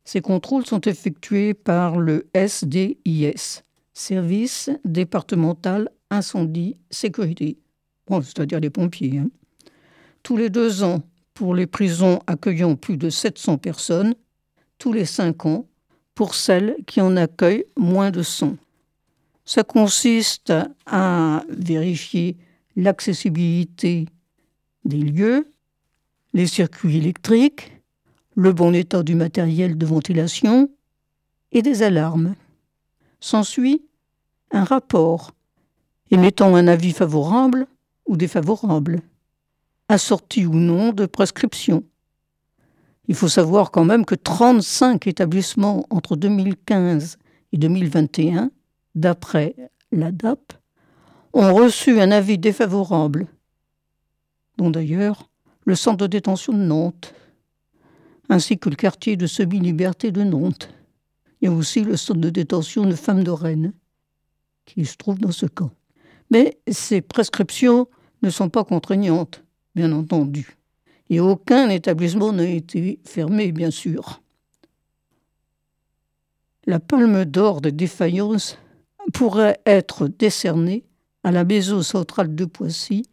Ces 0.04 0.20
contrôles 0.20 0.66
sont 0.66 0.82
effectués 0.82 1.54
par 1.54 1.98
le 1.98 2.28
SDIS, 2.34 3.62
Service 3.96 4.70
départemental 4.84 5.88
incendie 6.10 6.76
sécurité, 6.90 7.58
c'est-à-dire 8.08 8.60
les 8.60 8.70
pompiers. 8.70 9.18
Hein. 9.18 9.28
Tous 10.22 10.36
les 10.36 10.50
deux 10.50 10.82
ans, 10.82 11.02
pour 11.32 11.54
les 11.54 11.66
prisons 11.66 12.20
accueillant 12.26 12.76
plus 12.76 12.96
de 12.96 13.08
700 13.08 13.58
personnes, 13.58 14.14
tous 14.78 14.92
les 14.92 15.04
cinq 15.04 15.46
ans 15.46 15.66
pour 16.14 16.34
celles 16.34 16.76
qui 16.86 17.00
en 17.00 17.16
accueillent 17.16 17.66
moins 17.76 18.10
de 18.10 18.22
100. 18.22 18.56
Ça 19.44 19.62
consiste 19.62 20.52
à 20.86 21.44
vérifier 21.48 22.36
l'accessibilité 22.76 24.06
des 24.84 24.98
lieux, 24.98 25.52
les 26.32 26.46
circuits 26.46 26.96
électriques, 26.96 27.73
le 28.34 28.52
bon 28.52 28.74
état 28.74 29.02
du 29.02 29.14
matériel 29.14 29.78
de 29.78 29.86
ventilation 29.86 30.70
et 31.52 31.62
des 31.62 31.82
alarmes. 31.82 32.34
S'ensuit 33.20 33.82
un 34.50 34.64
rapport 34.64 35.32
émettant 36.10 36.54
un 36.54 36.68
avis 36.68 36.92
favorable 36.92 37.66
ou 38.06 38.16
défavorable, 38.16 39.00
assorti 39.88 40.46
ou 40.46 40.54
non 40.54 40.92
de 40.92 41.06
prescriptions. 41.06 41.84
Il 43.08 43.14
faut 43.14 43.28
savoir 43.28 43.70
quand 43.70 43.84
même 43.84 44.04
que 44.04 44.14
35 44.14 45.06
établissements 45.06 45.86
entre 45.90 46.16
2015 46.16 47.18
et 47.52 47.58
2021, 47.58 48.50
d'après 48.94 49.54
l'ADAP, 49.92 50.54
ont 51.32 51.52
reçu 51.54 52.00
un 52.00 52.10
avis 52.10 52.38
défavorable, 52.38 53.26
dont 54.56 54.70
d'ailleurs 54.70 55.30
le 55.64 55.74
centre 55.74 55.98
de 55.98 56.06
détention 56.06 56.52
de 56.52 56.58
Nantes, 56.58 57.14
ainsi 58.28 58.58
que 58.58 58.70
le 58.70 58.76
quartier 58.76 59.16
de 59.16 59.26
semi-liberté 59.26 60.10
de 60.10 60.22
Nantes. 60.22 60.70
Il 61.40 61.46
y 61.46 61.48
a 61.48 61.52
aussi 61.52 61.82
le 61.82 61.96
centre 61.96 62.20
de 62.20 62.30
détention 62.30 62.86
de 62.86 62.94
femmes 62.94 63.24
de 63.24 63.30
Rennes, 63.30 63.72
qui 64.64 64.84
se 64.84 64.96
trouve 64.96 65.18
dans 65.18 65.32
ce 65.32 65.46
camp. 65.46 65.70
Mais 66.30 66.58
ces 66.70 67.00
prescriptions 67.00 67.86
ne 68.22 68.30
sont 68.30 68.48
pas 68.48 68.64
contraignantes, 68.64 69.44
bien 69.74 69.92
entendu. 69.92 70.56
Et 71.10 71.20
aucun 71.20 71.68
établissement 71.68 72.32
n'a 72.32 72.48
été 72.48 72.98
fermé, 73.04 73.52
bien 73.52 73.70
sûr. 73.70 74.22
La 76.66 76.80
palme 76.80 77.26
d'or 77.26 77.60
de 77.60 77.68
défaillance 77.68 78.58
pourrait 79.12 79.60
être 79.66 80.08
décernée 80.08 80.84
à 81.22 81.30
la 81.30 81.44
maison 81.44 81.82
centrale 81.82 82.34
de 82.34 82.46
Poissy, 82.46 83.04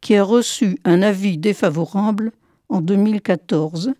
qui 0.00 0.14
a 0.14 0.22
reçu 0.22 0.78
un 0.84 1.00
avis 1.00 1.38
défavorable 1.38 2.32
en 2.68 2.82
2014, 2.82 3.94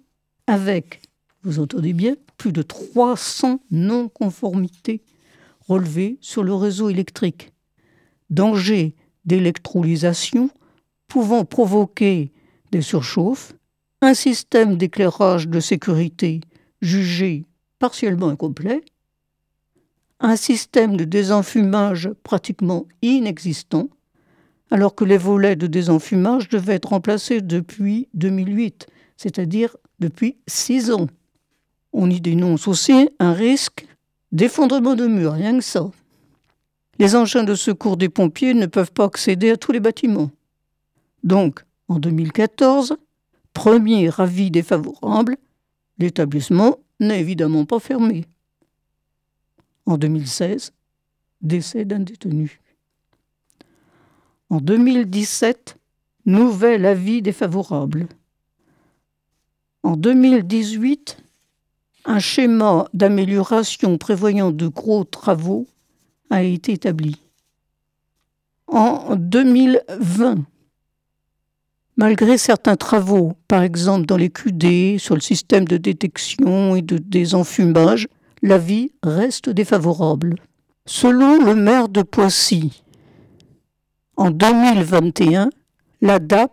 avec, 0.48 1.02
vous 1.44 1.60
entendez 1.60 1.92
bien, 1.92 2.16
plus 2.38 2.52
de 2.52 2.62
300 2.62 3.60
non-conformités 3.70 5.02
relevées 5.68 6.18
sur 6.20 6.42
le 6.42 6.54
réseau 6.54 6.88
électrique. 6.88 7.52
Danger 8.30 8.94
d'électrolysation 9.24 10.50
pouvant 11.06 11.44
provoquer 11.44 12.32
des 12.72 12.82
surchauffes, 12.82 13.54
un 14.00 14.14
système 14.14 14.76
d'éclairage 14.76 15.48
de 15.48 15.60
sécurité 15.60 16.40
jugé 16.80 17.44
partiellement 17.78 18.28
incomplet, 18.28 18.82
un 20.20 20.36
système 20.36 20.96
de 20.96 21.04
désenfumage 21.04 22.10
pratiquement 22.22 22.86
inexistant, 23.02 23.88
alors 24.70 24.94
que 24.94 25.04
les 25.04 25.18
volets 25.18 25.56
de 25.56 25.66
désenfumage 25.66 26.48
devaient 26.48 26.74
être 26.74 26.90
remplacés 26.90 27.40
depuis 27.40 28.08
2008, 28.14 28.86
c'est-à-dire 29.16 29.76
depuis 29.98 30.36
six 30.46 30.90
ans. 30.90 31.08
On 31.92 32.10
y 32.10 32.20
dénonce 32.20 32.68
aussi 32.68 33.08
un 33.18 33.32
risque 33.32 33.86
d'effondrement 34.32 34.94
de 34.94 35.06
murs, 35.06 35.32
rien 35.32 35.56
que 35.58 35.64
ça. 35.64 35.90
Les 36.98 37.14
engins 37.14 37.44
de 37.44 37.54
secours 37.54 37.96
des 37.96 38.08
pompiers 38.08 38.54
ne 38.54 38.66
peuvent 38.66 38.92
pas 38.92 39.04
accéder 39.04 39.50
à 39.50 39.56
tous 39.56 39.72
les 39.72 39.80
bâtiments. 39.80 40.30
Donc, 41.22 41.64
en 41.88 41.98
2014, 41.98 42.96
premier 43.54 44.10
avis 44.18 44.50
défavorable, 44.50 45.36
l'établissement 45.98 46.78
n'est 47.00 47.20
évidemment 47.20 47.64
pas 47.64 47.78
fermé. 47.78 48.24
En 49.86 49.96
2016, 49.96 50.72
décès 51.40 51.84
d'un 51.84 52.00
détenu. 52.00 52.60
En 54.50 54.60
2017, 54.60 55.76
nouvel 56.26 56.84
avis 56.84 57.22
défavorable. 57.22 58.08
En 59.82 59.96
2018, 59.96 61.18
un 62.04 62.18
schéma 62.18 62.88
d'amélioration 62.94 63.98
prévoyant 63.98 64.50
de 64.50 64.68
gros 64.68 65.04
travaux 65.04 65.66
a 66.30 66.42
été 66.42 66.72
établi. 66.72 67.16
En 68.66 69.16
2020, 69.16 70.44
Malgré 71.98 72.38
certains 72.38 72.76
travaux, 72.76 73.32
par 73.48 73.64
exemple 73.64 74.06
dans 74.06 74.16
les 74.16 74.30
QD, 74.30 74.98
sur 75.00 75.16
le 75.16 75.20
système 75.20 75.64
de 75.64 75.76
détection 75.76 76.76
et 76.76 76.82
de 76.82 76.96
désenfumage, 76.96 78.06
l'avis 78.40 78.92
reste 79.02 79.50
défavorable. 79.50 80.36
Selon 80.86 81.44
le 81.44 81.56
maire 81.56 81.88
de 81.88 82.02
Poissy, 82.02 82.84
en 84.16 84.30
2021, 84.30 85.50
la 86.00 86.20
DAP 86.20 86.52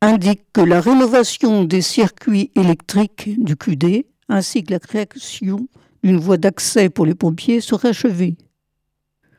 indique 0.00 0.42
que 0.52 0.60
la 0.60 0.80
rénovation 0.80 1.64
des 1.64 1.82
circuits 1.82 2.50
électriques 2.54 3.30
du 3.42 3.56
QD 3.56 4.06
ainsi 4.28 4.64
que 4.64 4.72
la 4.72 4.78
création 4.78 5.68
d'une 6.02 6.18
voie 6.18 6.36
d'accès 6.36 6.88
pour 6.88 7.06
les 7.06 7.14
pompiers 7.14 7.60
serait 7.60 7.88
achevée. 7.88 8.36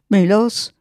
Mais 0.10 0.24
hélas, 0.24 0.74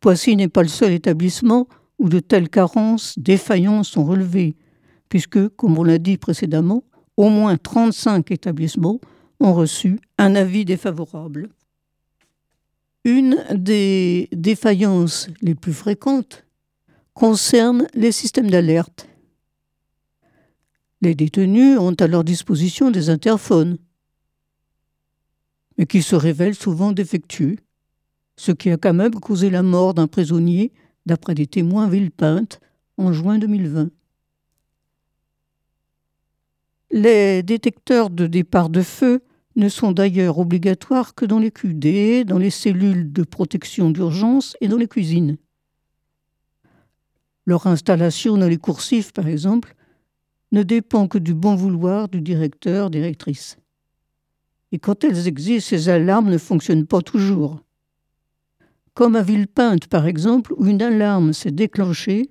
Poissy 0.00 0.36
n'est 0.36 0.48
pas 0.48 0.62
le 0.62 0.68
seul 0.68 0.92
établissement 0.92 1.68
où 1.98 2.08
de 2.08 2.18
telles 2.18 2.48
carences, 2.48 3.18
défaillances 3.18 3.88
sont 3.88 4.04
relevées, 4.04 4.56
puisque, 5.08 5.48
comme 5.50 5.78
on 5.78 5.84
l'a 5.84 5.98
dit 5.98 6.16
précédemment, 6.16 6.84
au 7.16 7.28
moins 7.28 7.56
35 7.56 8.30
établissements 8.30 9.00
ont 9.40 9.54
reçu 9.54 10.00
un 10.18 10.34
avis 10.34 10.64
défavorable. 10.64 11.50
Une 13.04 13.44
des 13.54 14.28
défaillances 14.32 15.28
les 15.40 15.54
plus 15.54 15.72
fréquentes 15.72 16.44
concerne 17.14 17.86
les 17.94 18.12
systèmes 18.12 18.50
d'alerte. 18.50 19.08
Les 21.00 21.14
détenus 21.14 21.78
ont 21.78 21.94
à 21.98 22.06
leur 22.06 22.24
disposition 22.24 22.90
des 22.90 23.10
interphones, 23.10 23.78
mais 25.76 25.86
qui 25.86 26.02
se 26.02 26.14
révèlent 26.14 26.54
souvent 26.54 26.92
défectueux, 26.92 27.56
ce 28.36 28.52
qui 28.52 28.70
a 28.70 28.76
quand 28.76 28.94
même 28.94 29.14
causé 29.14 29.50
la 29.50 29.62
mort 29.62 29.94
d'un 29.94 30.06
prisonnier 30.06 30.72
d'après 31.06 31.34
des 31.34 31.46
témoins 31.46 31.88
villepeintes 31.88 32.60
en 32.96 33.12
juin 33.12 33.38
2020. 33.38 33.90
Les 36.90 37.42
détecteurs 37.42 38.10
de 38.10 38.26
départ 38.26 38.68
de 38.68 38.82
feu 38.82 39.22
ne 39.56 39.68
sont 39.68 39.92
d'ailleurs 39.92 40.38
obligatoires 40.38 41.14
que 41.14 41.24
dans 41.24 41.38
les 41.38 41.50
QD, 41.50 42.24
dans 42.24 42.38
les 42.38 42.50
cellules 42.50 43.12
de 43.12 43.22
protection 43.22 43.90
d'urgence 43.90 44.56
et 44.60 44.68
dans 44.68 44.76
les 44.76 44.88
cuisines. 44.88 45.36
Leur 47.46 47.66
installation 47.66 48.36
dans 48.36 48.48
les 48.48 48.58
coursifs, 48.58 49.12
par 49.12 49.26
exemple, 49.26 49.74
ne 50.52 50.62
dépend 50.62 51.08
que 51.08 51.18
du 51.18 51.34
bon 51.34 51.54
vouloir 51.54 52.08
du 52.08 52.20
directeur, 52.20 52.90
directrice. 52.90 53.56
Et 54.70 54.78
quand 54.78 55.04
elles 55.04 55.26
existent, 55.28 55.70
ces 55.70 55.88
alarmes 55.88 56.30
ne 56.30 56.38
fonctionnent 56.38 56.86
pas 56.86 57.00
toujours 57.00 57.60
comme 58.94 59.16
à 59.16 59.22
Villepinte 59.22 59.86
par 59.86 60.06
exemple, 60.06 60.54
où 60.56 60.66
une 60.66 60.82
alarme 60.82 61.32
s'est 61.32 61.50
déclenchée, 61.50 62.30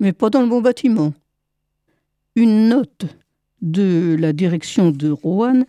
mais 0.00 0.12
pas 0.12 0.30
dans 0.30 0.42
le 0.42 0.48
bon 0.48 0.60
bâtiment. 0.60 1.12
Une 2.34 2.68
note 2.68 3.06
de 3.62 4.16
la 4.18 4.32
direction 4.32 4.90
de 4.90 5.10
Roanne 5.10 5.66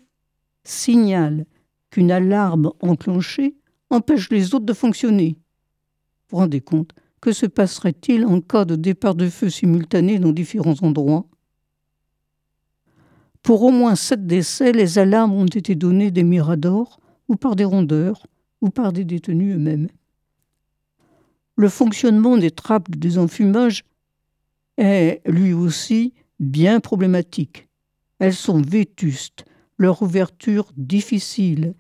signale 0.64 1.45
qu'une 1.89 2.12
alarme 2.12 2.72
enclenchée 2.82 3.56
empêche 3.89 4.30
les 4.30 4.54
autres 4.54 4.66
de 4.66 4.74
fonctionner. 4.74 5.38
Vous 6.30 6.32
vous 6.32 6.38
rendez 6.38 6.62
compte? 6.62 6.93
Que 7.22 7.32
se 7.32 7.45
passerait-il 7.45 8.26
en 8.26 8.41
cas 8.41 8.65
de 8.65 8.76
départ 8.76 9.15
de 9.15 9.28
feu 9.30 9.49
simultané 9.49 10.20
dans 10.20 10.32
différents 10.32 10.82
endroits? 10.82 11.26
Pour 13.41 13.63
au 13.63 13.72
moins 13.72 13.95
sept 13.95 14.28
décès, 14.28 14.72
les 14.72 14.99
alarmes 14.99 15.34
ont 15.34 15.45
été 15.45 15.74
données 15.76 16.11
des 16.11 16.24
miradors 16.24 16.99
ou 17.28 17.36
par 17.36 17.55
des 17.55 17.65
rondeurs 17.65 18.28
ou 18.61 18.70
par 18.70 18.93
des 18.93 19.05
détenus 19.05 19.55
eux-mêmes. 19.55 19.88
Le 21.55 21.70
fonctionnement 21.70 22.38
des 22.38 22.51
trappes 22.51 22.91
de 22.91 22.99
désenfumage 22.99 23.84
est 24.78 25.22
lui 25.26 25.53
aussi 25.53 26.13
bien 26.39 26.80
problématique. 26.80 27.68
Elles 28.20 28.36
sont 28.36 28.61
vétustes, 28.61 29.45
leur 29.78 30.01
ouverture 30.03 30.72
difficile 30.78 31.74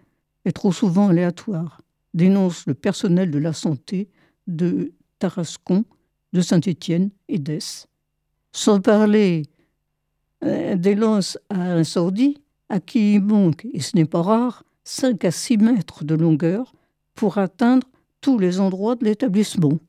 et 0.45 0.51
trop 0.51 0.71
souvent 0.71 1.09
aléatoire, 1.09 1.81
dénonce 2.13 2.65
le 2.65 2.73
personnel 2.73 3.29
de 3.29 3.37
la 3.37 3.53
santé 3.53 4.09
de 4.47 4.93
Tarascon, 5.19 5.85
de 6.33 6.41
Saint-Étienne 6.41 7.09
et 7.27 7.39
d'Es. 7.39 7.87
Sans 8.51 8.79
parler 8.79 9.43
euh, 10.43 10.75
des 10.75 10.95
lances 10.95 11.37
à 11.49 11.73
incendie 11.73 12.41
à 12.69 12.79
qui 12.79 13.15
il 13.15 13.21
manque, 13.21 13.65
et 13.73 13.79
ce 13.79 13.95
n'est 13.95 14.05
pas 14.05 14.21
rare, 14.21 14.63
5 14.83 15.23
à 15.25 15.31
6 15.31 15.57
mètres 15.57 16.03
de 16.03 16.15
longueur 16.15 16.73
pour 17.15 17.37
atteindre 17.37 17.87
tous 18.21 18.37
les 18.39 18.59
endroits 18.59 18.95
de 18.95 19.05
l'établissement. 19.05 19.79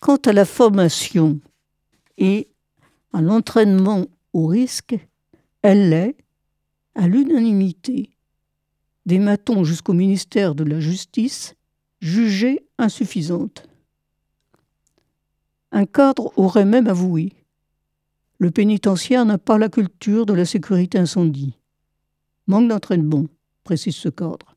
Quant 0.00 0.16
à 0.16 0.32
la 0.32 0.44
formation 0.44 1.38
et 2.18 2.48
à 3.12 3.20
l'entraînement 3.20 4.06
au 4.32 4.46
risque, 4.46 4.96
elle 5.62 5.92
est, 5.92 6.16
à 6.94 7.06
l'unanimité, 7.06 8.10
des 9.06 9.18
matons 9.18 9.64
jusqu'au 9.64 9.92
ministère 9.92 10.54
de 10.54 10.64
la 10.64 10.80
Justice, 10.80 11.54
jugée 12.02 12.66
insuffisante. 12.76 13.66
Un 15.70 15.86
cadre 15.86 16.36
aurait 16.36 16.66
même 16.66 16.86
avoué 16.86 17.32
le 18.42 18.50
pénitentiaire 18.50 19.24
n'a 19.24 19.38
pas 19.38 19.56
la 19.56 19.68
culture 19.68 20.26
de 20.26 20.32
la 20.32 20.44
sécurité 20.44 20.98
incendie. 20.98 21.56
Manque 22.48 22.66
d'entraînement, 22.66 23.26
précise 23.62 23.94
ce 23.94 24.08
cadre. 24.08 24.56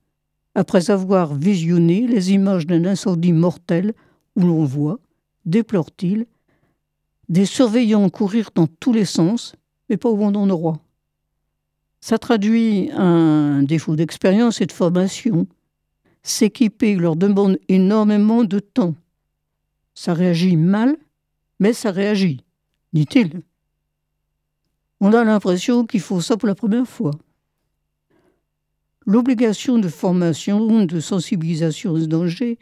Après 0.55 0.89
avoir 0.89 1.35
visionné 1.35 2.07
les 2.07 2.31
images 2.31 2.65
d'un 2.65 2.83
incendie 2.85 3.31
mortel 3.31 3.93
où 4.35 4.41
l'on 4.41 4.65
voit, 4.65 4.97
déplore-t-il, 5.45 6.25
des 7.29 7.45
surveillants 7.45 8.09
courir 8.09 8.49
dans 8.55 8.65
tous 8.65 8.91
les 8.91 9.05
sens, 9.05 9.55
mais 9.87 9.97
pas 9.97 10.09
au 10.09 10.17
bon 10.17 10.35
endroit. 10.35 10.79
Ça 12.01 12.17
traduit 12.17 12.89
un 12.91 13.61
défaut 13.61 13.95
d'expérience 13.95 14.61
et 14.61 14.65
de 14.65 14.71
formation. 14.71 15.45
S'équiper 16.27 16.95
leur 16.95 17.15
demande 17.15 17.59
énormément 17.69 18.43
de 18.43 18.57
temps. 18.57 18.95
Ça 19.93 20.15
réagit 20.15 20.57
mal, 20.57 20.97
mais 21.59 21.71
ça 21.71 21.91
réagit, 21.91 22.41
dit-il. 22.93 23.43
On 24.99 25.13
a 25.13 25.23
l'impression 25.23 25.85
qu'il 25.85 25.99
faut 25.99 26.21
ça 26.21 26.35
pour 26.35 26.47
la 26.47 26.55
première 26.55 26.87
fois. 26.87 27.11
L'obligation 29.05 29.77
de 29.77 29.87
formation, 29.87 30.87
de 30.87 30.99
sensibilisation 30.99 31.91
aux 31.91 32.07
dangers 32.07 32.57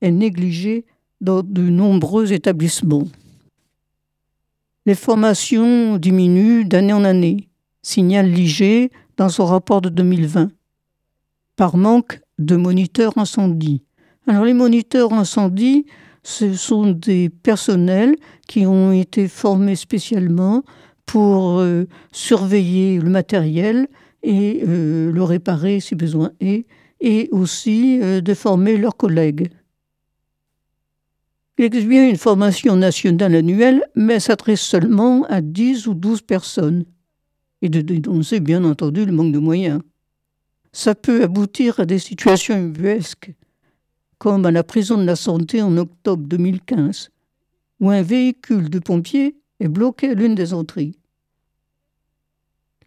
est 0.00 0.10
négligée 0.10 0.86
dans 1.20 1.42
de 1.42 1.60
nombreux 1.60 2.32
établissements. 2.32 3.06
Les 4.86 4.94
formations 4.94 5.98
diminuent 5.98 6.64
d'année 6.64 6.94
en 6.94 7.04
année, 7.04 7.50
signale 7.82 8.30
l'IG 8.30 8.90
dans 9.18 9.28
son 9.28 9.44
rapport 9.44 9.82
de 9.82 9.90
2020, 9.90 10.50
par 11.56 11.76
manque 11.76 12.23
de 12.38 12.56
moniteurs 12.56 13.16
incendie. 13.18 13.82
Alors 14.26 14.44
les 14.44 14.54
moniteurs 14.54 15.12
incendie, 15.12 15.86
ce 16.22 16.54
sont 16.54 16.90
des 16.92 17.28
personnels 17.28 18.16
qui 18.48 18.66
ont 18.66 18.92
été 18.92 19.28
formés 19.28 19.76
spécialement 19.76 20.64
pour 21.06 21.60
euh, 21.60 21.84
surveiller 22.12 22.98
le 22.98 23.10
matériel 23.10 23.88
et 24.22 24.62
euh, 24.66 25.12
le 25.12 25.22
réparer 25.22 25.80
si 25.80 25.94
besoin 25.94 26.30
est, 26.40 26.66
et 27.00 27.28
aussi 27.30 28.00
euh, 28.02 28.22
de 28.22 28.32
former 28.32 28.78
leurs 28.78 28.96
collègues. 28.96 29.50
Il 31.58 31.66
existe 31.66 31.86
bien 31.86 32.08
une 32.08 32.16
formation 32.16 32.74
nationale 32.74 33.34
annuelle, 33.34 33.84
mais 33.94 34.18
s'adresse 34.18 34.62
seulement 34.62 35.24
à 35.24 35.40
10 35.40 35.86
ou 35.86 35.94
12 35.94 36.22
personnes, 36.22 36.84
et 37.62 37.68
de 37.68 37.80
dénoncer 37.80 38.40
bien 38.40 38.64
entendu 38.64 39.04
le 39.04 39.12
manque 39.12 39.32
de 39.32 39.38
moyens. 39.38 39.80
Ça 40.76 40.96
peut 40.96 41.22
aboutir 41.22 41.78
à 41.78 41.84
des 41.86 42.00
situations 42.00 42.58
ubuesques, 42.58 43.32
comme 44.18 44.44
à 44.44 44.50
la 44.50 44.64
prison 44.64 44.98
de 44.98 45.04
la 45.04 45.14
santé 45.14 45.62
en 45.62 45.76
octobre 45.76 46.24
2015, 46.26 47.10
où 47.78 47.90
un 47.90 48.02
véhicule 48.02 48.68
de 48.68 48.80
pompiers 48.80 49.36
est 49.60 49.68
bloqué 49.68 50.10
à 50.10 50.14
l'une 50.14 50.34
des 50.34 50.52
entrées. 50.52 50.90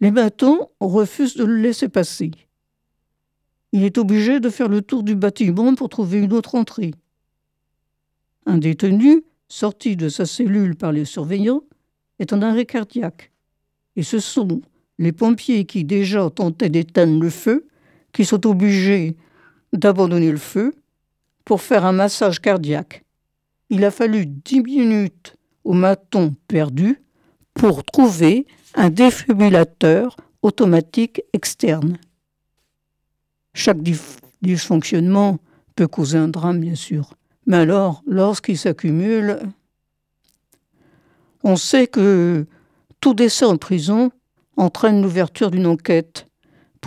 Les 0.02 0.10
bâtons 0.10 0.68
refusent 0.80 1.36
de 1.36 1.44
le 1.44 1.56
laisser 1.56 1.88
passer. 1.88 2.30
Il 3.72 3.84
est 3.84 3.96
obligé 3.96 4.38
de 4.38 4.50
faire 4.50 4.68
le 4.68 4.82
tour 4.82 5.02
du 5.02 5.14
bâtiment 5.14 5.74
pour 5.74 5.88
trouver 5.88 6.18
une 6.18 6.34
autre 6.34 6.56
entrée. 6.56 6.92
Un 8.44 8.58
détenu, 8.58 9.24
sorti 9.48 9.96
de 9.96 10.10
sa 10.10 10.26
cellule 10.26 10.76
par 10.76 10.92
les 10.92 11.06
surveillants, 11.06 11.62
est 12.18 12.34
en 12.34 12.42
arrêt 12.42 12.66
cardiaque. 12.66 13.32
Et 13.96 14.02
ce 14.02 14.18
sont 14.18 14.60
les 14.98 15.12
pompiers 15.12 15.64
qui 15.64 15.84
déjà 15.84 16.28
tentaient 16.28 16.68
d'éteindre 16.68 17.22
le 17.22 17.30
feu 17.30 17.64
qui 18.18 18.24
sont 18.24 18.48
obligés 18.48 19.16
d'abandonner 19.72 20.32
le 20.32 20.38
feu 20.38 20.74
pour 21.44 21.62
faire 21.62 21.84
un 21.84 21.92
massage 21.92 22.40
cardiaque. 22.40 23.04
Il 23.70 23.84
a 23.84 23.92
fallu 23.92 24.26
dix 24.26 24.60
minutes 24.60 25.36
au 25.62 25.72
maton 25.72 26.34
perdu 26.48 27.00
pour 27.54 27.84
trouver 27.84 28.48
un 28.74 28.90
défibrillateur 28.90 30.16
automatique 30.42 31.22
externe. 31.32 31.96
Chaque 33.54 33.78
dysfonctionnement 34.42 35.38
peut 35.76 35.86
causer 35.86 36.18
un 36.18 36.26
drame, 36.26 36.58
bien 36.58 36.74
sûr. 36.74 37.14
Mais 37.46 37.58
alors, 37.58 38.02
lorsqu'il 38.04 38.58
s'accumule, 38.58 39.38
on 41.44 41.54
sait 41.54 41.86
que 41.86 42.46
tout 43.00 43.14
décès 43.14 43.44
en 43.44 43.58
prison 43.58 44.10
entraîne 44.56 45.02
l'ouverture 45.02 45.52
d'une 45.52 45.68
enquête 45.68 46.27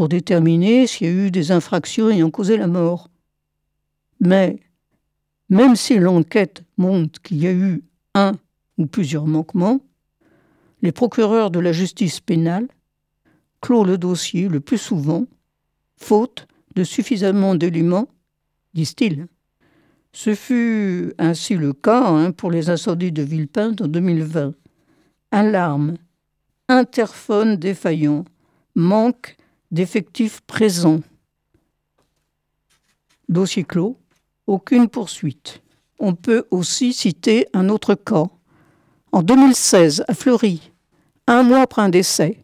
pour 0.01 0.09
déterminer 0.09 0.87
s'il 0.87 1.05
y 1.05 1.09
a 1.11 1.13
eu 1.13 1.29
des 1.29 1.51
infractions 1.51 2.09
ayant 2.09 2.31
causé 2.31 2.57
la 2.57 2.65
mort. 2.65 3.11
Mais 4.19 4.59
même 5.47 5.75
si 5.75 5.99
l'enquête 5.99 6.63
montre 6.75 7.21
qu'il 7.21 7.37
y 7.37 7.45
a 7.45 7.53
eu 7.53 7.83
un 8.15 8.31
ou 8.79 8.87
plusieurs 8.87 9.27
manquements, 9.27 9.79
les 10.81 10.91
procureurs 10.91 11.51
de 11.51 11.59
la 11.59 11.71
justice 11.71 12.19
pénale 12.19 12.67
clôt 13.61 13.83
le 13.83 13.99
dossier 13.99 14.47
le 14.47 14.59
plus 14.59 14.79
souvent, 14.79 15.27
faute 15.97 16.47
de 16.73 16.83
suffisamment 16.83 17.53
d'éléments, 17.53 18.07
disent-ils. 18.73 19.27
Ce 20.13 20.33
fut 20.33 21.13
ainsi 21.19 21.55
le 21.57 21.73
cas 21.73 22.07
hein, 22.07 22.31
pour 22.31 22.49
les 22.49 22.71
incendies 22.71 23.11
de 23.11 23.21
Villepinte 23.21 23.81
en 23.81 23.87
2020. 23.87 24.55
Alarme, 25.29 25.97
interphone 26.69 27.55
défaillant, 27.55 28.25
manque 28.73 29.37
d'effectifs 29.71 30.41
présents. 30.41 31.01
Dossier 33.29 33.63
clos, 33.63 33.97
aucune 34.47 34.89
poursuite. 34.89 35.61
On 35.99 36.15
peut 36.15 36.45
aussi 36.51 36.93
citer 36.93 37.47
un 37.53 37.69
autre 37.69 37.95
cas. 37.95 38.25
En 39.11 39.23
2016, 39.23 40.03
à 40.07 40.13
Fleury, 40.13 40.71
un 41.27 41.43
mois 41.43 41.61
après 41.61 41.81
un 41.81 41.89
décès, 41.89 42.43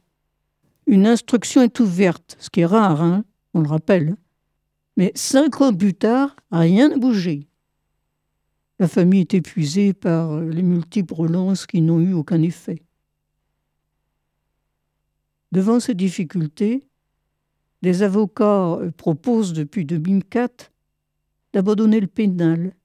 une 0.86 1.06
instruction 1.06 1.62
est 1.62 1.80
ouverte, 1.80 2.38
ce 2.40 2.50
qui 2.50 2.62
est 2.62 2.66
rare, 2.66 3.02
hein, 3.02 3.26
on 3.54 3.62
le 3.62 3.68
rappelle. 3.68 4.16
Mais 4.96 5.12
cinq 5.16 5.62
ans 5.62 5.74
plus 5.74 5.94
tard, 5.94 6.36
rien 6.52 6.90
n'a 6.90 6.98
bougé. 6.98 7.48
La 8.80 8.88
famille 8.88 9.22
est 9.22 9.34
épuisée 9.34 9.94
par 9.94 10.40
les 10.40 10.62
multiples 10.62 11.14
relances 11.14 11.66
qui 11.66 11.82
n'ont 11.82 12.00
eu 12.00 12.14
aucun 12.14 12.42
effet. 12.42 12.84
Devant 15.52 15.80
ces 15.80 15.96
difficultés, 15.96 16.87
des 17.82 18.04
avocats 18.04 18.80
proposent 18.98 19.54
depuis 19.54 19.86
2004 19.86 20.72
d'abandonner 21.54 22.00
le 22.00 22.08
pénal 22.08 22.76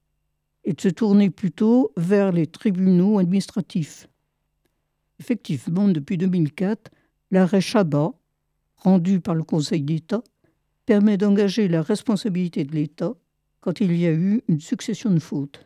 et 0.63 0.73
de 0.73 0.81
se 0.81 0.89
tourner 0.89 1.29
plutôt 1.29 1.91
vers 1.97 2.31
les 2.31 2.47
tribunaux 2.47 3.19
administratifs. 3.19 4.07
Effectivement, 5.19 5.87
depuis 5.87 6.17
2004, 6.17 6.91
l'arrêt 7.31 7.61
Chabat, 7.61 8.13
rendu 8.77 9.19
par 9.19 9.35
le 9.35 9.43
Conseil 9.43 9.81
d'État, 9.81 10.23
permet 10.85 11.17
d'engager 11.17 11.67
la 11.67 11.81
responsabilité 11.81 12.63
de 12.63 12.73
l'État 12.73 13.13
quand 13.61 13.79
il 13.79 13.95
y 13.95 14.05
a 14.05 14.11
eu 14.11 14.41
une 14.47 14.59
succession 14.59 15.09
de 15.11 15.19
fautes. 15.19 15.65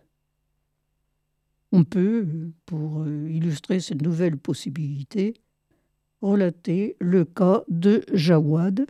On 1.72 1.84
peut, 1.84 2.26
pour 2.66 3.08
illustrer 3.08 3.80
cette 3.80 4.02
nouvelle 4.02 4.38
possibilité, 4.38 5.34
relater 6.22 6.96
le 7.00 7.26
cas 7.26 7.64
de 7.68 8.04
Jawad, 8.14 8.86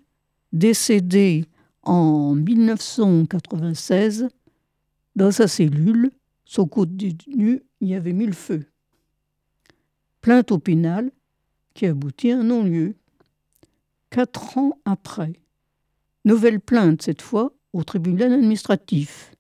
décédé 0.57 1.45
en 1.83 2.33
1996 2.35 4.27
dans 5.15 5.31
sa 5.31 5.47
cellule. 5.47 6.11
Son 6.45 6.67
côte 6.67 6.95
détenu 6.95 7.61
y 7.81 7.93
avait 7.93 8.13
mis 8.13 8.25
le 8.25 8.33
feu. 8.33 8.65
Plainte 10.21 10.51
au 10.51 10.59
pénal 10.59 11.11
qui 11.73 11.85
aboutit 11.85 12.31
à 12.31 12.39
un 12.39 12.43
non-lieu. 12.43 12.95
Quatre 14.09 14.57
ans 14.57 14.79
après, 14.85 15.33
nouvelle 16.23 16.61
plainte 16.61 17.01
cette 17.01 17.21
fois 17.21 17.53
au 17.73 17.83
tribunal 17.83 18.31
administratif. 18.33 19.33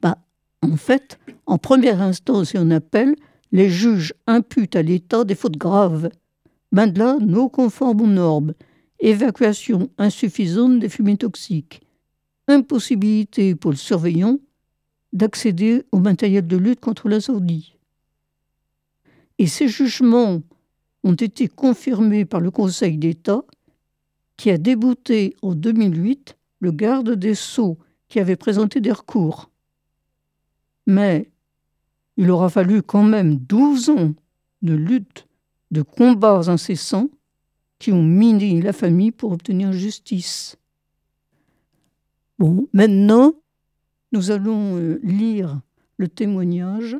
Bah, 0.00 0.16
en 0.62 0.76
fait, 0.76 1.18
en 1.46 1.58
première 1.58 2.00
instance 2.00 2.54
et 2.54 2.58
en 2.58 2.70
appel, 2.70 3.14
les 3.52 3.68
juges 3.68 4.14
imputent 4.26 4.76
à 4.76 4.82
l'État 4.82 5.24
des 5.24 5.34
fautes 5.34 5.58
graves. 5.58 6.08
Ben 6.72 6.90
non 6.90 7.50
aux 7.54 8.06
normes, 8.06 8.54
évacuation 9.02 9.90
insuffisante 9.98 10.78
des 10.78 10.88
fumées 10.88 11.18
toxiques, 11.18 11.82
impossibilité 12.48 13.54
pour 13.54 13.72
le 13.72 13.76
surveillant 13.76 14.38
d'accéder 15.12 15.84
au 15.92 15.98
matériel 15.98 16.46
de 16.46 16.56
lutte 16.56 16.80
contre 16.80 17.08
l'incendie. 17.08 17.74
Et 19.38 19.46
ces 19.46 19.68
jugements 19.68 20.40
ont 21.04 21.14
été 21.14 21.48
confirmés 21.48 22.24
par 22.24 22.40
le 22.40 22.50
Conseil 22.50 22.96
d'État 22.96 23.44
qui 24.36 24.50
a 24.50 24.56
débouté 24.56 25.34
en 25.42 25.54
2008 25.54 26.36
le 26.60 26.70
garde 26.70 27.10
des 27.10 27.34
Sceaux 27.34 27.78
qui 28.08 28.20
avait 28.20 28.36
présenté 28.36 28.80
des 28.80 28.92
recours. 28.92 29.50
Mais 30.86 31.30
il 32.16 32.30
aura 32.30 32.48
fallu 32.50 32.82
quand 32.82 33.02
même 33.02 33.36
12 33.36 33.90
ans 33.90 34.14
de 34.62 34.74
lutte, 34.74 35.26
de 35.70 35.82
combats 35.82 36.48
incessants 36.48 37.08
qui 37.82 37.90
ont 37.90 38.04
miné 38.04 38.62
la 38.62 38.72
famille 38.72 39.10
pour 39.10 39.32
obtenir 39.32 39.72
justice. 39.72 40.56
Bon, 42.38 42.68
maintenant, 42.72 43.32
nous 44.12 44.30
allons 44.30 44.78
euh, 44.78 45.00
lire 45.02 45.60
le 45.96 46.06
témoignage 46.06 46.96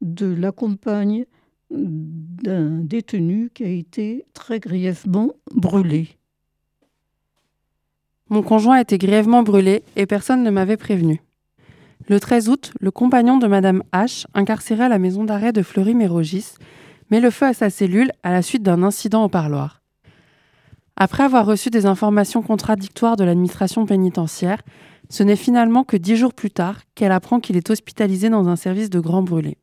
de 0.00 0.24
la 0.24 0.50
compagne 0.50 1.26
d'un 1.70 2.78
détenu 2.78 3.50
qui 3.52 3.64
a 3.64 3.68
été 3.68 4.24
très 4.32 4.58
grièvement 4.58 5.34
brûlé. 5.54 6.08
Mon 8.30 8.42
conjoint 8.42 8.76
a 8.76 8.80
été 8.80 8.96
grièvement 8.96 9.42
brûlé 9.42 9.82
et 9.96 10.06
personne 10.06 10.42
ne 10.42 10.50
m'avait 10.50 10.78
prévenu. 10.78 11.20
Le 12.08 12.18
13 12.18 12.48
août, 12.48 12.72
le 12.80 12.90
compagnon 12.90 13.36
de 13.36 13.46
Madame 13.46 13.82
H, 13.92 14.24
incarcéré 14.32 14.84
à 14.84 14.88
la 14.88 14.98
maison 14.98 15.24
d'arrêt 15.24 15.52
de 15.52 15.60
Fleury-Mérogis, 15.60 16.54
met 17.10 17.20
le 17.20 17.28
feu 17.28 17.44
à 17.44 17.52
sa 17.52 17.68
cellule 17.68 18.12
à 18.22 18.32
la 18.32 18.40
suite 18.40 18.62
d'un 18.62 18.82
incident 18.82 19.24
au 19.24 19.28
parloir. 19.28 19.81
Après 20.96 21.22
avoir 21.22 21.46
reçu 21.46 21.70
des 21.70 21.86
informations 21.86 22.42
contradictoires 22.42 23.16
de 23.16 23.24
l'administration 23.24 23.86
pénitentiaire, 23.86 24.62
ce 25.08 25.22
n'est 25.22 25.36
finalement 25.36 25.84
que 25.84 25.96
dix 25.96 26.16
jours 26.16 26.34
plus 26.34 26.50
tard 26.50 26.80
qu'elle 26.94 27.12
apprend 27.12 27.40
qu'il 27.40 27.56
est 27.56 27.70
hospitalisé 27.70 28.30
dans 28.30 28.48
un 28.48 28.56
service 28.56 28.90
de 28.90 29.00
grand 29.00 29.22
brûlé. 29.22 29.58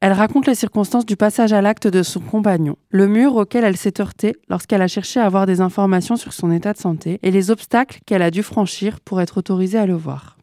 Elle 0.00 0.12
raconte 0.12 0.46
les 0.46 0.54
circonstances 0.54 1.06
du 1.06 1.16
passage 1.16 1.54
à 1.54 1.62
l'acte 1.62 1.86
de 1.86 2.02
son 2.02 2.20
compagnon, 2.20 2.76
le 2.90 3.06
mur 3.06 3.34
auquel 3.36 3.64
elle 3.64 3.78
s'est 3.78 4.00
heurtée 4.00 4.36
lorsqu'elle 4.48 4.82
a 4.82 4.88
cherché 4.88 5.18
à 5.20 5.24
avoir 5.24 5.46
des 5.46 5.62
informations 5.62 6.16
sur 6.16 6.34
son 6.34 6.50
état 6.50 6.74
de 6.74 6.78
santé 6.78 7.18
et 7.22 7.30
les 7.30 7.50
obstacles 7.50 8.00
qu'elle 8.04 8.22
a 8.22 8.30
dû 8.30 8.42
franchir 8.42 9.00
pour 9.00 9.22
être 9.22 9.38
autorisée 9.38 9.78
à 9.78 9.86
le 9.86 9.94
voir. 9.94 10.36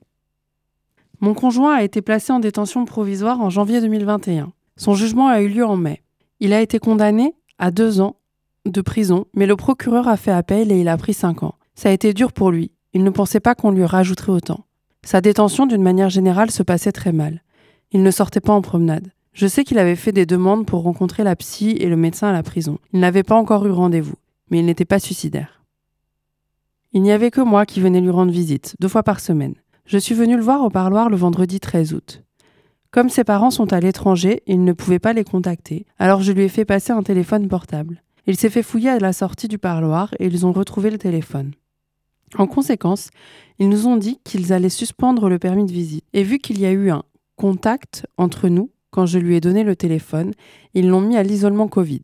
Mon 1.19 1.35
conjoint 1.35 1.75
a 1.75 1.83
été 1.83 2.01
placé 2.01 2.33
en 2.33 2.39
détention 2.39 2.83
provisoire 2.85 3.39
en 3.41 3.49
janvier 3.49 3.79
2021. 3.79 4.51
Son 4.75 4.95
jugement 4.95 5.27
a 5.27 5.41
eu 5.41 5.47
lieu 5.47 5.65
en 5.65 5.77
mai. 5.77 6.01
Il 6.39 6.51
a 6.51 6.59
été 6.59 6.79
condamné 6.79 7.35
à 7.59 7.69
deux 7.69 8.01
ans 8.01 8.17
de 8.65 8.81
prison, 8.81 9.25
mais 9.33 9.45
le 9.45 9.55
procureur 9.55 10.07
a 10.07 10.17
fait 10.17 10.31
appel 10.31 10.71
et 10.71 10.79
il 10.79 10.87
a 10.87 10.97
pris 10.97 11.13
cinq 11.13 11.43
ans. 11.43 11.55
Ça 11.75 11.89
a 11.89 11.91
été 11.91 12.13
dur 12.13 12.31
pour 12.31 12.51
lui. 12.51 12.71
Il 12.93 13.03
ne 13.03 13.09
pensait 13.09 13.39
pas 13.39 13.55
qu'on 13.55 13.71
lui 13.71 13.85
rajouterait 13.85 14.31
autant. 14.31 14.65
Sa 15.03 15.19
détention, 15.19 15.65
d'une 15.65 15.81
manière 15.81 16.09
générale, 16.09 16.51
se 16.51 16.63
passait 16.63 16.91
très 16.91 17.11
mal. 17.11 17.41
Il 17.91 18.03
ne 18.03 18.11
sortait 18.11 18.39
pas 18.39 18.53
en 18.53 18.61
promenade. 18.61 19.11
Je 19.33 19.47
sais 19.47 19.63
qu'il 19.63 19.79
avait 19.79 19.95
fait 19.95 20.11
des 20.11 20.25
demandes 20.25 20.65
pour 20.65 20.83
rencontrer 20.83 21.23
la 21.23 21.35
psy 21.35 21.71
et 21.79 21.87
le 21.87 21.97
médecin 21.97 22.27
à 22.29 22.33
la 22.33 22.43
prison. 22.43 22.77
Il 22.93 22.99
n'avait 22.99 23.23
pas 23.23 23.35
encore 23.35 23.65
eu 23.65 23.71
rendez-vous, 23.71 24.15
mais 24.49 24.59
il 24.59 24.65
n'était 24.65 24.85
pas 24.85 24.99
suicidaire. 24.99 25.63
Il 26.93 27.01
n'y 27.01 27.11
avait 27.11 27.31
que 27.31 27.41
moi 27.41 27.65
qui 27.65 27.81
venais 27.81 27.99
lui 27.99 28.11
rendre 28.11 28.31
visite, 28.31 28.75
deux 28.79 28.87
fois 28.87 29.03
par 29.03 29.19
semaine. 29.19 29.55
Je 29.85 29.97
suis 29.97 30.15
venu 30.15 30.37
le 30.37 30.43
voir 30.43 30.61
au 30.61 30.69
parloir 30.69 31.09
le 31.09 31.17
vendredi 31.17 31.59
13 31.59 31.93
août. 31.93 32.23
Comme 32.91 33.09
ses 33.09 33.23
parents 33.23 33.49
sont 33.49 33.73
à 33.73 33.79
l'étranger, 33.79 34.43
il 34.45 34.63
ne 34.63 34.71
pouvait 34.71 34.99
pas 34.99 35.13
les 35.13 35.23
contacter, 35.23 35.87
alors 35.97 36.21
je 36.21 36.31
lui 36.31 36.43
ai 36.43 36.49
fait 36.49 36.63
passer 36.63 36.93
un 36.93 37.01
téléphone 37.01 37.47
portable. 37.47 38.03
Il 38.25 38.37
s'est 38.37 38.49
fait 38.49 38.63
fouiller 38.63 38.89
à 38.89 38.99
la 38.99 39.13
sortie 39.13 39.47
du 39.47 39.57
parloir 39.57 40.13
et 40.19 40.27
ils 40.27 40.45
ont 40.45 40.53
retrouvé 40.53 40.89
le 40.89 40.97
téléphone. 40.97 41.51
En 42.37 42.47
conséquence, 42.47 43.09
ils 43.59 43.69
nous 43.69 43.85
ont 43.87 43.97
dit 43.97 44.19
qu'ils 44.23 44.53
allaient 44.53 44.69
suspendre 44.69 45.29
le 45.29 45.39
permis 45.39 45.65
de 45.65 45.71
visite. 45.71 46.05
Et 46.13 46.23
vu 46.23 46.39
qu'il 46.39 46.59
y 46.59 46.65
a 46.65 46.71
eu 46.71 46.89
un 46.89 47.03
contact 47.35 48.07
entre 48.17 48.47
nous, 48.47 48.71
quand 48.91 49.05
je 49.05 49.19
lui 49.19 49.35
ai 49.35 49.41
donné 49.41 49.63
le 49.63 49.75
téléphone, 49.75 50.31
ils 50.73 50.87
l'ont 50.87 51.01
mis 51.01 51.17
à 51.17 51.23
l'isolement 51.23 51.67
Covid. 51.67 52.01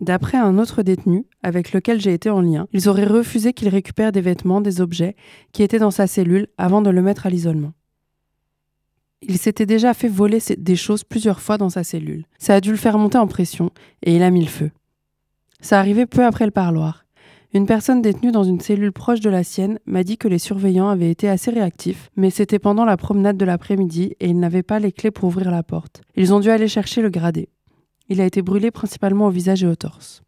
D'après 0.00 0.36
un 0.36 0.58
autre 0.58 0.82
détenu 0.82 1.24
avec 1.42 1.72
lequel 1.72 2.00
j'ai 2.00 2.12
été 2.12 2.28
en 2.28 2.42
lien, 2.42 2.68
ils 2.72 2.88
auraient 2.88 3.06
refusé 3.06 3.54
qu'il 3.54 3.68
récupère 3.68 4.12
des 4.12 4.20
vêtements, 4.20 4.60
des 4.60 4.80
objets 4.80 5.16
qui 5.52 5.62
étaient 5.62 5.78
dans 5.78 5.90
sa 5.90 6.06
cellule 6.06 6.48
avant 6.58 6.82
de 6.82 6.90
le 6.90 7.00
mettre 7.00 7.26
à 7.26 7.30
l'isolement. 7.30 7.72
Il 9.22 9.38
s'était 9.38 9.64
déjà 9.64 9.94
fait 9.94 10.08
voler 10.08 10.38
des 10.58 10.76
choses 10.76 11.02
plusieurs 11.02 11.40
fois 11.40 11.56
dans 11.56 11.70
sa 11.70 11.82
cellule. 11.82 12.26
Ça 12.38 12.54
a 12.54 12.60
dû 12.60 12.70
le 12.70 12.76
faire 12.76 12.98
monter 12.98 13.16
en 13.16 13.26
pression 13.26 13.70
et 14.02 14.14
il 14.14 14.22
a 14.22 14.30
mis 14.30 14.42
le 14.42 14.50
feu. 14.50 14.70
Ça 15.60 15.78
arrivait 15.78 16.06
peu 16.06 16.24
après 16.24 16.44
le 16.44 16.50
parloir. 16.50 17.04
Une 17.54 17.66
personne 17.66 18.02
détenue 18.02 18.32
dans 18.32 18.44
une 18.44 18.60
cellule 18.60 18.92
proche 18.92 19.20
de 19.20 19.30
la 19.30 19.42
sienne 19.42 19.78
m'a 19.86 20.04
dit 20.04 20.18
que 20.18 20.28
les 20.28 20.38
surveillants 20.38 20.88
avaient 20.88 21.10
été 21.10 21.28
assez 21.28 21.50
réactifs, 21.50 22.10
mais 22.16 22.30
c'était 22.30 22.58
pendant 22.58 22.84
la 22.84 22.96
promenade 22.96 23.36
de 23.36 23.44
l'après-midi 23.44 24.14
et 24.20 24.28
ils 24.28 24.38
n'avaient 24.38 24.62
pas 24.62 24.78
les 24.78 24.92
clés 24.92 25.10
pour 25.10 25.28
ouvrir 25.28 25.50
la 25.50 25.62
porte. 25.62 26.02
Ils 26.16 26.34
ont 26.34 26.40
dû 26.40 26.50
aller 26.50 26.68
chercher 26.68 27.00
le 27.00 27.08
gradé. 27.08 27.48
Il 28.08 28.20
a 28.20 28.26
été 28.26 28.42
brûlé 28.42 28.70
principalement 28.70 29.26
au 29.26 29.30
visage 29.30 29.64
et 29.64 29.66
au 29.66 29.74
torse. 29.74 30.22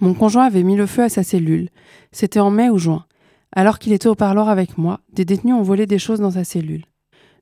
Mon 0.00 0.14
conjoint 0.14 0.44
avait 0.44 0.62
mis 0.62 0.76
le 0.76 0.86
feu 0.86 1.02
à 1.02 1.08
sa 1.08 1.24
cellule. 1.24 1.68
C'était 2.12 2.38
en 2.38 2.50
mai 2.50 2.70
ou 2.70 2.78
juin. 2.78 3.04
Alors 3.50 3.78
qu'il 3.78 3.92
était 3.92 4.08
au 4.08 4.14
parloir 4.14 4.48
avec 4.48 4.78
moi, 4.78 5.00
des 5.12 5.24
détenus 5.24 5.54
ont 5.54 5.62
volé 5.62 5.86
des 5.86 5.98
choses 5.98 6.20
dans 6.20 6.30
sa 6.30 6.44
cellule. 6.44 6.84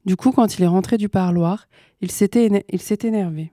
Du 0.07 0.17
coup, 0.17 0.33
quand 0.33 0.57
il 0.57 0.65
est 0.65 0.69
rentré 0.69 0.97
du 0.97 1.09
parloir, 1.09 1.67
il 2.01 2.11
s'était 2.11 2.49
énervé. 3.05 3.53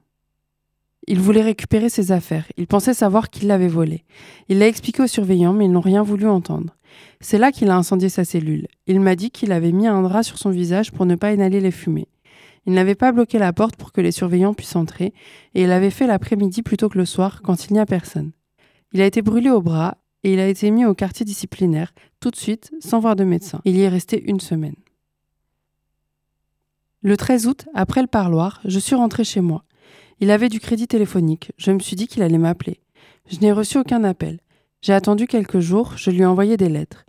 Il 1.08 1.20
voulait 1.20 1.42
récupérer 1.42 1.90
ses 1.90 2.12
affaires. 2.12 2.46
Il 2.58 2.68
pensait 2.68 2.94
savoir 2.94 3.30
qui 3.30 3.46
l'avait 3.46 3.68
volé. 3.68 4.04
Il 4.48 4.60
l'a 4.60 4.68
expliqué 4.68 5.04
aux 5.04 5.08
surveillants, 5.08 5.54
mais 5.54 5.66
ils 5.66 5.72
n'ont 5.72 5.82
rien 5.82 6.04
voulu 6.04 6.28
entendre. 6.28 6.76
C'est 7.20 7.38
là 7.38 7.52
qu'il 7.52 7.70
a 7.70 7.76
incendié 7.76 8.10
sa 8.10 8.24
cellule. 8.24 8.68
Il 8.88 9.00
m'a 9.00 9.16
dit 9.16 9.32
qu'il 9.32 9.52
avait 9.52 9.72
mis 9.72 9.88
un 9.88 10.02
drap 10.02 10.24
sur 10.24 10.38
son 10.38 10.50
visage 10.50 10.92
pour 10.92 11.06
ne 11.06 11.16
pas 11.16 11.34
inhaler 11.34 11.60
les 11.60 11.72
fumées. 11.72 12.08
Il 12.66 12.74
n'avait 12.74 12.96
pas 12.96 13.12
bloqué 13.12 13.40
la 13.40 13.52
porte 13.52 13.76
pour 13.76 13.92
que 13.92 14.00
les 14.00 14.12
surveillants 14.14 14.54
puissent 14.54 14.78
entrer, 14.78 15.14
et 15.54 15.64
il 15.64 15.72
avait 15.72 15.90
fait 15.90 16.08
l'après-midi 16.08 16.62
plutôt 16.62 16.88
que 16.88 16.98
le 16.98 17.06
soir, 17.06 17.42
quand 17.42 17.66
il 17.66 17.74
n'y 17.74 17.80
a 17.80 17.86
personne. 17.86 18.32
Il 18.94 19.02
a 19.02 19.06
été 19.06 19.22
brûlé 19.22 19.50
au 19.50 19.62
bras, 19.62 19.98
et 20.24 20.34
il 20.34 20.40
a 20.40 20.48
été 20.48 20.72
mis 20.72 20.86
au 20.86 20.94
quartier 20.94 21.26
disciplinaire, 21.26 21.94
tout 22.22 22.32
de 22.32 22.38
suite, 22.38 22.72
sans 22.80 23.00
voir 23.00 23.18
de 23.18 23.26
médecin. 23.26 23.60
Il 23.66 23.76
y 23.76 23.82
est 23.82 23.90
resté 23.90 24.24
une 24.30 24.40
semaine. 24.40 24.76
Le 27.02 27.18
13 27.18 27.48
août, 27.48 27.66
après 27.74 28.02
le 28.02 28.08
parloir, 28.08 28.62
je 28.64 28.80
suis 28.80 28.96
rentré 28.96 29.26
chez 29.26 29.42
moi. 29.42 29.66
Il 30.20 30.32
avait 30.32 30.50
du 30.50 30.60
crédit 30.60 30.88
téléphonique. 30.88 31.52
Je 31.58 31.72
me 31.72 31.80
suis 31.80 31.96
dit 31.96 32.08
qu'il 32.08 32.24
allait 32.24 32.38
m'appeler. 32.38 32.80
Je 33.30 33.40
n'ai 33.40 33.52
reçu 33.52 33.78
aucun 33.78 34.04
appel. 34.04 34.40
J'ai 34.82 34.94
attendu 34.94 35.28
quelques 35.28 35.60
jours, 35.60 35.94
je 35.96 36.12
lui 36.12 36.22
ai 36.22 36.26
envoyé 36.26 36.58
des 36.58 36.70
lettres. 36.70 37.06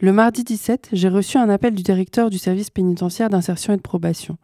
Le 0.00 0.12
mardi 0.12 0.44
17, 0.44 0.90
j'ai 0.92 1.08
reçu 1.08 1.38
un 1.38 1.48
appel 1.48 1.74
du 1.74 1.82
directeur 1.82 2.28
du 2.28 2.38
service 2.38 2.70
pénitentiaire 2.70 3.30
d'insertion 3.30 3.72
et 3.72 3.76
de 3.76 3.82
probation. 3.82 4.36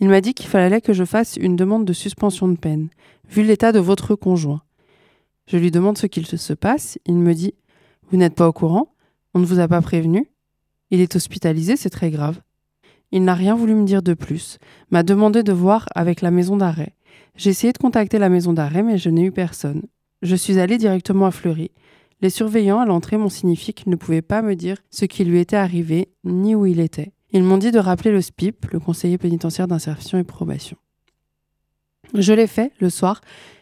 Il 0.00 0.08
m'a 0.08 0.20
dit 0.20 0.34
qu'il 0.34 0.48
fallait 0.48 0.80
que 0.80 0.92
je 0.92 1.04
fasse 1.04 1.36
une 1.36 1.56
demande 1.56 1.84
de 1.84 1.92
suspension 1.92 2.48
de 2.48 2.56
peine, 2.56 2.88
vu 3.28 3.42
l'état 3.42 3.72
de 3.72 3.78
votre 3.78 4.14
conjoint. 4.14 4.62
Je 5.46 5.56
lui 5.56 5.70
demande 5.70 5.98
ce 5.98 6.06
qu'il 6.06 6.26
se 6.26 6.52
passe. 6.52 6.98
Il 7.06 7.16
me 7.16 7.34
dit 7.34 7.54
Vous 8.10 8.16
n'êtes 8.16 8.34
pas 8.34 8.48
au 8.48 8.52
courant? 8.52 8.92
On 9.34 9.38
ne 9.38 9.46
vous 9.46 9.60
a 9.60 9.68
pas 9.68 9.80
prévenu? 9.80 10.28
Il 10.90 11.00
est 11.00 11.16
hospitalisé, 11.16 11.76
c'est 11.76 11.90
très 11.90 12.10
grave. 12.10 12.40
Il 13.10 13.24
n'a 13.24 13.34
rien 13.34 13.54
voulu 13.54 13.74
me 13.74 13.86
dire 13.86 14.02
de 14.02 14.14
plus, 14.14 14.58
m'a 14.90 15.02
demandé 15.02 15.42
de 15.42 15.52
voir 15.52 15.86
avec 15.94 16.20
la 16.20 16.30
maison 16.30 16.56
d'arrêt. 16.56 16.94
J'ai 17.38 17.50
essayé 17.50 17.72
de 17.72 17.78
contacter 17.78 18.18
la 18.18 18.28
maison 18.28 18.52
d'arrêt, 18.52 18.82
mais 18.82 18.98
je 18.98 19.10
n'ai 19.10 19.22
eu 19.22 19.30
personne. 19.30 19.82
Je 20.22 20.34
suis 20.34 20.58
allée 20.58 20.76
directement 20.76 21.26
à 21.26 21.30
Fleury. 21.30 21.70
Les 22.20 22.30
surveillants 22.30 22.80
à 22.80 22.84
l'entrée 22.84 23.16
m'ont 23.16 23.28
signifié 23.28 23.72
qu'ils 23.72 23.90
ne 23.90 23.96
pouvaient 23.96 24.22
pas 24.22 24.42
me 24.42 24.56
dire 24.56 24.78
ce 24.90 25.04
qui 25.04 25.24
lui 25.24 25.38
était 25.38 25.54
arrivé, 25.54 26.08
ni 26.24 26.56
où 26.56 26.66
il 26.66 26.80
était. 26.80 27.12
Ils 27.30 27.44
m'ont 27.44 27.58
dit 27.58 27.70
de 27.70 27.78
rappeler 27.78 28.10
le 28.10 28.20
SPIP, 28.20 28.66
le 28.72 28.80
conseiller 28.80 29.18
pénitentiaire 29.18 29.68
d'insertion 29.68 30.18
et 30.18 30.24
probation. 30.24 30.76
Je 32.12 32.32
l'ai 32.32 32.48
fait 32.48 32.72
le 32.80 32.90
soir 32.90 33.20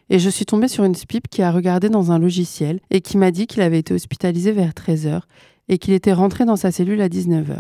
et 0.08 0.18
je 0.18 0.30
suis 0.30 0.46
tombée 0.46 0.68
sur 0.68 0.84
une 0.84 0.94
SPIP 0.94 1.28
qui 1.28 1.42
a 1.42 1.52
regardé 1.52 1.90
dans 1.90 2.12
un 2.12 2.18
logiciel 2.18 2.80
et 2.88 3.02
qui 3.02 3.18
m'a 3.18 3.30
dit 3.30 3.46
qu'il 3.46 3.60
avait 3.60 3.80
été 3.80 3.92
hospitalisé 3.92 4.52
vers 4.52 4.70
13h 4.70 5.20
et 5.68 5.76
qu'il 5.76 5.92
était 5.92 6.14
rentré 6.14 6.46
dans 6.46 6.56
sa 6.56 6.72
cellule 6.72 7.02
à 7.02 7.10
19h. 7.10 7.58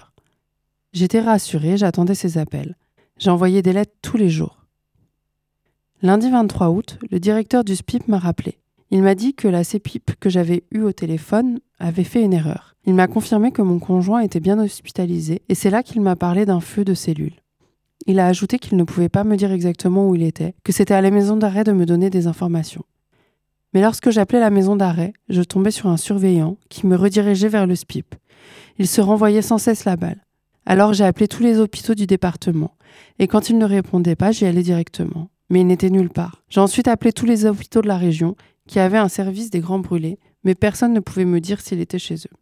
J'étais 0.94 1.20
rassurée, 1.20 1.76
j'attendais 1.76 2.14
ses 2.14 2.38
appels. 2.38 2.74
J'ai 3.18 3.28
envoyé 3.28 3.60
des 3.60 3.74
lettres 3.74 3.92
tous 4.00 4.16
les 4.16 4.30
jours. 4.30 4.65
Lundi 6.02 6.28
23 6.28 6.68
août, 6.68 6.98
le 7.10 7.18
directeur 7.18 7.64
du 7.64 7.74
SPIP 7.74 8.06
m'a 8.06 8.18
rappelé. 8.18 8.58
Il 8.90 9.02
m'a 9.02 9.14
dit 9.14 9.32
que 9.32 9.48
la 9.48 9.64
CPIP 9.64 10.12
que 10.20 10.28
j'avais 10.28 10.62
eue 10.70 10.82
au 10.82 10.92
téléphone 10.92 11.58
avait 11.78 12.04
fait 12.04 12.22
une 12.22 12.34
erreur. 12.34 12.76
Il 12.84 12.92
m'a 12.92 13.06
confirmé 13.06 13.50
que 13.50 13.62
mon 13.62 13.78
conjoint 13.78 14.20
était 14.20 14.38
bien 14.38 14.58
hospitalisé 14.58 15.40
et 15.48 15.54
c'est 15.54 15.70
là 15.70 15.82
qu'il 15.82 16.02
m'a 16.02 16.14
parlé 16.14 16.44
d'un 16.44 16.60
feu 16.60 16.84
de 16.84 16.92
cellules. 16.92 17.40
Il 18.06 18.20
a 18.20 18.26
ajouté 18.26 18.58
qu'il 18.58 18.76
ne 18.76 18.84
pouvait 18.84 19.08
pas 19.08 19.24
me 19.24 19.36
dire 19.36 19.52
exactement 19.52 20.06
où 20.06 20.14
il 20.14 20.22
était, 20.22 20.54
que 20.64 20.72
c'était 20.72 20.92
à 20.92 21.00
la 21.00 21.10
maison 21.10 21.38
d'arrêt 21.38 21.64
de 21.64 21.72
me 21.72 21.86
donner 21.86 22.10
des 22.10 22.26
informations. 22.26 22.84
Mais 23.72 23.80
lorsque 23.80 24.10
j'appelais 24.10 24.38
la 24.38 24.50
maison 24.50 24.76
d'arrêt, 24.76 25.14
je 25.30 25.40
tombais 25.40 25.70
sur 25.70 25.88
un 25.88 25.96
surveillant 25.96 26.58
qui 26.68 26.86
me 26.86 26.96
redirigeait 26.96 27.48
vers 27.48 27.66
le 27.66 27.74
SPIP. 27.74 28.14
Il 28.78 28.86
se 28.86 29.00
renvoyait 29.00 29.40
sans 29.40 29.58
cesse 29.58 29.86
la 29.86 29.96
balle. 29.96 30.22
Alors 30.66 30.92
j'ai 30.92 31.04
appelé 31.04 31.26
tous 31.26 31.42
les 31.42 31.58
hôpitaux 31.58 31.94
du 31.94 32.06
département, 32.06 32.74
et 33.18 33.28
quand 33.28 33.48
il 33.48 33.56
ne 33.56 33.64
répondait 33.64 34.14
pas, 34.14 34.30
j'y 34.30 34.44
allais 34.44 34.62
directement. 34.62 35.30
Mais 35.50 35.60
il 35.60 35.66
n'était 35.66 35.90
nulle 35.90 36.10
part. 36.10 36.42
J'ai 36.48 36.60
ensuite 36.60 36.88
appelé 36.88 37.12
tous 37.12 37.26
les 37.26 37.46
hôpitaux 37.46 37.82
de 37.82 37.88
la 37.88 37.98
région 37.98 38.36
qui 38.66 38.80
avaient 38.80 38.98
un 38.98 39.08
service 39.08 39.50
des 39.50 39.60
grands 39.60 39.78
brûlés, 39.78 40.18
mais 40.44 40.54
personne 40.54 40.92
ne 40.92 41.00
pouvait 41.00 41.24
me 41.24 41.40
dire 41.40 41.60
s'il 41.60 41.80
était 41.80 41.98
chez 41.98 42.16
eux. 42.16 42.36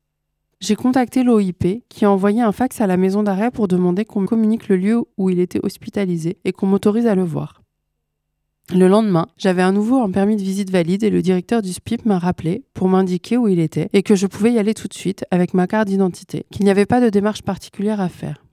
J'ai 0.61 0.77
contacté 0.77 1.23
l'OIP 1.23 1.85
qui 1.89 2.05
a 2.05 2.11
envoyé 2.11 2.41
un 2.41 2.53
fax 2.53 2.81
à 2.81 2.87
la 2.87 2.97
maison 2.97 3.23
d'arrêt 3.23 3.51
pour 3.51 3.69
demander 3.69 4.05
qu'on 4.05 4.21
me 4.21 4.27
communique 4.27 4.69
le 4.69 4.77
lieu 4.77 5.03
où 5.19 5.29
il 5.29 5.39
était 5.39 5.61
hospitalisé 5.63 6.39
et 6.45 6.53
qu'on 6.53 6.67
m'autorise 6.67 7.07
à 7.07 7.15
le 7.15 7.25
voir. 7.25 7.61
Le 8.73 8.89
lendemain, 8.89 9.27
j'avais 9.37 9.61
à 9.61 9.73
nouveau 9.73 10.01
un 10.01 10.11
permis 10.11 10.37
de 10.37 10.43
visite 10.43 10.71
valide 10.71 11.03
et 11.03 11.11
le 11.11 11.21
directeur 11.21 11.61
du 11.61 11.71
SPIP 11.71 12.07
m'a 12.07 12.19
rappelé 12.19 12.65
pour 12.73 12.89
m'indiquer 12.89 13.37
où 13.37 13.47
il 13.47 13.59
était 13.59 13.91
et 13.93 14.03
que 14.03 14.15
je 14.15 14.27
pouvais 14.27 14.55
y 14.55 14.59
aller 14.59 14.73
tout 14.73 14.89
de 14.89 14.95
suite 14.95 15.27
avec 15.31 15.53
ma 15.53 15.67
carte 15.67 15.89
d'identité, 15.89 16.47
qu'il 16.51 16.65
n'y 16.65 16.71
avait 16.71 16.87
pas 16.87 17.03
de 17.03 17.11
démarche 17.11 17.43
particulière 17.43 18.01
à 18.01 18.09
faire. 18.09 18.44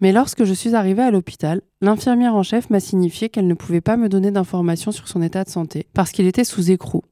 Mais 0.00 0.12
lorsque 0.12 0.44
je 0.44 0.54
suis 0.54 0.74
arrivée 0.74 1.02
à 1.02 1.10
l'hôpital, 1.10 1.60
l'infirmière 1.80 2.34
en 2.34 2.42
chef 2.42 2.70
m'a 2.70 2.80
signifié 2.80 3.28
qu'elle 3.28 3.46
ne 3.46 3.54
pouvait 3.54 3.80
pas 3.80 3.96
me 3.96 4.08
donner 4.08 4.30
d'informations 4.30 4.92
sur 4.92 5.08
son 5.08 5.20
état 5.22 5.44
de 5.44 5.50
santé 5.50 5.86
parce 5.92 6.10
qu'il 6.10 6.26
était 6.26 6.44
sous 6.44 6.70
écrou. 6.70 7.02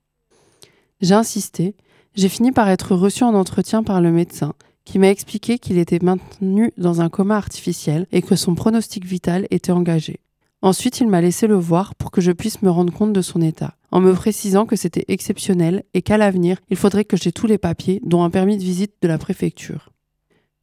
J'ai 1.00 1.14
insisté, 1.14 1.76
j'ai 2.14 2.28
fini 2.28 2.50
par 2.50 2.68
être 2.68 2.94
reçue 2.94 3.24
en 3.24 3.34
entretien 3.34 3.82
par 3.82 4.00
le 4.00 4.10
médecin 4.10 4.54
qui 4.84 4.98
m'a 4.98 5.10
expliqué 5.10 5.58
qu'il 5.58 5.76
était 5.76 5.98
maintenu 6.02 6.72
dans 6.78 7.02
un 7.02 7.10
coma 7.10 7.36
artificiel 7.36 8.06
et 8.10 8.22
que 8.22 8.36
son 8.36 8.54
pronostic 8.54 9.04
vital 9.04 9.46
était 9.50 9.70
engagé. 9.70 10.20
Ensuite, 10.62 11.00
il 11.00 11.08
m'a 11.08 11.20
laissé 11.20 11.46
le 11.46 11.56
voir 11.56 11.94
pour 11.94 12.10
que 12.10 12.22
je 12.22 12.32
puisse 12.32 12.62
me 12.62 12.70
rendre 12.70 12.92
compte 12.92 13.12
de 13.12 13.20
son 13.20 13.42
état, 13.42 13.76
en 13.92 14.00
me 14.00 14.14
précisant 14.14 14.64
que 14.64 14.76
c'était 14.76 15.04
exceptionnel 15.08 15.84
et 15.92 16.00
qu'à 16.00 16.16
l'avenir, 16.16 16.56
il 16.70 16.76
faudrait 16.76 17.04
que 17.04 17.18
j'ai 17.18 17.32
tous 17.32 17.46
les 17.46 17.58
papiers, 17.58 18.00
dont 18.02 18.24
un 18.24 18.30
permis 18.30 18.56
de 18.56 18.62
visite 18.62 18.94
de 19.02 19.08
la 19.08 19.18
préfecture. 19.18 19.92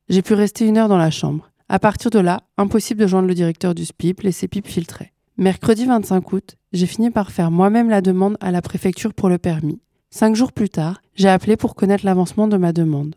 J'ai 0.09 0.23
pu 0.23 0.34
rester 0.34 0.65
une 0.65 0.78
heure 0.78 0.89
dans 0.89 0.97
la 0.97 1.11
chambre. 1.11 1.51
À 1.68 1.80
partir 1.80 2.11
de 2.11 2.20
là, 2.20 2.43
impossible 2.57 3.01
de 3.01 3.07
joindre 3.07 3.28
le 3.28 3.34
directeur 3.34 3.74
du 3.74 3.86
SPIP, 3.86 4.22
les 4.22 4.32
CPIP 4.32 4.68
filtraient. 4.68 5.13
Mercredi 5.38 5.86
25 5.86 6.32
août, 6.32 6.57
j'ai 6.74 6.86
fini 6.86 7.09
par 7.09 7.32
faire 7.32 7.49
moi-même 7.49 7.89
la 7.89 8.01
demande 8.01 8.38
à 8.39 8.51
la 8.51 8.61
préfecture 8.61 9.16
pour 9.16 9.30
le 9.30 9.39
permis. 9.39 9.82
Cinq 10.11 10.36
jours 10.36 10.51
plus 10.51 10.70
tard, 10.70 11.01
j'ai 11.16 11.28
appelé 11.28 11.57
pour 11.57 11.74
connaître 11.74 12.05
l'avancement 12.05 12.47
de 12.47 12.57
ma 12.57 12.72
demande. 12.72 13.16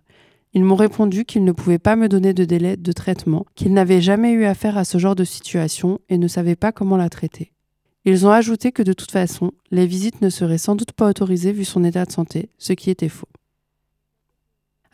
Ils 0.54 0.64
m'ont 0.64 0.76
répondu 0.76 1.26
qu'ils 1.26 1.44
ne 1.44 1.52
pouvaient 1.52 1.78
pas 1.78 1.94
me 1.94 2.08
donner 2.08 2.32
de 2.32 2.46
délai 2.46 2.78
de 2.78 2.92
traitement, 2.92 3.44
qu'ils 3.54 3.74
n'avaient 3.74 4.00
jamais 4.00 4.32
eu 4.32 4.46
affaire 4.46 4.78
à 4.78 4.84
ce 4.84 4.96
genre 4.96 5.14
de 5.14 5.24
situation 5.24 6.00
et 6.08 6.16
ne 6.16 6.26
savaient 6.26 6.56
pas 6.56 6.72
comment 6.72 6.96
la 6.96 7.10
traiter. 7.10 7.52
Ils 8.06 8.26
ont 8.26 8.30
ajouté 8.30 8.72
que 8.72 8.82
de 8.82 8.94
toute 8.94 9.10
façon, 9.10 9.52
les 9.70 9.86
visites 9.86 10.22
ne 10.22 10.30
seraient 10.30 10.56
sans 10.56 10.74
doute 10.74 10.92
pas 10.92 11.10
autorisées 11.10 11.52
vu 11.52 11.66
son 11.66 11.84
état 11.84 12.06
de 12.06 12.12
santé, 12.12 12.48
ce 12.56 12.72
qui 12.72 12.88
était 12.88 13.10
faux. 13.10 13.28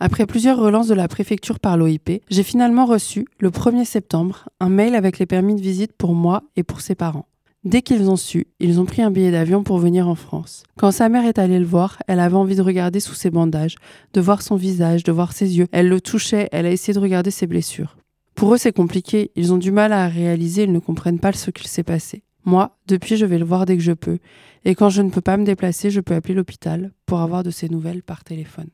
Après 0.05 0.27
plusieurs 0.27 0.59
relances 0.59 0.89
de 0.89 0.95
la 0.95 1.09
préfecture 1.09 1.59
par 1.59 1.79
l'OIP, 1.79 2.21
j'ai 2.29 2.43
finalement 2.43 2.85
reçu, 2.85 3.25
le 3.39 3.49
1er 3.49 3.87
septembre, 3.87 4.51
un 4.61 4.69
mail 4.69 4.97
avec 4.97 5.19
les 5.19 5.25
permis 5.25 5.55
de 5.55 5.63
visite 5.63 5.95
pour 5.97 6.15
moi 6.15 6.43
et 6.57 6.63
pour 6.63 6.83
ses 6.83 6.95
parents. 6.95 7.25
Dès 7.65 7.81
qu'ils 7.81 8.11
ont 8.11 8.17
su, 8.17 8.47
ils 8.61 8.83
ont 8.83 8.85
pris 8.85 9.01
un 9.01 9.11
billet 9.11 9.31
d'avion 9.31 9.63
pour 9.63 9.79
venir 9.79 10.07
en 10.07 10.15
France. 10.15 10.65
Quand 10.77 10.91
sa 10.91 11.09
mère 11.09 11.25
est 11.25 11.39
allée 11.39 11.59
le 11.59 11.65
voir, 11.65 12.03
elle 12.07 12.21
avait 12.21 12.37
envie 12.37 12.55
de 12.55 12.61
regarder 12.61 13.01
sous 13.01 13.15
ses 13.15 13.31
bandages, 13.31 13.77
de 14.13 14.21
voir 14.21 14.43
son 14.43 14.57
visage, 14.57 15.05
de 15.05 15.13
voir 15.13 15.33
ses 15.33 15.57
yeux. 15.57 15.69
Elle 15.73 15.89
le 15.89 16.03
touchait, 16.03 16.51
elle 16.53 16.67
a 16.67 16.71
essayé 16.71 16.93
de 16.93 17.01
regarder 17.01 17.31
ses 17.31 17.47
blessures. 17.47 17.97
Pour 18.35 18.53
eux, 18.53 18.59
c'est 18.59 18.77
compliqué, 18.77 19.31
ils 19.37 19.55
ont 19.55 19.59
du 19.59 19.73
mal 19.73 19.95
à 19.95 20.07
réaliser, 20.09 20.65
ils 20.65 20.73
ne 20.73 20.81
comprennent 20.81 21.19
pas 21.19 21.33
ce 21.33 21.51
qu'il 21.51 21.69
s'est 21.69 21.83
passé. 21.83 22.23
Moi, 22.45 22.77
depuis, 22.89 23.17
je 23.17 23.25
vais 23.25 23.39
le 23.39 23.47
voir 23.47 23.65
dès 23.65 23.79
que 23.79 23.83
je 23.83 23.93
peux. 23.93 24.19
Et 24.67 24.75
quand 24.75 24.91
je 24.91 25.01
ne 25.01 25.09
peux 25.09 25.23
pas 25.23 25.39
me 25.39 25.47
déplacer, 25.47 25.91
je 25.91 26.03
peux 26.03 26.15
appeler 26.15 26.35
l'hôpital 26.35 26.93
pour 27.07 27.21
avoir 27.21 27.43
de 27.43 27.51
ses 27.51 27.71
nouvelles 27.71 28.03
par 28.03 28.23
téléphone. 28.23 28.69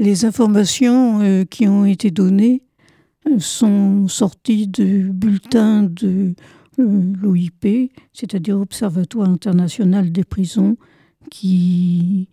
Les 0.00 0.24
informations 0.24 1.20
euh, 1.20 1.44
qui 1.44 1.68
ont 1.68 1.84
été 1.84 2.10
données 2.10 2.62
sont 3.38 4.08
sorties 4.08 4.66
du 4.66 5.10
bulletin 5.12 5.82
de 5.82 6.34
euh, 6.78 7.12
l'OIP, 7.20 7.92
c'est-à-dire 8.14 8.58
Observatoire 8.58 9.28
international 9.28 10.10
des 10.10 10.24
prisons, 10.24 10.78
qui 11.30 12.30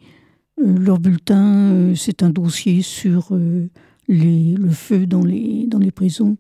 euh, 0.62 0.78
leur 0.78 0.98
bulletin, 1.00 1.74
euh, 1.74 1.94
c'est 1.94 2.24
un 2.24 2.30
dossier 2.30 2.82
sur 2.82 3.38
les, 4.08 4.54
le 4.54 4.70
feu 4.70 5.06
dans 5.06 5.26
les, 5.26 5.68
prisons. 5.94 6.38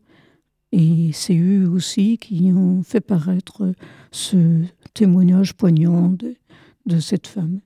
Et 0.71 1.09
c'est 1.11 1.37
eux 1.37 1.67
aussi 1.69 2.17
qui 2.19 2.53
ont 2.55 2.83
fait 2.83 3.01
paraître 3.01 3.73
ce 4.11 4.61
témoignage 4.93 5.55
poignant 5.55 6.15
de 6.85 6.99
cette 7.01 7.27
femme. 7.27 7.59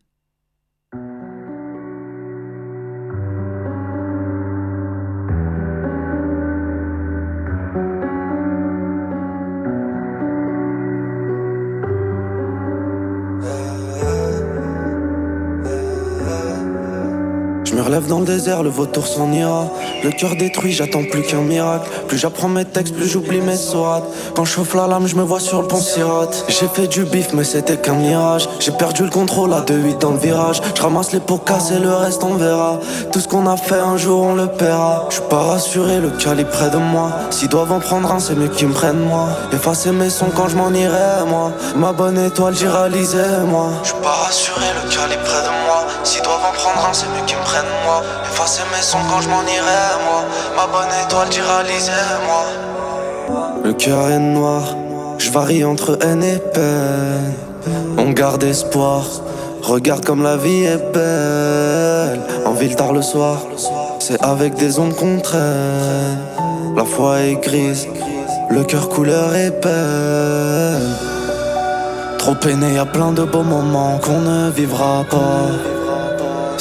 Me 17.81 17.85
relève 17.85 18.07
dans 18.07 18.19
le 18.19 18.25
désert, 18.25 18.61
le 18.61 18.69
vautour 18.69 19.07
s'en 19.07 19.31
ira. 19.31 19.65
Le 20.03 20.11
cœur 20.11 20.35
détruit, 20.35 20.71
j'attends 20.71 21.03
plus 21.03 21.23
qu'un 21.23 21.41
miracle. 21.41 21.89
Plus 22.07 22.17
j'apprends 22.17 22.47
mes 22.47 22.65
textes, 22.65 22.95
plus 22.95 23.07
j'oublie 23.07 23.41
mes 23.41 23.55
sourates. 23.55 24.03
Quand 24.35 24.45
je 24.45 24.53
chauffe 24.53 24.75
la 24.75 24.87
lame, 24.87 25.07
je 25.07 25.15
me 25.15 25.23
vois 25.23 25.39
sur 25.39 25.61
le 25.61 25.67
pont 25.67 25.81
Sirate. 25.81 26.45
J'ai 26.47 26.67
fait 26.67 26.87
du 26.87 27.05
bif, 27.05 27.33
mais 27.33 27.43
c'était 27.43 27.77
qu'un 27.77 27.93
mirage. 27.93 28.47
J'ai 28.59 28.71
perdu 28.71 29.03
le 29.03 29.09
contrôle 29.09 29.53
à 29.53 29.61
2-8 29.61 29.97
dans 29.99 30.11
le 30.11 30.19
virage. 30.19 30.61
Je 30.75 30.81
ramasse 30.81 31.11
les 31.11 31.19
pots 31.19 31.39
cassés, 31.39 31.79
le 31.79 31.93
reste 31.93 32.23
on 32.23 32.35
verra. 32.35 32.79
Tout 33.11 33.19
ce 33.19 33.27
qu'on 33.27 33.47
a 33.47 33.57
fait, 33.57 33.79
un 33.79 33.97
jour 33.97 34.21
on 34.21 34.35
le 34.35 34.47
paiera. 34.47 35.07
Je 35.09 35.15
suis 35.15 35.23
pas 35.29 35.41
rassuré, 35.41 35.99
le 35.99 36.11
calibre 36.11 36.51
près 36.51 36.69
de 36.69 36.77
moi. 36.77 37.09
S'ils 37.31 37.49
doivent 37.49 37.71
en 37.71 37.79
prendre 37.79 38.11
un, 38.11 38.19
c'est 38.19 38.35
mieux 38.35 38.49
qu'ils 38.49 38.67
me 38.67 38.73
prennent 38.73 39.05
moi. 39.05 39.29
Effacer 39.53 39.91
mes 39.91 40.09
sons 40.11 40.31
quand 40.35 40.49
je 40.49 40.55
m'en 40.55 40.71
irai, 40.71 41.25
moi. 41.27 41.51
Ma 41.75 41.93
bonne 41.93 42.19
étoile, 42.19 42.53
j'y 42.53 42.67
réalisais, 42.67 43.39
moi. 43.47 43.69
Je 43.81 43.89
suis 43.89 43.97
pas 44.03 44.25
rassuré, 44.25 44.65
le 44.83 44.89
calibre 44.89 45.23
près 45.23 45.41
de 45.41 45.65
moi. 45.65 45.85
S'ils 46.03 46.21
doivent 46.21 46.45
en 46.47 46.53
prendre 46.53 46.87
un, 46.87 46.93
c'est 46.93 47.07
mieux 47.07 47.25
qu'ils 47.25 47.37
me 47.37 47.43
prennent 47.43 47.70
Effacer 48.31 48.63
mes 48.75 48.81
sons 48.81 48.97
quand 49.09 49.21
je 49.21 49.29
m'en 49.29 49.41
irai, 49.43 49.83
moi. 50.05 50.23
Ma 50.55 50.65
bonne 50.67 50.93
étoile, 51.05 51.27
réalisais, 51.29 51.91
moi. 52.25 52.45
Le 53.63 53.73
cœur 53.73 54.09
est 54.09 54.19
noir, 54.19 54.75
je 55.17 55.29
varie 55.31 55.63
entre 55.63 55.99
haine 56.01 56.23
et 56.23 56.39
peine. 56.39 57.33
On 57.97 58.09
garde 58.11 58.43
espoir, 58.43 59.03
regarde 59.61 60.03
comme 60.05 60.23
la 60.23 60.37
vie 60.37 60.63
est 60.63 60.91
belle. 60.93 62.21
En 62.45 62.53
ville 62.53 62.75
tard 62.75 62.93
le 62.93 63.01
soir, 63.01 63.37
c'est 63.99 64.21
avec 64.23 64.55
des 64.55 64.79
ondes 64.79 64.95
qu'on 64.95 65.19
traîne. 65.19 66.17
La 66.75 66.85
foi 66.85 67.19
est 67.19 67.35
grise, 67.35 67.87
le 68.49 68.63
cœur 68.63 68.89
couleur 68.89 69.35
est 69.35 69.51
belle. 69.61 70.95
Trop 72.17 72.35
peiné, 72.35 72.73
y 72.73 72.77
a 72.77 72.85
plein 72.85 73.11
de 73.11 73.23
beaux 73.23 73.43
moments 73.43 73.99
qu'on 73.99 74.19
ne 74.19 74.49
vivra 74.49 75.03
pas. 75.09 75.70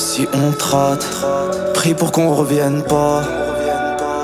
Si 0.01 0.27
on 0.33 0.51
te 0.53 0.65
rate, 0.65 1.07
prie 1.75 1.93
pour 1.93 2.11
qu'on 2.11 2.35
revienne 2.35 2.83
pas. 2.83 3.21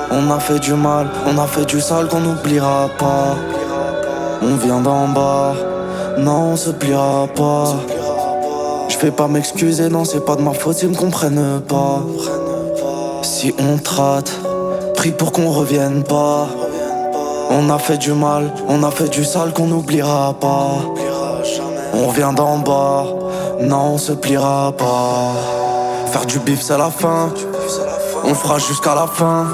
On 0.09 0.31
a 0.31 0.39
fait 0.39 0.57
du 0.57 0.73
mal, 0.73 1.07
on 1.27 1.37
a 1.37 1.45
fait 1.45 1.65
du 1.65 1.79
sale 1.79 2.07
qu'on 2.07 2.19
n'oubliera 2.19 2.89
pas. 2.97 3.35
On 4.41 4.55
vient 4.55 4.81
d'en 4.81 5.07
bas, 5.09 5.53
non 6.17 6.53
on 6.53 6.55
se 6.55 6.71
pliera 6.71 7.27
pas. 7.27 7.75
Je 8.89 8.97
vais 8.97 9.11
pas 9.11 9.27
m'excuser, 9.27 9.87
non 9.89 10.03
c'est 10.03 10.25
pas 10.25 10.35
de 10.35 10.41
ma 10.41 10.53
faute 10.53 10.77
s'ils 10.77 10.89
me 10.89 10.95
comprennent 10.95 11.61
pas. 11.61 12.01
Si 13.21 13.53
on 13.59 13.77
te 13.77 13.93
rate, 13.93 14.31
prie 14.95 15.11
pour 15.11 15.31
qu'on 15.31 15.51
revienne 15.51 16.03
pas. 16.03 16.47
On 17.51 17.69
a 17.69 17.77
fait 17.77 17.99
du 17.99 18.13
mal, 18.13 18.51
on 18.67 18.81
a 18.81 18.89
fait 18.89 19.09
du 19.09 19.23
sale 19.23 19.53
qu'on 19.53 19.67
n'oubliera 19.67 20.33
pas. 20.41 20.71
On 21.93 22.09
vient 22.09 22.33
d'en 22.33 22.57
bas, 22.57 23.05
non 23.61 23.91
on 23.93 23.97
se 23.99 24.13
pliera 24.13 24.71
pas. 24.75 25.56
Faire 26.11 26.25
du 26.25 26.39
bif 26.39 26.61
c'est 26.61 26.77
la 26.77 26.89
fin, 26.89 27.29
on 28.23 28.33
fera 28.33 28.59
jusqu'à 28.59 28.95
la 28.95 29.07
fin. 29.07 29.45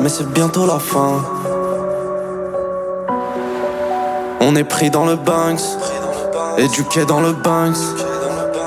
Mais 0.00 0.08
c'est 0.08 0.28
bientôt 0.28 0.66
la 0.66 0.78
fin. 0.78 1.24
On 4.40 4.56
est 4.56 4.64
pris 4.64 4.90
dans 4.90 5.06
le 5.06 5.16
Banks, 5.16 5.62
éduqué 6.58 7.04
dans 7.04 7.20
le 7.20 7.32
Banks. 7.32 7.76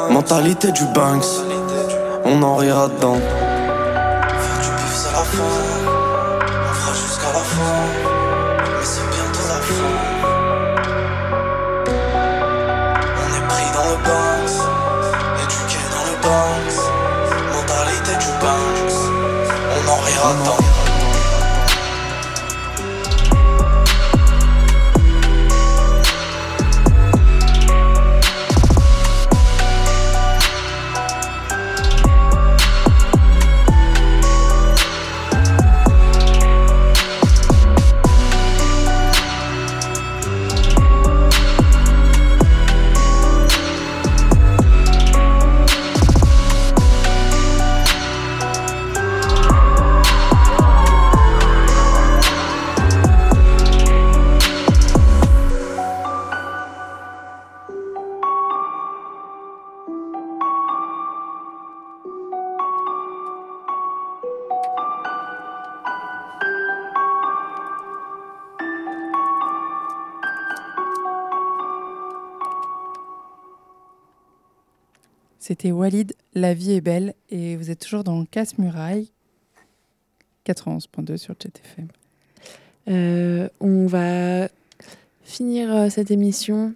Mentalité 0.10 0.72
du 0.72 0.86
Banks, 0.93 1.26
on 2.24 2.41
en 2.41 2.56
rira 2.56 2.88
dedans. 2.88 3.18
Faire 3.18 4.62
du 4.62 4.70
bif 4.70 4.96
c'est 4.96 5.12
la 5.12 5.24
fin, 5.24 5.43
on 6.70 6.74
fera 6.74 6.93
jusqu'à 6.93 7.34
la 7.34 7.39
fin. 7.39 8.05
C'était 75.58 75.72
Walid, 75.72 76.12
La 76.34 76.53
vie 76.53 76.74
est 76.74 76.82
belle, 76.82 77.14
et 77.30 77.56
vous 77.56 77.72
êtes 77.72 77.80
toujours 77.80 78.03
dans 78.03 78.26
Casse-Muraille, 78.26 79.08
91.2 80.45 81.16
sur 81.16 81.34
JTFM. 81.36 81.88
Euh, 82.89 83.47
on 83.62 83.88
va 83.88 84.49
finir 85.24 85.74
euh, 85.74 85.89
cette 85.89 86.12
émission 86.12 86.74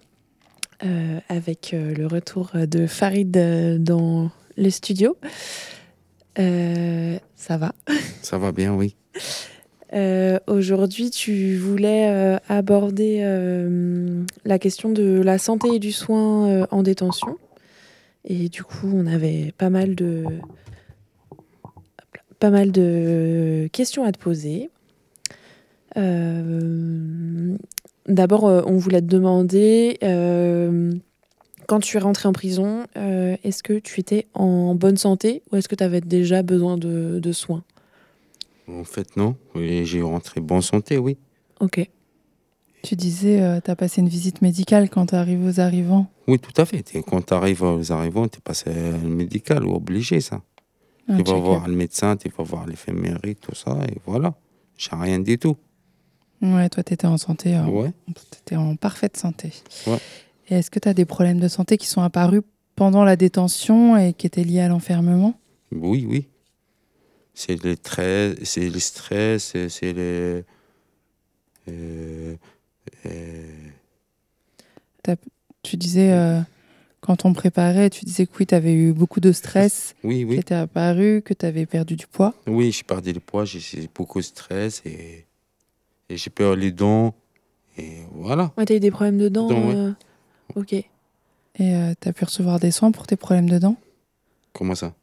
euh, 0.82 1.20
avec 1.28 1.74
euh, 1.74 1.92
le 1.94 2.06
retour 2.06 2.52
de 2.54 2.86
Farid 2.86 3.36
euh, 3.36 3.76
dans 3.76 4.30
le 4.56 4.70
studio. 4.70 5.18
Euh, 6.38 7.18
ça 7.36 7.58
va? 7.58 7.74
Ça 8.22 8.38
va 8.38 8.50
bien, 8.50 8.74
oui. 8.74 8.96
Euh, 9.92 10.38
Aujourd'hui, 10.46 11.10
tu 11.10 11.58
voulais 11.58 12.08
euh, 12.08 12.38
aborder 12.48 13.18
euh, 13.20 14.24
la 14.46 14.58
question 14.58 14.90
de 14.90 15.20
la 15.22 15.36
santé 15.36 15.68
et 15.74 15.78
du 15.80 15.92
soin 15.92 16.48
euh, 16.48 16.66
en 16.70 16.82
détention. 16.82 17.36
Et 18.24 18.48
du 18.48 18.62
coup, 18.62 18.90
on 18.92 19.06
avait 19.06 19.52
pas 19.56 19.70
mal 19.70 19.94
de 19.94 20.24
pas 22.38 22.50
mal 22.50 22.72
de 22.72 23.68
questions 23.72 24.04
à 24.04 24.12
te 24.12 24.18
poser. 24.18 24.70
Euh, 25.96 27.56
D'abord, 28.10 28.46
euh, 28.46 28.62
on 28.66 28.76
voulait 28.76 29.02
te 29.02 29.06
demander 29.06 29.98
euh, 30.02 30.92
quand 31.68 31.78
tu 31.78 31.96
es 31.96 32.00
rentré 32.00 32.28
en 32.28 32.32
prison, 32.32 32.84
euh, 32.96 33.36
est-ce 33.44 33.62
que 33.62 33.78
tu 33.78 34.00
étais 34.00 34.26
en 34.34 34.74
bonne 34.74 34.96
santé 34.96 35.42
ou 35.50 35.56
est-ce 35.56 35.68
que 35.68 35.76
tu 35.76 35.84
avais 35.84 36.00
déjà 36.00 36.42
besoin 36.42 36.76
de, 36.76 37.20
de 37.20 37.32
soins? 37.32 37.62
En 38.66 38.82
fait, 38.82 39.16
non. 39.16 39.36
J'ai 39.54 40.02
rentré 40.02 40.40
bonne 40.40 40.62
santé, 40.62 40.98
oui. 40.98 41.18
Ok. 41.60 41.88
Tu 42.82 42.96
disais, 42.96 43.60
tu 43.64 43.70
as 43.70 43.76
passé 43.76 44.00
une 44.00 44.08
visite 44.08 44.40
médicale 44.42 44.88
quand 44.88 45.06
tu 45.06 45.14
arrives 45.14 45.44
aux 45.44 45.60
arrivants. 45.60 46.06
Oui, 46.26 46.38
tout 46.38 46.52
à 46.60 46.64
fait. 46.64 46.82
Quand 47.06 47.20
tu 47.26 47.34
arrives 47.34 47.62
aux 47.62 47.92
arrivants, 47.92 48.26
tu 48.28 48.38
es 48.38 48.40
passé 48.40 48.70
le 48.72 49.08
médical 49.08 49.64
obligé, 49.66 50.20
ça. 50.20 50.42
Un 51.08 51.16
tu 51.22 51.30
vas 51.30 51.38
voir 51.38 51.68
le 51.68 51.74
médecin, 51.74 52.16
tu 52.16 52.28
vas 52.30 52.44
voir 52.44 52.66
l'éphémérie, 52.66 53.36
tout 53.36 53.54
ça, 53.54 53.76
et 53.88 53.98
voilà. 54.06 54.34
J'ai 54.78 54.90
rien 54.94 55.18
du 55.18 55.38
tout. 55.38 55.56
Ouais, 56.40 56.68
toi, 56.70 56.82
tu 56.82 56.94
étais 56.94 57.06
en 57.06 57.18
santé. 57.18 57.54
euh, 57.56 57.64
Ouais. 57.66 57.92
Tu 58.06 58.38
étais 58.40 58.56
en 58.56 58.76
parfaite 58.76 59.16
santé. 59.16 59.52
Ouais. 59.86 59.98
Et 60.48 60.54
est-ce 60.54 60.70
que 60.70 60.78
tu 60.78 60.88
as 60.88 60.94
des 60.94 61.04
problèmes 61.04 61.40
de 61.40 61.48
santé 61.48 61.76
qui 61.76 61.86
sont 61.86 62.00
apparus 62.00 62.40
pendant 62.76 63.04
la 63.04 63.16
détention 63.16 63.96
et 63.98 64.14
qui 64.14 64.26
étaient 64.26 64.44
liés 64.44 64.60
à 64.60 64.68
l'enfermement? 64.68 65.34
Oui, 65.72 66.06
oui. 66.08 66.28
C'est 67.34 67.62
le, 67.62 67.74
stress, 67.74 68.36
c'est 68.44 68.68
le 68.70 68.78
stress, 68.78 69.44
c'est- 69.52 69.68
c'est 69.68 69.92
le. 69.92 70.44
euh, 71.68 71.72
euh, 71.72 72.36
T'as- 72.86 72.89
Tu 75.62 75.76
disais, 75.76 76.12
euh, 76.12 76.40
quand 77.00 77.24
on 77.26 77.32
préparait, 77.34 77.90
tu 77.90 78.04
disais 78.04 78.26
que 78.26 78.32
oui, 78.38 78.46
tu 78.46 78.54
avais 78.54 78.72
eu 78.72 78.92
beaucoup 78.92 79.20
de 79.20 79.30
stress 79.32 79.94
Oui, 80.02 80.24
oui. 80.24 80.34
qui 80.36 80.40
était 80.40 80.54
apparu, 80.54 81.22
que 81.22 81.34
tu 81.34 81.44
avais 81.46 81.66
perdu 81.66 81.96
du 81.96 82.06
poids. 82.06 82.34
oui, 82.46 82.72
j'ai 82.72 82.82
perdu 82.82 83.12
le 83.12 83.20
poids, 83.20 83.44
j'ai 83.44 83.60
j'ai 83.60 83.88
beaucoup 83.94 84.18
de 84.20 84.24
stress 84.24 84.80
et, 84.86 85.26
et 86.08 86.16
j'ai 86.16 86.30
peur 86.30 86.56
les 86.56 86.72
dents. 86.72 87.14
Et 87.76 87.98
voilà. 88.12 88.52
Ouais, 88.56 88.64
t'as 88.64 88.74
eu 88.74 88.80
des 88.80 88.90
problèmes 88.90 89.18
de 89.18 89.28
dents 89.28 89.48
Dents, 89.48 89.68
ouais. 89.68 89.76
euh, 89.76 89.92
Ok. 90.56 90.72
Et 90.72 90.86
tu 91.58 92.08
as 92.08 92.12
pu 92.12 92.24
recevoir 92.24 92.58
des 92.58 92.70
soins 92.70 92.90
pour 92.90 93.06
tes 93.06 93.16
problèmes 93.16 93.48
de 93.50 93.58
dents? 93.58 93.76
Comment 94.52 94.74
ça? 94.74 94.94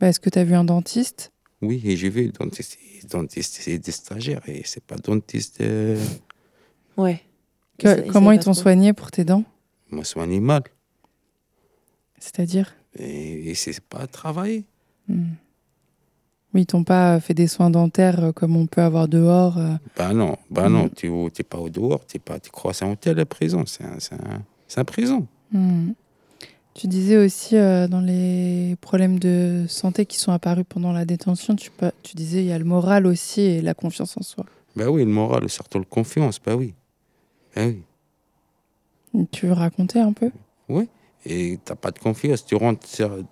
Bah, 0.00 0.08
Est-ce 0.08 0.18
que 0.20 0.28
tu 0.30 0.38
as 0.38 0.44
vu 0.44 0.54
un 0.54 0.64
dentiste? 0.64 1.30
Oui, 1.62 1.80
et 1.84 1.96
j'ai 1.96 2.08
vu 2.08 2.28
dentiste, 2.30 2.78
dentiste 3.10 3.58
c'est 3.60 3.78
des 3.78 3.92
stagiaires 3.92 4.42
et 4.48 4.62
c'est 4.64 4.82
pas 4.82 4.96
dentiste. 4.96 5.60
euh, 5.60 6.02
Ouais. 6.96 7.20
Que- 7.80 8.10
Comment 8.12 8.32
ils 8.32 8.38
t'ont 8.40 8.54
soigné 8.54 8.92
pour 8.92 9.10
tes 9.10 9.24
dents? 9.24 9.44
Moi, 9.90 10.04
c'est 10.04 10.20
animal. 10.20 10.62
C'est-à-dire? 12.18 12.74
Et, 12.98 13.50
et 13.50 13.54
c'est 13.54 13.80
pas 13.80 14.06
travailler. 14.06 14.64
Hmm. 15.08 15.24
Oui, 16.52 16.62
ils 16.62 16.66
t'ont 16.66 16.82
pas 16.84 17.20
fait 17.20 17.32
des 17.34 17.46
soins 17.46 17.70
dentaires 17.70 18.24
euh, 18.24 18.32
comme 18.32 18.56
on 18.56 18.66
peut 18.66 18.82
avoir 18.82 19.06
dehors. 19.08 19.56
euh. 19.58 19.74
Bah 19.96 20.12
non, 20.12 20.36
bah 20.50 20.68
non, 20.68 20.84
Mhm. 20.84 20.90
tu 20.96 21.08
n'es 21.10 21.44
pas 21.48 21.58
au 21.58 21.68
dehors, 21.70 22.04
tu 22.06 22.18
pas, 22.18 22.40
tu 22.40 22.50
crois 22.50 22.72
que 22.72 22.78
c'est 22.78 22.84
un 22.84 22.90
hôtel, 22.92 23.16
la 23.16 23.24
prison, 23.26 23.64
c'est 23.66 23.84
un, 23.84 24.00
c'est 24.00 24.14
un, 24.14 24.42
c'est 24.66 24.80
un 24.80 24.84
prison. 24.84 25.26
Hmm. 25.52 25.92
Tu 26.74 26.86
disais 26.88 27.16
aussi 27.16 27.56
euh, 27.56 27.86
dans 27.88 28.00
les 28.00 28.76
problèmes 28.80 29.18
de 29.18 29.64
santé 29.68 30.06
qui 30.06 30.18
sont 30.18 30.32
apparus 30.32 30.64
pendant 30.68 30.92
la 30.92 31.04
détention, 31.04 31.54
tu 31.56 31.70
disais 32.16 32.40
il 32.42 32.46
y 32.46 32.52
a 32.52 32.58
le 32.58 32.64
moral 32.64 33.06
aussi 33.06 33.40
et 33.42 33.60
la 33.60 33.74
confiance 33.74 34.16
en 34.16 34.22
soi. 34.22 34.44
Bah 34.76 34.88
oui, 34.90 35.04
le 35.04 35.10
moral, 35.10 35.48
surtout 35.48 35.78
la 35.78 35.84
confiance, 35.84 36.40
bah 36.44 36.56
oui. 36.56 36.74
Oui. 37.56 37.82
Tu 39.32 39.46
veux 39.46 39.52
raconter 39.52 40.00
un 40.00 40.12
peu? 40.12 40.30
Oui, 40.68 40.88
et 41.26 41.58
t'as 41.64 41.74
pas 41.74 41.90
de 41.90 41.98
confiance, 41.98 42.44
tu 42.44 42.54
rentres, 42.54 42.86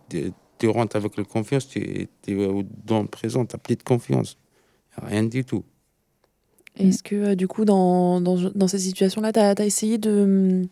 tu 0.08 0.32
tu 0.58 0.68
rentres 0.68 0.96
avec 0.96 1.16
la 1.16 1.24
confiance, 1.24 1.68
tu 1.68 1.78
es 1.78 2.08
dans 2.84 3.02
le 3.02 3.08
présent, 3.08 3.46
tu 3.46 3.56
plus 3.58 3.76
de 3.76 3.82
confiance. 3.82 4.36
Rien 4.96 5.22
du 5.22 5.44
tout. 5.44 5.64
Est-ce 6.76 7.02
que 7.02 7.14
euh, 7.14 7.34
du 7.34 7.48
coup, 7.48 7.64
dans, 7.64 8.20
dans, 8.20 8.50
dans 8.50 8.68
ces 8.68 8.78
situations-là, 8.78 9.32
tu 9.32 9.40
as, 9.40 9.64
essayé 9.64 9.98
de, 9.98 10.68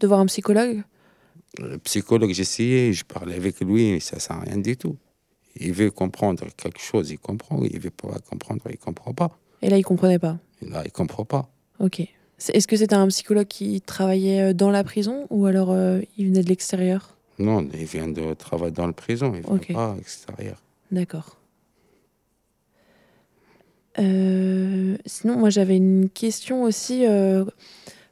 de 0.00 0.06
voir 0.06 0.20
un 0.20 0.26
psychologue? 0.26 0.82
Le 1.58 1.78
psychologue, 1.78 2.32
j'ai 2.32 2.42
essayé, 2.42 2.92
je 2.92 3.04
parlais 3.04 3.34
avec 3.34 3.60
lui, 3.60 3.92
mais 3.92 4.00
ça 4.00 4.16
ne 4.16 4.20
sert 4.20 4.36
à 4.36 4.40
rien 4.40 4.56
du 4.56 4.76
tout. 4.76 4.96
Il 5.56 5.72
veut 5.72 5.90
comprendre 5.90 6.46
quelque 6.56 6.80
chose, 6.80 7.10
il 7.10 7.18
comprend. 7.18 7.62
Il 7.64 7.80
veut 7.80 7.90
pas 7.90 8.18
comprendre, 8.28 8.62
il 8.70 8.78
comprend 8.78 9.12
pas. 9.12 9.38
Et 9.62 9.68
là, 9.68 9.76
il 9.76 9.82
comprenait 9.82 10.18
pas? 10.18 10.38
Et 10.62 10.68
là, 10.68 10.82
il 10.84 10.92
comprend 10.92 11.24
pas. 11.24 11.50
Ok. 11.80 12.02
Est-ce 12.48 12.66
que 12.66 12.76
c'était 12.76 12.94
un 12.94 13.06
psychologue 13.08 13.46
qui 13.46 13.82
travaillait 13.82 14.50
euh, 14.50 14.52
dans 14.54 14.70
la 14.70 14.82
prison 14.82 15.26
ou 15.28 15.44
alors 15.46 15.70
euh, 15.70 16.00
il 16.16 16.28
venait 16.28 16.42
de 16.42 16.48
l'extérieur? 16.48 17.16
Non, 17.38 17.66
il 17.74 17.84
vient 17.84 18.08
de 18.08 18.34
travailler 18.34 18.72
dans 18.72 18.86
la 18.86 18.94
prison, 18.94 19.32
il 19.34 19.42
vient 19.42 19.74
pas 19.74 19.92
à 19.92 19.96
l'extérieur. 19.96 20.56
D'accord. 20.90 21.36
Euh, 23.98 24.96
sinon, 25.04 25.36
moi 25.36 25.50
j'avais 25.50 25.76
une 25.76 26.08
question 26.08 26.62
aussi 26.62 27.06
euh, 27.06 27.44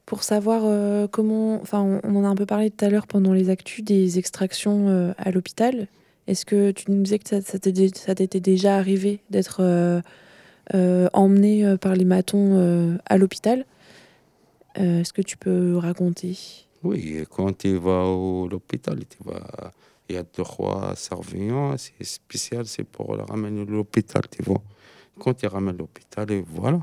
pour 0.05 0.23
savoir 0.23 1.09
comment. 1.11 1.61
Enfin, 1.63 1.81
on, 1.81 2.01
on 2.05 2.17
en 2.17 2.25
a 2.25 2.29
un 2.29 2.35
peu 2.35 2.47
parlé 2.47 2.71
tout 2.71 2.85
à 2.85 2.91
l'heure 2.91 3.07
pendant 3.07 3.33
les 3.33 3.49
actus 3.49 3.85
des 3.85 4.19
extractions 4.19 5.15
à 5.17 5.31
l'hôpital. 5.31 5.89
Est-ce 6.27 6.45
que 6.45 6.71
tu 6.71 6.91
nous 6.91 7.03
disais 7.03 7.19
que 7.19 7.29
ça, 7.29 7.41
ça 7.41 7.59
t'était 7.59 8.41
déjà 8.41 8.77
arrivé 8.77 9.21
d'être 9.31 9.63
emmené 10.73 11.77
par 11.79 11.95
les 11.95 12.05
matons 12.05 12.99
à 13.07 13.19
l'hôpital? 13.19 13.65
Euh, 14.79 15.01
Est-ce 15.01 15.13
que 15.13 15.23
tu 15.23 15.37
peux 15.37 15.77
raconter? 15.77 16.39
Oui, 16.83 17.25
quand 17.29 17.57
tu 17.59 17.77
vas 17.77 18.03
à 18.03 18.49
l'hôpital, 18.49 18.99
tu 19.09 19.19
vas... 19.25 19.73
il 20.09 20.15
y 20.15 20.19
a 20.19 20.23
deux, 20.23 20.45
trois 20.45 20.95
surveillants, 20.95 21.77
c'est 21.77 22.05
spécial, 22.05 22.67
c'est 22.67 22.85
pour 22.85 23.17
le 23.17 23.23
ramener 23.23 23.63
à 23.63 23.65
l'hôpital, 23.65 24.23
tu 24.31 24.43
vois. 24.43 24.63
Quand 25.19 25.35
tu 25.35 25.47
ramènes 25.47 25.75
à 25.75 25.79
l'hôpital, 25.79 26.31
et 26.31 26.45
voilà. 26.47 26.81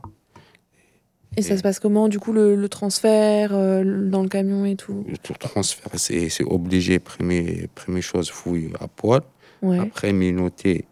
Et 1.37 1.41
ça 1.41 1.57
se 1.57 1.61
passe 1.63 1.79
comment 1.79 2.07
du 2.07 2.19
coup 2.19 2.31
le, 2.31 2.55
le 2.55 2.69
transfert 2.69 3.53
euh, 3.53 3.83
dans 4.09 4.23
le 4.23 4.29
camion 4.29 4.63
et 4.65 4.75
tout? 4.75 5.05
Le 5.07 5.17
transfert, 5.17 5.91
c'est 5.95 6.29
c'est 6.29 6.45
obligé, 6.45 6.99
première, 6.99 7.67
première 7.75 8.03
chose, 8.03 8.29
fouille 8.29 8.71
à 8.79 8.87
poil. 8.87 9.21
Ouais. 9.61 9.79
Après, 9.79 10.13
minoter 10.13 10.85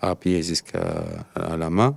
à 0.00 0.14
pied 0.14 0.42
jusqu'à 0.42 1.04
à 1.34 1.56
la 1.56 1.68
main. 1.68 1.96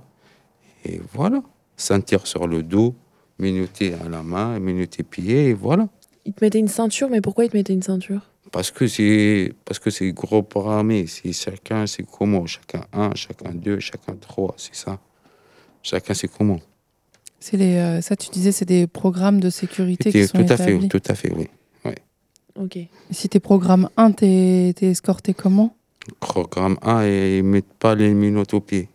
Et 0.84 1.00
voilà. 1.12 1.42
Sentir 1.76 2.26
sur 2.26 2.46
le 2.46 2.62
dos, 2.62 2.94
minuter 3.38 3.94
à 3.94 4.08
la 4.08 4.22
main, 4.22 4.58
minuter 4.58 5.02
pied, 5.02 5.48
et 5.50 5.54
voilà. 5.54 5.88
Il 6.24 6.32
te 6.32 6.44
mettait 6.44 6.58
une 6.58 6.68
ceinture, 6.68 7.08
mais 7.10 7.20
pourquoi 7.20 7.44
il 7.44 7.50
te 7.50 7.56
mettait 7.56 7.72
une 7.74 7.82
ceinture? 7.82 8.30
Parce 8.52 8.70
que 8.70 8.86
c'est 8.86 9.52
parce 9.64 9.78
que 9.78 9.90
c'est 9.90 10.12
gros 10.12 10.42
programmé. 10.42 11.06
C'est 11.06 11.32
chacun, 11.32 11.86
c'est 11.86 12.04
comment. 12.04 12.46
Chacun 12.46 12.84
un, 12.92 13.14
chacun 13.14 13.50
deux, 13.52 13.80
chacun 13.80 14.14
trois, 14.14 14.54
c'est 14.56 14.74
ça. 14.74 15.00
Chacun, 15.82 16.14
c'est 16.14 16.28
comment. 16.28 16.60
C'est 17.40 17.56
les, 17.56 17.76
euh, 17.76 18.00
ça, 18.00 18.16
tu 18.16 18.30
disais, 18.30 18.52
c'est 18.52 18.64
des 18.64 18.86
programmes 18.86 19.40
de 19.40 19.50
sécurité 19.50 20.10
Tout 20.10 20.18
qui 20.18 20.26
sont 20.26 20.50
à 20.50 20.56
fait, 20.56 20.70
établis. 20.70 20.88
tout 20.88 21.02
à 21.06 21.14
fait, 21.14 21.32
oui. 21.32 21.48
Ouais. 21.84 21.96
Ok. 22.58 22.76
Et 22.76 22.88
Si 23.10 23.28
t'es 23.28 23.40
programme 23.40 23.90
1, 23.96 24.12
t'es 24.12 24.72
t'es 24.76 24.86
escorté 24.86 25.34
comment? 25.34 25.76
Programme 26.20 26.78
1, 26.82 27.02
et 27.04 27.38
ils 27.38 27.44
mettent 27.44 27.74
pas 27.78 27.94
les 27.94 28.14
minottes 28.14 28.54
au 28.54 28.60
pied. 28.60 28.88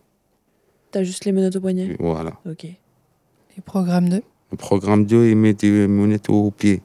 T'as 0.90 1.04
juste 1.04 1.24
les 1.26 1.32
menottes 1.32 1.56
au 1.56 1.60
poignet? 1.60 1.96
Voilà. 2.00 2.40
Ok. 2.48 2.64
Et 2.64 3.60
programme 3.64 4.08
2 4.08 4.22
Le 4.50 4.56
programme 4.56 5.04
2, 5.06 5.28
ils 5.30 5.36
mettent 5.36 5.60
des 5.60 5.86
menottes 5.86 6.28
au 6.28 6.50
pied. 6.50 6.82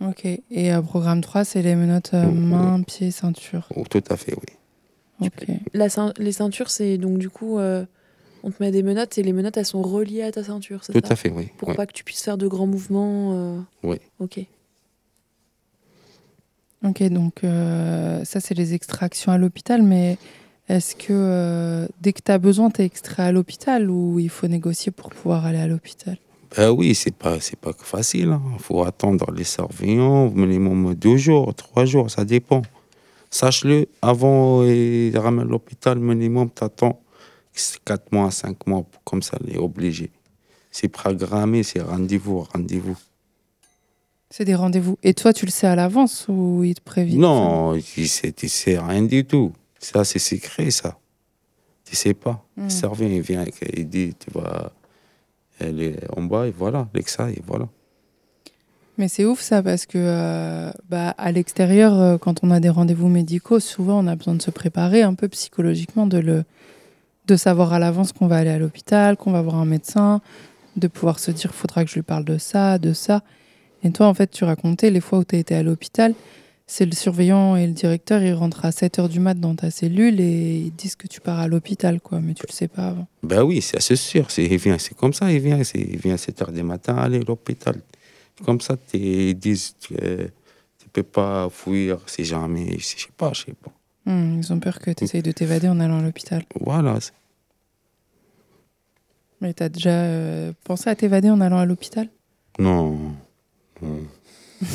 Ok. 0.00 0.24
Et 0.24 0.72
euh, 0.72 0.80
programme 0.82 1.20
3, 1.20 1.44
c'est 1.44 1.62
les 1.62 1.74
menottes 1.74 2.12
euh, 2.14 2.30
main, 2.30 2.82
pied, 2.82 3.10
ceinture. 3.10 3.68
Oh, 3.76 3.84
tout 3.88 4.02
à 4.08 4.16
fait, 4.16 4.34
oui. 4.34 5.26
Ok. 5.26 5.46
La 5.74 5.88
cein- 5.88 6.14
les 6.18 6.32
ceintures, 6.32 6.70
c'est 6.70 6.96
donc 6.96 7.18
du 7.18 7.28
coup, 7.28 7.58
euh, 7.58 7.84
on 8.42 8.50
te 8.50 8.62
met 8.62 8.70
des 8.70 8.82
menottes 8.82 9.18
et 9.18 9.22
les 9.22 9.34
menottes, 9.34 9.56
elles 9.58 9.66
sont 9.66 9.82
reliées 9.82 10.22
à 10.22 10.32
ta 10.32 10.42
ceinture, 10.42 10.82
c'est 10.84 10.92
Tout 10.94 11.06
ça 11.06 11.12
à 11.12 11.16
fait, 11.16 11.30
oui. 11.30 11.48
Pour 11.58 11.68
ouais. 11.68 11.74
pas 11.74 11.84
que 11.86 11.92
tu 11.92 12.04
puisses 12.04 12.22
faire 12.22 12.38
de 12.38 12.48
grands 12.48 12.66
mouvements. 12.66 13.32
euh, 13.34 13.60
Oui. 13.82 13.98
Ok. 14.18 14.40
Ok, 16.82 17.02
donc 17.10 17.44
euh, 17.44 18.24
ça, 18.24 18.40
c'est 18.40 18.54
les 18.54 18.72
extractions 18.72 19.32
à 19.32 19.36
l'hôpital, 19.36 19.82
mais 19.82 20.16
est-ce 20.70 20.94
que 20.94 21.08
euh, 21.10 21.88
dès 22.00 22.12
que 22.12 22.20
tu 22.24 22.30
as 22.30 22.38
besoin, 22.38 22.70
tu 22.70 22.82
es 22.82 22.84
extrait 22.84 23.24
à 23.24 23.32
l'hôpital 23.32 23.90
ou 23.90 24.20
il 24.20 24.28
faut 24.28 24.46
négocier 24.46 24.92
pour 24.92 25.10
pouvoir 25.10 25.44
aller 25.44 25.58
à 25.58 25.66
l'hôpital? 25.66 26.16
Ben 26.56 26.70
oui, 26.70 26.94
c'est 26.94 27.14
pas, 27.14 27.40
c'est 27.40 27.58
pas 27.58 27.72
facile. 27.76 28.38
Il 28.52 28.62
faut 28.62 28.82
attendre 28.84 29.32
les 29.32 29.44
surveillants, 29.44 30.30
minimum 30.30 30.94
deux 30.94 31.16
jours, 31.16 31.52
trois 31.54 31.84
jours, 31.86 32.08
ça 32.08 32.24
dépend. 32.24 32.62
Sache-le, 33.30 33.86
avant 34.00 34.62
de 34.62 35.18
ramener 35.18 35.42
à 35.42 35.46
l'hôpital, 35.46 35.98
minimum, 35.98 36.48
t'attends 36.50 37.00
quatre 37.84 38.12
mois, 38.12 38.30
cinq 38.30 38.66
mois, 38.68 38.84
comme 39.04 39.22
ça, 39.22 39.38
les 39.44 39.56
obligé. 39.56 40.10
C'est 40.70 40.88
programmé, 40.88 41.64
c'est 41.64 41.80
rendez-vous, 41.80 42.46
rendez-vous. 42.52 42.96
C'est 44.30 44.44
des 44.44 44.54
rendez-vous. 44.54 44.96
Et 45.02 45.14
toi, 45.14 45.32
tu 45.32 45.46
le 45.46 45.50
sais 45.50 45.66
à 45.66 45.74
l'avance 45.74 46.26
ou 46.28 46.62
ils 46.62 46.74
te 46.74 46.80
préviennent? 46.80 47.20
Non, 47.20 47.76
tu 47.76 48.06
sais, 48.06 48.30
tu 48.30 48.48
sais 48.48 48.78
rien 48.78 49.02
du 49.02 49.24
tout. 49.24 49.52
Ça, 49.80 50.04
c'est 50.04 50.18
secret, 50.18 50.70
ça. 50.70 50.98
Tu 51.84 51.96
sais 51.96 52.14
pas. 52.14 52.44
Hmm. 52.56 52.64
Le 52.64 52.70
surveillant, 52.70 53.16
il 53.16 53.22
vient, 53.22 53.44
il 53.76 53.88
dit, 53.88 54.14
tu 54.14 54.30
vas 54.30 54.72
aller 55.58 55.96
en 56.16 56.22
bas, 56.22 56.46
et 56.46 56.52
voilà, 56.56 56.88
Lexa, 56.94 57.30
et 57.30 57.42
voilà. 57.44 57.66
Mais 59.00 59.08
c'est 59.08 59.24
ouf 59.24 59.40
ça 59.40 59.62
parce 59.62 59.86
que 59.86 59.96
euh, 59.96 60.70
bah, 60.90 61.14
à 61.16 61.32
l'extérieur, 61.32 61.98
euh, 61.98 62.18
quand 62.18 62.44
on 62.44 62.50
a 62.50 62.60
des 62.60 62.68
rendez-vous 62.68 63.08
médicaux, 63.08 63.58
souvent 63.58 64.04
on 64.04 64.06
a 64.06 64.14
besoin 64.14 64.34
de 64.34 64.42
se 64.42 64.50
préparer 64.50 65.00
un 65.00 65.14
peu 65.14 65.26
psychologiquement, 65.28 66.06
de, 66.06 66.18
le, 66.18 66.44
de 67.26 67.36
savoir 67.36 67.72
à 67.72 67.78
l'avance 67.78 68.12
qu'on 68.12 68.26
va 68.26 68.36
aller 68.36 68.50
à 68.50 68.58
l'hôpital, 68.58 69.16
qu'on 69.16 69.32
va 69.32 69.40
voir 69.40 69.54
un 69.54 69.64
médecin, 69.64 70.20
de 70.76 70.86
pouvoir 70.86 71.18
se 71.18 71.30
dire 71.30 71.54
faudra 71.54 71.82
que 71.82 71.90
je 71.90 71.94
lui 71.94 72.02
parle 72.02 72.26
de 72.26 72.36
ça, 72.36 72.76
de 72.76 72.92
ça. 72.92 73.22
Et 73.82 73.90
toi, 73.90 74.06
en 74.06 74.12
fait, 74.12 74.30
tu 74.30 74.44
racontais 74.44 74.90
les 74.90 75.00
fois 75.00 75.20
où 75.20 75.24
tu 75.24 75.34
as 75.34 75.38
été 75.38 75.54
à 75.54 75.62
l'hôpital, 75.62 76.12
c'est 76.70 76.86
le 76.86 76.92
surveillant 76.92 77.56
et 77.56 77.66
le 77.66 77.72
directeur, 77.72 78.22
ils 78.22 78.32
rentrent 78.32 78.64
à 78.64 78.70
7 78.70 79.00
h 79.00 79.08
du 79.08 79.18
mat 79.18 79.34
dans 79.34 79.56
ta 79.56 79.72
cellule 79.72 80.20
et 80.20 80.56
ils 80.56 80.70
disent 80.70 80.94
que 80.94 81.08
tu 81.08 81.20
pars 81.20 81.40
à 81.40 81.48
l'hôpital, 81.48 82.00
quoi, 82.00 82.20
mais 82.20 82.32
tu 82.32 82.44
le 82.46 82.52
sais 82.52 82.68
pas 82.68 82.90
avant. 82.90 83.08
Ben 83.24 83.42
oui, 83.42 83.60
c'est 83.60 83.96
sûr. 83.96 84.30
C'est, 84.30 84.44
il 84.44 84.56
vient, 84.56 84.78
c'est 84.78 84.96
comme 84.96 85.12
ça, 85.12 85.32
il 85.32 85.40
vient, 85.40 85.60
il 85.74 85.98
vient 85.98 86.14
à 86.14 86.16
7 86.16 86.42
h 86.42 86.52
du 86.52 86.62
matin, 86.62 86.94
aller 86.96 87.18
à 87.18 87.22
l'hôpital. 87.26 87.74
Comme 88.44 88.60
ça, 88.60 88.76
ils 88.94 89.34
disent 89.34 89.74
que 89.88 90.30
tu 90.78 90.88
peux 90.92 91.02
pas 91.02 91.48
fuir 91.50 91.98
si 92.06 92.24
jamais, 92.24 92.78
je 92.78 92.84
sais 92.84 93.08
pas, 93.16 93.32
je 93.32 93.46
sais 93.46 93.54
pas. 93.54 93.72
Hmm, 94.06 94.38
ils 94.38 94.52
ont 94.52 94.60
peur 94.60 94.78
que 94.78 94.92
tu 94.92 95.02
essayes 95.02 95.22
de 95.22 95.32
t'évader 95.32 95.68
en 95.68 95.80
allant 95.80 95.98
à 95.98 96.02
l'hôpital. 96.02 96.44
Voilà. 96.60 96.98
Mais 99.40 99.54
tu 99.54 99.62
as 99.64 99.68
déjà 99.68 99.90
euh, 99.90 100.52
pensé 100.62 100.88
à 100.88 100.94
t'évader 100.94 101.30
en 101.30 101.40
allant 101.40 101.58
à 101.58 101.64
l'hôpital? 101.64 102.08
Non. 102.60 102.96
non. 103.82 104.06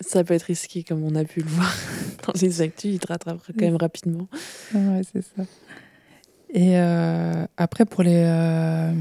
Ça 0.00 0.24
peut 0.24 0.34
être 0.34 0.44
risqué, 0.44 0.82
comme 0.82 1.02
on 1.04 1.14
a 1.14 1.24
pu 1.24 1.40
le 1.40 1.48
voir 1.48 1.74
dans 2.26 2.32
les 2.40 2.60
actus, 2.60 2.94
ils 2.94 2.98
te 2.98 3.08
rattrapent 3.08 3.40
quand 3.46 3.64
même 3.64 3.76
rapidement. 3.76 4.28
Ouais, 4.74 5.02
c'est 5.12 5.22
ça. 5.22 5.44
Et 6.52 6.78
euh, 6.78 7.44
après, 7.56 7.84
pour 7.84 8.02
les. 8.02 8.22
euh, 8.24 8.92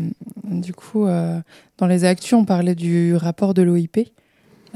du 0.44 0.74
coup, 0.74 1.06
euh, 1.06 1.40
dans 1.78 1.88
les 1.88 2.04
actus, 2.06 2.34
on 2.34 2.46
parlait 2.46 2.76
du 2.76 3.16
rapport 3.16 3.54
de 3.54 3.62
l'OIP 3.62 4.10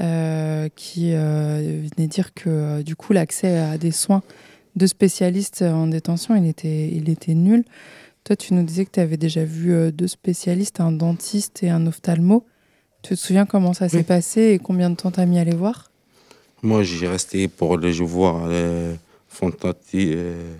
euh, 0.00 0.68
qui 0.76 1.12
euh, 1.12 1.82
venait 1.96 2.06
dire 2.08 2.32
que 2.32 2.82
du 2.82 2.96
coup, 2.96 3.12
l'accès 3.12 3.58
à 3.58 3.76
des 3.76 3.90
soins 3.90 4.22
de 4.76 4.86
spécialistes 4.86 5.62
en 5.62 5.88
détention, 5.88 6.36
il 6.36 6.46
était, 6.46 6.88
il 6.88 7.10
était 7.10 7.34
nul. 7.34 7.64
Toi, 8.24 8.36
tu 8.36 8.54
nous 8.54 8.62
disais 8.62 8.84
que 8.84 8.92
tu 8.92 9.00
avais 9.00 9.16
déjà 9.16 9.44
vu 9.44 9.90
deux 9.92 10.06
spécialistes, 10.06 10.80
un 10.80 10.92
dentiste 10.92 11.62
et 11.62 11.70
un 11.70 11.86
ophtalmo. 11.86 12.46
Tu 13.02 13.14
te 13.14 13.18
souviens 13.20 13.46
comment 13.46 13.72
ça 13.72 13.88
s'est 13.88 14.02
passé 14.04 14.42
et 14.52 14.58
combien 14.58 14.90
de 14.90 14.94
temps 14.94 15.10
t'as 15.10 15.24
mis 15.26 15.38
à 15.38 15.44
les 15.44 15.54
voir? 15.54 15.89
Moi, 16.62 16.82
j'ai 16.82 17.08
resté 17.08 17.48
pour 17.48 17.76
le 17.76 17.90
je 17.90 18.04
voir 18.04 18.46
le 18.48 18.96
Fontati. 19.28 20.12
euh, 20.14 20.54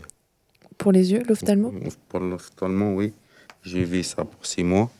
Pour 0.78 0.92
les 0.92 1.12
yeux, 1.12 1.22
l'ophtalmo 1.28 1.72
pour 2.09 2.20
l'ophtalmo, 2.20 2.94
oui. 2.94 3.12
J'ai 3.62 3.84
vu 3.84 4.03
ça 4.03 4.24
pour 4.24 4.46
six 4.46 4.64
mois. 4.64 4.90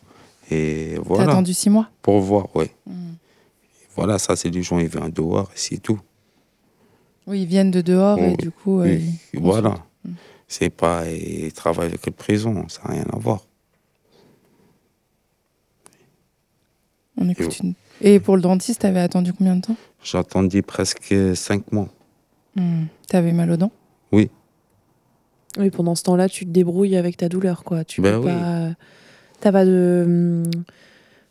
Et 0.51 0.97
voilà. 1.05 1.33
attendu 1.33 1.55
six 1.55 1.71
mois 1.71 1.89
Pour 2.03 2.21
voir, 2.21 2.49
oui. 2.55 2.67
Hmm. 2.87 3.13
Voilà, 3.97 4.19
ça, 4.19 4.37
c'est 4.37 4.51
les 4.51 4.63
gens, 4.63 4.79
ils 4.79 4.89
viennent 4.89 5.11
dehors, 5.11 5.51
et 5.55 5.59
c'est 5.59 5.79
tout. 5.79 6.01
Oui, 7.27 7.43
ils 7.43 7.47
viennent 7.47 7.71
de 7.71 7.81
dehors 7.81 8.19
et 8.19 8.31
Oui, 8.31 8.37
du 8.37 8.51
coup. 8.51 8.81
euh, 8.81 8.99
ils- 9.33 9.41
voilà. 9.41 9.75
C'est 10.49 10.71
pas. 10.71 11.09
Ils 11.09 11.53
travaillent 11.53 11.89
avec 11.89 12.05
le 12.07 12.13
prison, 12.13 12.67
ça 12.69 12.83
n'a 12.85 12.95
rien 12.95 13.07
à 13.13 13.17
voir. 13.17 13.47
On 17.17 17.29
écoute 17.29 17.59
une- 17.61 17.75
Et 18.01 18.19
pour 18.19 18.37
le 18.37 18.43
dentiste, 18.43 18.81
t'avais 18.81 19.01
attendu 19.01 19.33
combien 19.33 19.57
de 19.57 19.61
temps 19.63 19.77
J'attendais 20.03 20.63
presque 20.63 21.15
cinq 21.35 21.71
mois. 21.73 21.89
Hmm. 22.57 22.85
T'avais 23.09 23.33
mal 23.33 23.51
aux 23.51 23.57
dents? 23.57 23.73
Oui. 24.13 24.31
Oui, 25.59 25.71
pendant 25.71 25.95
ce 25.95 26.03
temps-là, 26.05 26.29
tu 26.29 26.45
te 26.47 26.51
débrouilles 26.51 26.97
avec 26.97 27.17
ta 27.17 27.29
douleur, 27.29 27.65
quoi. 27.65 27.85
Tu 27.85 28.01
Ben 28.01 28.13
peux 28.21 28.27
oui. 28.29 28.33
pas. 28.33 28.71
T'as 29.41 29.53
pas 29.53 29.65
de 29.65 30.05
hum, 30.07 30.51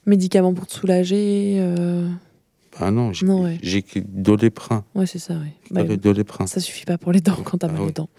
médicaments 0.05 0.53
pour 0.53 0.67
te 0.67 0.73
soulager. 0.73 1.57
euh, 1.59 2.09
Ah 2.79 2.91
non, 2.91 3.13
j'ai 3.13 3.25
Non, 3.25 3.43
ouais. 3.43 3.57
j'ai 3.61 3.81
que 3.81 3.99
Doliprane. 3.99 4.83
Ouais, 4.95 5.05
c'est 5.05 5.19
ça, 5.19 5.35
oui. 5.35 5.49
Pas 5.73 5.83
le 5.83 5.97
Doliprane. 5.97 6.47
Ça 6.47 6.59
suffit 6.59 6.85
pas 6.85 6.97
pour 6.97 7.11
les 7.11 7.21
dents 7.21 7.37
quand 7.43 7.57
t'as 7.59 7.67
Ah 7.69 7.71
mal 7.71 7.81
oui. 7.81 7.87
aux 7.89 7.91
dents. 7.91 8.09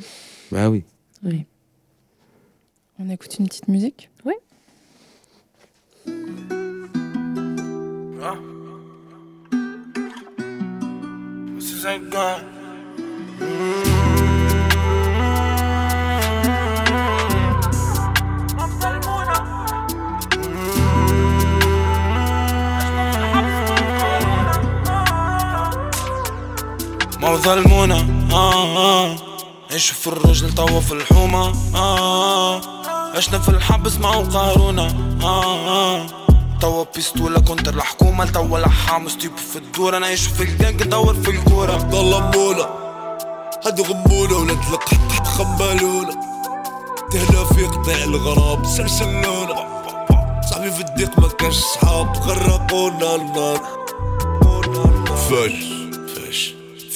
Bah 0.52 0.68
oui. 0.70 0.84
Oui. 1.24 1.44
On 2.98 3.08
écoute 3.10 3.38
une 3.38 3.46
petite 3.48 3.68
musique? 3.68 4.10
Oui. 4.24 4.34
Is 11.80 11.86
ain't 11.86 12.10
gone. 12.10 12.44
ما 27.20 27.36
ظلمونا 27.36 28.06
آه 28.32 28.76
آه. 28.76 29.16
عيشوا 29.72 29.96
في 29.96 30.06
الرجل 30.06 30.52
توا 30.54 30.80
في 30.80 30.92
الحومة 30.92 31.52
آه 31.74 32.60
عشنا 33.16 33.38
في 33.38 33.48
الحبس 33.48 33.98
ما 33.98 34.10
قهرونا 34.10 34.88
آه 35.22 35.68
آه. 35.68 36.19
توا 36.60 36.84
بيستولة 36.94 37.40
كونتر 37.40 37.74
الحكومة 37.74 38.24
توا 38.24 38.58
لحام 38.58 39.08
ستيب 39.08 39.36
في 39.36 39.56
الدور. 39.56 39.96
أنا 39.96 40.06
عايش 40.06 40.26
في 40.26 40.42
الجنك 40.42 40.82
دور 40.82 41.14
في 41.14 41.30
الكورة. 41.30 41.72
عبد 41.72 41.94
الله 41.94 42.30
مولا 42.30 42.68
هادي 43.66 43.82
غمولة 43.82 44.36
ولا 44.38 44.54
تلقى 44.54 44.96
تحت 45.08 45.26
خمالونة 45.26 46.14
تهلا 47.12 47.44
في 47.44 47.64
قطع 47.64 47.92
الغراب 48.04 48.66
سلسلونة 48.66 49.54
صاحبي 50.50 50.70
في 50.70 50.80
الديق 50.80 51.18
ما 51.18 51.28
كانش 51.28 51.54
صحاب 51.56 52.16
غرقونا 52.16 53.14
النار 53.14 53.60
فاش 55.30 55.69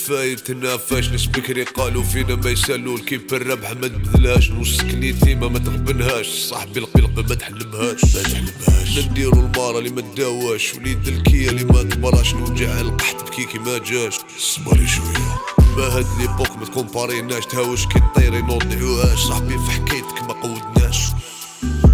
فاش 0.04 0.16
فايتنا 0.16 0.76
فاش 0.76 1.08
ناس 1.08 1.26
بكري 1.26 1.62
قالوا 1.62 2.02
فينا 2.02 2.34
ما 2.34 2.50
يسالوا 2.50 2.96
الكيب 2.96 3.34
الربح 3.34 3.70
ما 3.70 3.88
تبذلهاش 3.88 4.50
نص 4.50 4.80
كنيتيما 4.80 5.48
ما 5.48 5.58
تغبنهاش 5.58 6.26
صاحبي 6.26 6.80
القلق 6.80 7.10
ما 7.28 7.34
تحلمهاش. 7.34 8.04
ما 8.04 8.22
تحلمهاش. 8.22 8.98
نديرو 8.98 9.40
المارة 9.40 9.78
اللي 9.78 9.90
ما 9.90 10.00
تداواش 10.00 10.74
وليد 10.74 11.08
الكيا 11.08 11.50
اللي 11.50 11.64
ما 11.64 11.82
تمراش 11.82 12.34
نوجع 12.34 12.80
القحط 12.80 13.22
بكيكي 13.30 13.58
ما 13.58 13.78
جاش. 13.78 14.14
صبري 14.38 14.86
شوية. 14.86 15.38
ما 15.76 15.84
هاد 15.84 16.06
ليبوك 16.20 16.56
ما 16.56 16.64
تكومباريناش 16.64 17.46
تهاوش 17.46 17.86
كي 17.86 18.00
طيري 18.16 18.42
نوضعوهاش 18.42 19.18
صاحبي 19.18 19.58
في 19.58 19.70
حكايتك 19.70 20.22
ما 20.22 20.32
قودناش. 20.32 20.98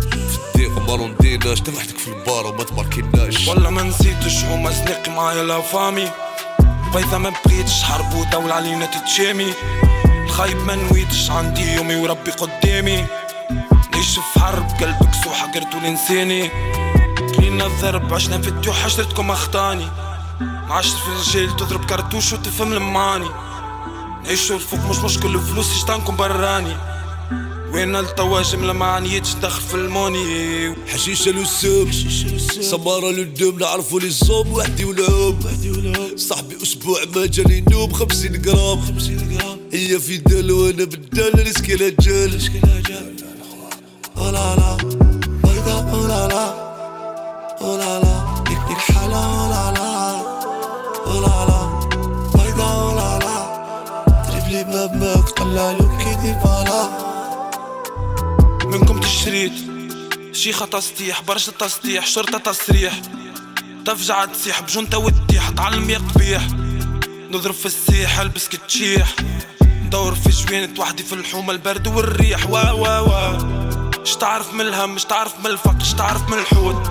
في 0.06 0.38
الضيق 0.54 0.78
ما 0.88 0.94
رونديناش 0.94 1.60
تفحتك 1.60 1.98
في 1.98 2.08
البار 2.08 2.46
وما 2.46 2.64
تماركيناش. 2.64 3.48
والله 3.48 3.70
ما 3.70 3.82
نسيتش 3.82 4.44
هما 4.44 4.70
زنيقي 4.70 5.10
معايا 5.12 5.42
لا 5.42 5.60
فامي. 5.60 6.10
فاذا 6.94 7.18
ما 7.18 7.32
بقيتش 7.44 7.82
حرب 7.82 8.14
ودولة 8.14 8.54
علينا 8.54 8.86
تتشامي. 8.86 9.52
الخايب 10.04 10.56
ما 10.56 10.74
نويتش 10.74 11.30
عندي 11.30 11.74
يومي 11.74 11.96
وربي 11.96 12.30
قدامي. 12.30 13.06
نعيش 13.92 14.18
في 14.18 14.40
حرب 14.40 14.70
قلبك 14.80 15.14
سوحة 15.24 15.52
قرتو 15.52 15.78
لنساني 15.78 16.50
كلينا 17.36 17.66
الضرب 17.66 18.14
عشنا 18.14 18.40
في 18.40 18.72
حشرتكم 18.72 19.30
أخطاني. 19.30 19.88
معاشر 20.40 20.96
في 20.96 21.08
الرجال 21.08 21.56
تضرب 21.56 21.84
كرتوش 21.84 22.32
وتفهم 22.32 22.72
المعاني 22.72 23.28
نعيشو 24.24 24.54
الفوق 24.54 24.80
مش 24.80 24.98
مشكل 24.98 25.34
الفلوس 25.34 25.76
يشتانكم 25.76 26.16
براني. 26.16 26.76
وين 27.72 27.96
التواجم 27.96 28.64
لما 28.64 28.86
عنيتش 28.86 29.34
دخل 29.34 29.60
في 29.62 29.74
الموني؟ 29.74 30.74
حشيشة 30.88 31.30
للسوق 31.30 31.88
سمارة 32.60 33.10
للدوم 33.10 33.58
نعرفوا 33.58 34.00
لي 34.00 34.06
الصوم 34.06 34.52
وحدي 34.52 34.84
ولعوب 34.84 35.36
صاحبي 36.16 36.56
أسبوع 36.62 36.98
ما 37.16 37.26
جاني 37.26 37.64
نوم 37.70 37.92
خمسين 37.92 38.42
جرام 38.42 38.80
هي 39.72 40.00
في 40.00 40.16
دال 40.16 40.52
وأنا 40.52 40.84
بالدال 40.84 41.34
ريسكي 41.44 41.74
لا 41.76 41.88
جال 41.88 42.38
لا 44.16 44.76
بيضة 45.44 45.98
ولا 45.98 46.28
لا. 46.28 46.70
ولا 47.60 48.00
لا 48.00 48.44
ديك 48.48 48.58
ديك 48.68 48.78
حالة 48.78 49.42
ولا 49.42 49.72
لا. 49.72 50.20
ولا 51.06 51.46
لا 51.48 51.60
بيضة 52.34 52.84
ولا 52.86 53.18
لا. 53.18 53.38
تريبلي 54.28 54.64
بابك 54.64 55.28
طلع 55.28 55.70
له 55.70 55.98
كيدي 55.98 56.32
فالا 56.44 56.69
تشريت 59.30 59.52
شيخة 60.32 60.66
تسطيح 60.66 61.22
برشا 61.22 61.52
تسطيح 61.52 62.06
شرطة 62.06 62.38
تصريح 62.38 63.00
تفجع 63.86 64.24
تسيح 64.24 64.60
بجنطة 64.60 64.98
وتطيح 64.98 65.48
تعلم 65.48 65.90
يا 65.90 65.98
قبيح. 65.98 66.46
نضرب 67.30 67.54
في 67.54 67.66
السيح 67.66 68.20
البس 68.20 68.48
كتشيح 68.48 69.14
ندور 69.62 70.14
في 70.14 70.30
جوينة 70.30 70.80
وحدي 70.80 71.02
في 71.02 71.12
الحومة 71.12 71.52
البرد 71.52 71.86
والريح. 71.86 72.50
وا 72.50 72.70
وا 72.70 72.98
وا. 72.98 73.38
اش 74.02 74.16
تعرف 74.16 74.54
من 74.54 74.60
الهم 74.60 74.94
اش 74.94 75.04
تعرف 75.04 75.38
من 75.40 75.46
الفقر 75.46 75.80
اش 75.80 75.94
تعرف 75.94 76.28
من 76.30 76.38
الحوت. 76.38 76.90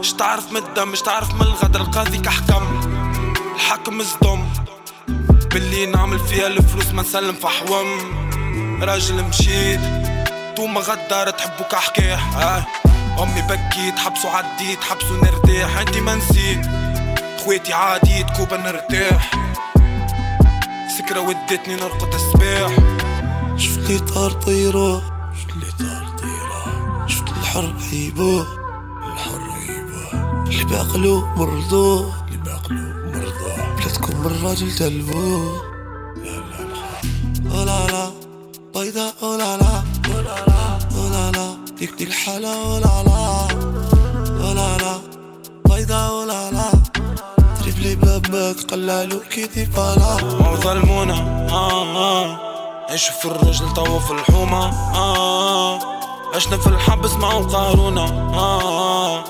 اش 0.00 0.12
تعرف 0.12 0.52
من 0.52 0.56
الدم 0.56 0.92
اش 0.92 1.02
تعرف 1.02 1.34
من 1.34 1.42
الغدر. 1.42 1.80
القاضي 1.80 2.18
كحكم 2.18 2.80
الحكم 3.54 4.02
صدم 4.02 4.44
باللي 5.52 5.86
نعمل 5.86 6.18
فيها 6.18 6.46
الفلوس 6.46 6.86
ما 6.86 7.02
نسلم 7.02 7.34
في 7.34 7.46
حوم 7.46 7.86
راجل 8.82 9.24
مشيت. 9.24 10.11
توما 10.56 10.80
غدار 10.80 11.30
تحبوا 11.30 11.66
كحكيه 11.66 12.14
آه. 12.14 12.66
أمي 13.22 13.42
بكيت 13.42 13.98
حبسوا 13.98 14.30
عديت 14.30 14.84
حبسوا 14.84 15.16
نرتاح. 15.16 15.78
انتي 15.78 16.00
ما 16.00 16.14
نسيت 16.14 16.66
خواتي 17.44 17.72
عادي 17.72 18.24
كوبا 18.36 18.56
نرتاح. 18.56 19.30
سكرة 20.98 21.20
ودتني 21.20 21.74
نرقد 21.74 22.14
الصباح. 22.14 22.72
شفت 23.56 23.78
لي 23.78 23.98
طار 23.98 24.30
طيرة 24.30 25.02
شفت 25.38 25.56
لي 25.56 25.72
طار 25.78 26.06
طيرة. 26.18 27.06
شفت 27.06 27.28
الحر 27.28 27.74
عيبة 27.92 28.46
الحر 29.12 29.40
عيبة 29.50 30.10
اللي 30.50 30.64
بعقلو 30.64 31.26
مرضو 31.36 32.12
اللي 32.28 32.38
بعقلو 32.46 32.78
مرضى. 33.10 33.52
بلادكم 33.76 34.16
من 34.20 34.44
راجل 34.44 34.72
تلبو 34.72 35.60
ولا 37.50 37.86
لا. 37.86 38.10
بيضاء 38.12 38.12
ولا 38.14 38.21
لا 38.74 39.12
ولا 39.22 39.56
لا 39.56 39.82
ولا 40.94 41.30
لا 41.30 41.56
ديك 41.78 41.90
ديك 41.98 42.08
الحالة 42.08 42.68
ولا 42.74 43.02
لا 43.02 43.46
ولا 44.40 44.76
لا 44.78 44.94
بيضاء 45.64 46.12
ولا 46.14 46.50
لا 46.50 46.70
تريبلي 47.60 47.94
بابك 47.96 48.56
قلالو 48.70 49.20
كيدي 49.30 49.66
فالا. 49.66 50.16
ما 50.40 50.54
ظلمونا 50.56 51.14
آه 51.52 51.96
آه. 51.96 52.38
عيشوا 52.90 53.14
في 53.14 53.24
الرجل 53.24 53.74
توا 53.74 53.98
في 53.98 54.10
الحومة 54.10 54.66
آه 54.96 55.78
عشنا 56.34 56.56
في 56.56 56.66
الحبس 56.66 57.12
مع 57.12 57.38
قارونا 57.40 58.04
آه 58.34 59.24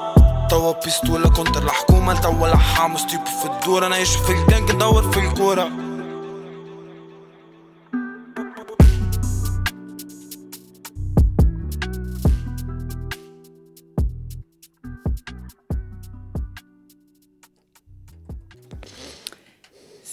توا 0.49 0.73
بيستولا 0.85 1.29
كنت 1.29 1.57
الحكومة 1.57 2.21
توا 2.21 2.49
لحام 2.49 2.97
ستيبو 2.97 3.25
في 3.43 3.47
الدورة. 3.49 3.89
نعيشوا 3.89 4.23
في 4.23 4.33
الجنك 4.33 4.71
ندور 4.75 5.13
في 5.13 5.19
الكورة. 5.21 5.69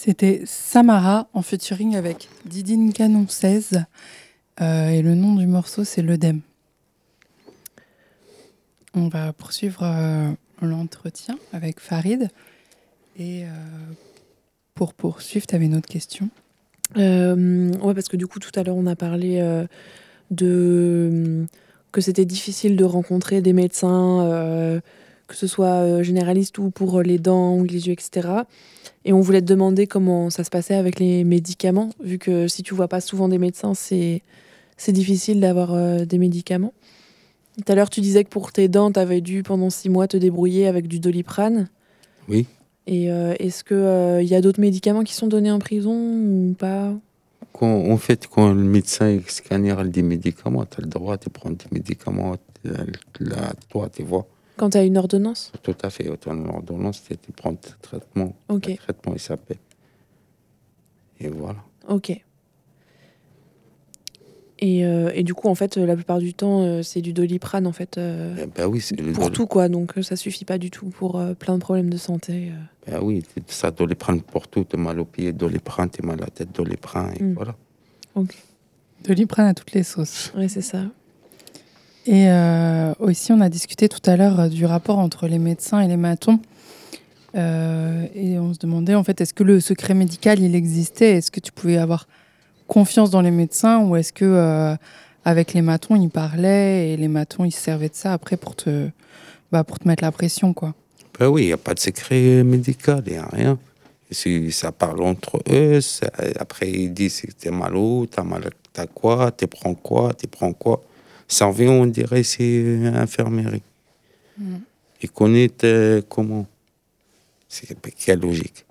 C'était 0.02 0.40
Samara 0.46 1.28
en 1.34 1.42
featuring 1.42 1.94
avec 1.94 2.30
Didine 2.46 2.90
Canon 2.94 3.28
16. 3.28 3.84
euh, 4.62 4.88
et 4.88 5.02
le 5.02 5.14
nom 5.14 5.34
du 5.34 5.46
morceau, 5.46 5.84
c'est 5.84 6.00
l'œdème. 6.00 6.40
On 8.94 9.08
va 9.08 9.34
poursuivre 9.34 9.82
euh, 9.82 10.30
l'entretien 10.62 11.38
avec 11.52 11.80
Farid. 11.80 12.30
Et 13.18 13.44
euh, 13.44 13.48
pour 14.74 14.94
poursuivre, 14.94 15.46
tu 15.46 15.54
une 15.56 15.76
autre 15.76 15.90
question. 15.90 16.30
Ouais, 16.96 17.94
parce 17.94 18.08
que 18.08 18.16
du 18.16 18.26
coup, 18.26 18.38
tout 18.38 18.58
à 18.58 18.62
l'heure, 18.62 18.76
on 18.76 18.86
a 18.86 18.96
parlé 18.96 19.66
de 20.30 21.44
que 21.92 22.00
c'était 22.00 22.24
difficile 22.24 22.74
de 22.74 22.84
rencontrer 22.84 23.42
des 23.42 23.52
médecins, 23.52 24.80
que 25.30 25.36
ce 25.36 25.46
soit 25.46 25.66
euh, 25.66 26.02
généralistes 26.02 26.58
ou 26.58 26.70
pour 26.70 27.02
les 27.02 27.18
dents 27.18 27.56
ou 27.56 27.64
les 27.64 27.86
yeux, 27.86 27.92
etc. 27.92 28.28
Et 29.04 29.12
on 29.12 29.20
voulait 29.20 29.40
te 29.40 29.46
demander 29.46 29.86
comment 29.86 30.28
ça 30.28 30.42
se 30.42 30.50
passait 30.50 30.74
avec 30.74 30.98
les 30.98 31.22
médicaments, 31.22 31.90
vu 32.02 32.18
que 32.18 32.48
si 32.48 32.64
tu 32.64 32.74
vois 32.74 32.88
pas 32.88 33.00
souvent 33.00 33.28
des 33.28 33.38
médecins, 33.38 33.74
c'est 33.74 34.22
c'est 34.76 34.92
difficile 34.92 35.40
d'avoir 35.40 35.74
euh, 35.74 36.04
des 36.04 36.18
médicaments. 36.18 36.72
Tout 37.56 37.70
à 37.70 37.74
l'heure, 37.74 37.90
tu 37.90 38.00
disais 38.00 38.24
que 38.24 38.30
pour 38.30 38.50
tes 38.50 38.68
dents, 38.68 38.90
tu 38.90 38.98
avais 38.98 39.20
dû 39.20 39.42
pendant 39.42 39.70
six 39.70 39.88
mois 39.88 40.08
te 40.08 40.16
débrouiller 40.16 40.66
avec 40.66 40.88
du 40.88 40.98
doliprane. 40.98 41.68
Oui. 42.28 42.46
Et 42.86 43.12
euh, 43.12 43.34
est-ce 43.38 43.62
qu'il 43.62 44.28
y 44.28 44.34
a 44.34 44.40
d'autres 44.40 44.60
médicaments 44.60 45.04
qui 45.04 45.14
sont 45.14 45.26
donnés 45.28 45.50
en 45.50 45.58
prison 45.58 45.94
ou 45.94 46.54
pas? 46.58 46.92
Quand, 47.52 47.90
en 47.90 47.96
fait, 47.98 48.26
quand 48.26 48.48
le 48.52 48.62
médecin 48.62 49.18
scanne 49.28 49.90
des 49.90 50.02
médicaments, 50.02 50.64
tu 50.64 50.78
as 50.78 50.82
le 50.82 50.88
droit 50.88 51.16
de 51.18 51.28
prendre 51.28 51.56
des 51.56 51.66
médicaments 51.70 52.36
euh, 52.66 52.86
là, 53.20 53.52
toi, 53.68 53.88
tu 53.94 54.02
vois. 54.02 54.26
Quand 54.60 54.68
tu 54.68 54.76
as 54.76 54.82
une 54.84 54.98
ordonnance 54.98 55.52
Tout 55.62 55.74
à 55.82 55.88
fait. 55.88 56.04
Ton 56.18 56.46
ordonnance, 56.46 57.02
c'est 57.08 57.14
de 57.26 57.32
prendre 57.32 57.56
le 57.64 57.70
traitement. 57.80 58.36
Ok. 58.50 58.66
Le 58.66 58.76
traitement, 58.76 59.14
il 59.14 59.18
s'appelle. 59.18 59.56
Et 61.18 61.28
voilà. 61.28 61.60
Ok. 61.88 62.10
Et, 64.58 64.84
euh, 64.84 65.10
et 65.14 65.22
du 65.22 65.32
coup, 65.32 65.48
en 65.48 65.54
fait, 65.54 65.78
la 65.78 65.94
plupart 65.94 66.18
du 66.18 66.34
temps, 66.34 66.60
euh, 66.62 66.82
c'est 66.82 67.00
du 67.00 67.14
doliprane, 67.14 67.66
en 67.66 67.72
fait, 67.72 67.96
euh, 67.96 68.44
Ben 68.54 68.66
oui, 68.66 68.82
c'est 68.82 68.94
pour 69.14 69.32
tout, 69.32 69.46
quoi. 69.46 69.70
Donc, 69.70 69.96
euh, 69.96 70.02
ça 70.02 70.14
suffit 70.14 70.44
pas 70.44 70.58
du 70.58 70.70
tout 70.70 70.90
pour 70.90 71.18
euh, 71.18 71.32
plein 71.32 71.54
de 71.54 71.60
problèmes 71.62 71.88
de 71.88 71.96
santé. 71.96 72.52
euh. 72.52 72.90
Ben 72.92 73.00
oui, 73.02 73.24
c'est- 73.34 73.50
ça 73.50 73.72
prendre 73.94 74.22
pour 74.22 74.46
tout. 74.46 74.64
T'es 74.64 74.76
mal 74.76 75.00
au 75.00 75.06
pied, 75.06 75.32
prendre, 75.64 75.90
t'es 75.90 76.02
mal 76.06 76.18
à 76.18 76.24
la 76.26 76.30
tête, 76.30 76.52
prendre. 76.52 77.14
Et 77.18 77.22
Mm. 77.22 77.32
voilà. 77.32 77.56
Doliprane 79.04 79.46
à 79.46 79.54
toutes 79.54 79.72
les 79.72 79.84
sauces. 79.84 80.30
Ouais, 80.36 80.48
c'est 80.48 80.60
ça. 80.60 80.84
Et 82.06 82.28
euh, 82.28 82.92
aussi, 82.98 83.32
on 83.32 83.40
a 83.40 83.48
discuté 83.48 83.88
tout 83.88 84.00
à 84.10 84.16
l'heure 84.16 84.40
euh, 84.40 84.48
du 84.48 84.64
rapport 84.64 84.98
entre 84.98 85.26
les 85.26 85.38
médecins 85.38 85.80
et 85.80 85.88
les 85.88 85.96
matons. 85.96 86.40
Euh, 87.36 88.06
et 88.14 88.38
on 88.38 88.54
se 88.54 88.58
demandait, 88.58 88.94
en 88.94 89.04
fait, 89.04 89.20
est-ce 89.20 89.34
que 89.34 89.44
le 89.44 89.60
secret 89.60 89.94
médical, 89.94 90.40
il 90.40 90.54
existait? 90.54 91.18
Est-ce 91.18 91.30
que 91.30 91.40
tu 91.40 91.52
pouvais 91.52 91.76
avoir 91.76 92.08
confiance 92.66 93.10
dans 93.10 93.20
les 93.20 93.30
médecins? 93.30 93.84
Ou 93.84 93.96
est-ce 93.96 94.12
que, 94.12 94.76
avec 95.24 95.52
les 95.52 95.62
matons, 95.62 95.94
ils 95.94 96.10
parlaient 96.10 96.90
et 96.90 96.96
les 96.96 97.08
matons, 97.08 97.44
ils 97.44 97.52
se 97.52 97.60
servaient 97.60 97.88
de 97.88 97.94
ça 97.94 98.12
après 98.14 98.36
pour 98.36 98.56
te, 98.56 98.88
bah, 99.52 99.62
pour 99.62 99.78
te 99.78 99.86
mettre 99.86 100.02
la 100.02 100.10
pression, 100.10 100.54
quoi? 100.54 100.74
Ben 101.18 101.28
oui, 101.28 101.42
il 101.42 101.46
n'y 101.46 101.52
a 101.52 101.58
pas 101.58 101.74
de 101.74 101.78
secret 101.80 102.42
médical, 102.42 103.02
il 103.06 103.12
n'y 103.12 103.18
a 103.18 103.26
rien. 103.26 103.58
Si 104.10 104.50
ça 104.50 104.72
parle 104.72 105.02
entre 105.02 105.40
eux, 105.50 105.78
après 106.38 106.68
ils 106.68 106.92
disent 106.92 107.20
que 107.20 107.30
t'es 107.30 107.50
mal 107.50 107.76
où, 107.76 108.06
t'as 108.10 108.24
mal, 108.24 108.50
t'as 108.72 108.86
quoi, 108.86 109.30
tu 109.30 109.46
prends 109.46 109.74
quoi, 109.74 110.12
tu 110.14 110.26
prends 110.26 110.52
quoi. 110.52 110.82
Ça 111.30 111.46
revient, 111.46 111.68
on 111.68 111.86
dirait, 111.86 112.22
c'est 112.24 112.86
infirmerie. 112.92 113.62
Ils 115.02 115.10
connaissent 115.10 115.50
euh, 115.64 116.02
comment? 116.08 116.46
C'est 117.48 117.68
quelle 117.96 118.20
logique? 118.20 118.64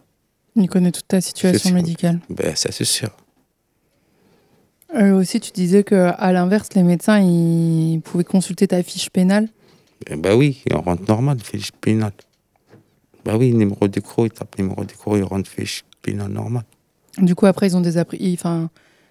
Il 0.56 0.68
connaît 0.69 0.91
toute 0.91 1.07
ta 1.07 1.22
situation 1.22 1.72
médicale. 1.73 2.19
Ben 2.30 2.56
ça 2.56 2.72
c'est 2.72 2.84
sûr. 2.86 3.10
Euh, 4.95 5.14
aussi, 5.19 5.40
tu 5.40 5.52
disais 5.52 5.84
que 5.84 6.11
à 6.18 6.31
l'inverse, 6.34 6.69
les 6.76 6.84
médecins, 6.84 7.19
ils 7.19 8.02
pouvaient 8.03 8.23
consulter 8.23 8.68
ta 8.68 8.81
fiche 8.84 9.10
pénale. 9.10 9.48
Ben, 10.07 10.19
ben 10.19 10.36
oui, 10.36 10.64
on 10.72 10.81
rentre 10.81 11.03
normal, 11.07 11.40
fiche 11.40 11.72
pénale. 11.72 12.14
Ben 13.23 13.38
oui, 13.38 13.53
numéro 13.53 13.88
d'écrou, 13.88 14.26
il 14.26 14.31
tape 14.31 14.57
numéro 14.57 14.84
d'écrou, 14.84 15.15
il 15.15 15.23
rentre 15.23 15.49
fiche 15.49 15.84
pénale 16.02 16.31
normale. 16.31 16.64
Du 17.19 17.36
coup, 17.36 17.45
après, 17.45 17.68
ils 17.68 17.77
ont 17.77 17.81
des 17.81 17.98
a 17.98 18.03
pri- 18.03 18.34
Enfin, 18.34 18.69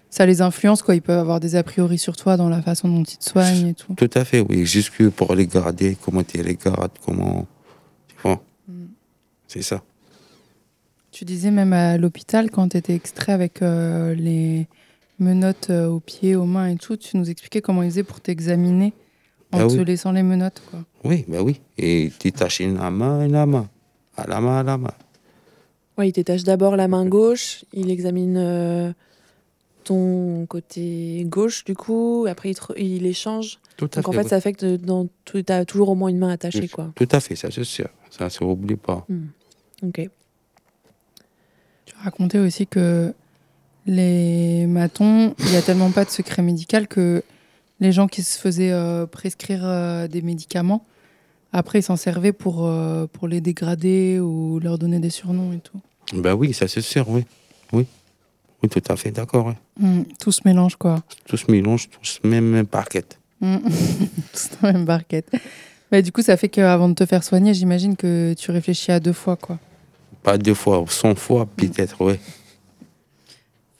ça 0.09 0.25
les 0.25 0.41
influence, 0.41 0.81
quoi. 0.81 0.95
Ils 0.95 1.01
peuvent 1.01 1.19
avoir 1.19 1.39
des 1.39 1.55
a 1.55 1.63
priori 1.63 1.97
sur 1.97 2.15
toi 2.17 2.35
dans 2.37 2.49
la 2.49 2.61
façon 2.61 2.87
dont 2.89 3.03
ils 3.03 3.17
te 3.17 3.23
soignent 3.29 3.67
et 3.67 3.73
tout. 3.73 3.93
Tout 3.95 4.09
à 4.13 4.25
fait, 4.25 4.39
oui. 4.41 4.65
Jusque 4.65 5.07
pour 5.09 5.35
les 5.35 5.47
garder, 5.47 5.97
comment 6.03 6.23
tu 6.23 6.41
les 6.41 6.55
gardes, 6.55 6.91
comment. 7.05 7.45
Tu 8.07 8.15
vois 8.23 8.41
C'est 9.47 9.61
ça. 9.61 9.81
Tu 11.11 11.25
disais 11.25 11.51
même 11.51 11.73
à 11.73 11.97
l'hôpital, 11.97 12.49
quand 12.51 12.69
tu 12.69 12.77
étais 12.77 12.93
extrait 12.95 13.31
avec 13.33 13.61
euh, 13.61 14.13
les 14.13 14.67
menottes 15.19 15.69
euh, 15.69 15.87
aux 15.87 15.99
pieds, 15.99 16.35
aux 16.35 16.45
mains 16.45 16.67
et 16.69 16.75
tout, 16.77 16.97
tu 16.97 17.17
nous 17.17 17.29
expliquais 17.29 17.61
comment 17.61 17.83
ils 17.83 17.89
faisaient 17.89 18.03
pour 18.03 18.21
t'examiner 18.21 18.93
en 19.51 19.59
Ah 19.61 19.67
te 19.67 19.73
oui. 19.73 19.85
laissant 19.85 20.11
les 20.11 20.23
menottes. 20.23 20.61
Quoi. 20.69 20.79
Oui, 21.03 21.25
ben 21.27 21.41
oui. 21.41 21.59
Et 21.77 22.11
tu 22.19 22.31
tâches 22.31 22.59
une 22.61 22.77
à 22.77 22.89
main, 22.91 23.25
une 23.25 23.35
à 23.35 23.45
main. 23.45 23.67
À 24.15 24.27
la 24.27 24.39
main, 24.39 24.59
à 24.59 24.63
la 24.63 24.77
main. 24.77 24.93
Ouais, 25.97 26.09
il 26.09 26.11
détache 26.13 26.43
d'abord 26.43 26.75
la 26.77 26.87
main 26.87 27.05
gauche, 27.05 27.65
il 27.73 27.89
examine 27.89 28.37
euh, 28.37 28.93
ton 29.89 30.45
côté 30.45 31.23
gauche 31.25 31.63
du 31.65 31.73
coup, 31.73 32.27
après 32.29 32.51
il, 32.51 32.55
te 32.55 32.79
il 32.79 33.05
échange. 33.07 33.59
Tout 33.75 33.89
à 33.95 34.01
Donc 34.01 34.09
en 34.09 34.11
fait, 34.11 34.17
fait, 34.19 34.23
oui. 34.23 34.29
ça 34.29 34.41
fait 34.41 34.53
que 34.53 34.75
dans 34.75 35.07
tu 35.25 35.43
as 35.47 35.65
toujours 35.65 35.89
au 35.89 35.95
moins 35.95 36.09
une 36.09 36.19
main 36.19 36.29
attachée 36.29 36.67
quoi. 36.67 36.91
Tout 36.95 37.07
à 37.11 37.19
fait, 37.19 37.35
ça 37.35 37.49
c'est 37.49 37.63
sûr. 37.63 37.89
Ça 38.11 38.29
se 38.29 38.43
oublie 38.43 38.75
pas. 38.75 39.05
Hmm. 39.09 39.27
Ok. 39.81 40.09
Tu 41.85 41.95
racontais 42.03 42.37
aussi 42.37 42.67
que 42.67 43.13
les 43.87 44.67
matons, 44.67 45.33
il 45.39 45.45
n'y 45.45 45.55
a 45.55 45.63
tellement 45.63 45.89
pas 45.89 46.05
de 46.05 46.11
secret 46.11 46.43
médical 46.43 46.87
que 46.87 47.23
les 47.79 47.91
gens 47.91 48.07
qui 48.07 48.21
se 48.21 48.37
faisaient 48.37 48.71
euh, 48.71 49.07
prescrire 49.07 49.61
euh, 49.63 50.07
des 50.07 50.21
médicaments, 50.21 50.85
après 51.51 51.79
ils 51.79 51.83
s'en 51.83 51.95
servaient 51.95 52.33
pour, 52.33 52.67
euh, 52.67 53.07
pour 53.11 53.27
les 53.27 53.41
dégrader 53.41 54.19
ou 54.19 54.59
leur 54.59 54.77
donner 54.77 54.99
des 54.99 55.09
surnoms 55.09 55.51
et 55.51 55.59
tout. 55.59 55.79
Ben 56.13 56.35
oui, 56.35 56.53
ça 56.53 56.67
c'est 56.67 56.81
sûr, 56.81 57.09
oui. 57.09 57.25
Oui. 57.71 57.87
Oui, 58.61 58.69
tout 58.69 58.81
à 58.89 58.95
fait, 58.95 59.11
d'accord. 59.11 59.47
oui. 59.47 59.53
Hmm, 59.79 60.03
tout 60.19 60.31
se 60.31 60.41
mélange 60.45 60.75
quoi. 60.75 61.01
Tout 61.25 61.37
se 61.37 61.49
mélange, 61.49 61.89
tout 61.89 62.03
se 62.03 62.19
même 62.27 62.65
parquette. 62.65 63.19
Hmm. 63.41 63.57
Tous 64.33 64.49
dans 64.61 64.67
la 64.67 64.73
même 64.73 64.85
barquette. 64.85 65.31
Mais 65.91 66.01
du 66.03 66.11
coup, 66.11 66.21
ça 66.21 66.35
fait 66.37 66.49
qu'avant 66.49 66.89
de 66.89 66.93
te 66.93 67.05
faire 67.05 67.23
soigner, 67.23 67.53
j'imagine 67.53 67.95
que 67.95 68.33
tu 68.37 68.51
réfléchis 68.51 68.91
à 68.91 68.99
deux 68.99 69.13
fois 69.13 69.37
quoi. 69.37 69.59
Pas 70.23 70.37
deux 70.37 70.53
fois, 70.53 70.83
cent 70.89 71.15
fois 71.15 71.45
peut-être, 71.45 72.01
oui. 72.05 72.15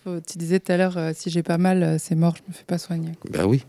Faut- 0.04 0.22
tu 0.22 0.38
disais 0.38 0.62
tout 0.62 0.72
à 0.72 0.78
l'heure, 0.78 0.98
euh, 0.98 1.12
si 1.14 1.30
j'ai 1.30 1.44
pas 1.44 1.58
mal, 1.58 1.84
euh, 1.84 1.98
c'est 2.00 2.16
mort, 2.16 2.36
je 2.38 2.42
me 2.48 2.54
fais 2.54 2.64
pas 2.64 2.78
soigner. 2.78 3.12
Ben 3.30 3.46
oui. 3.46 3.66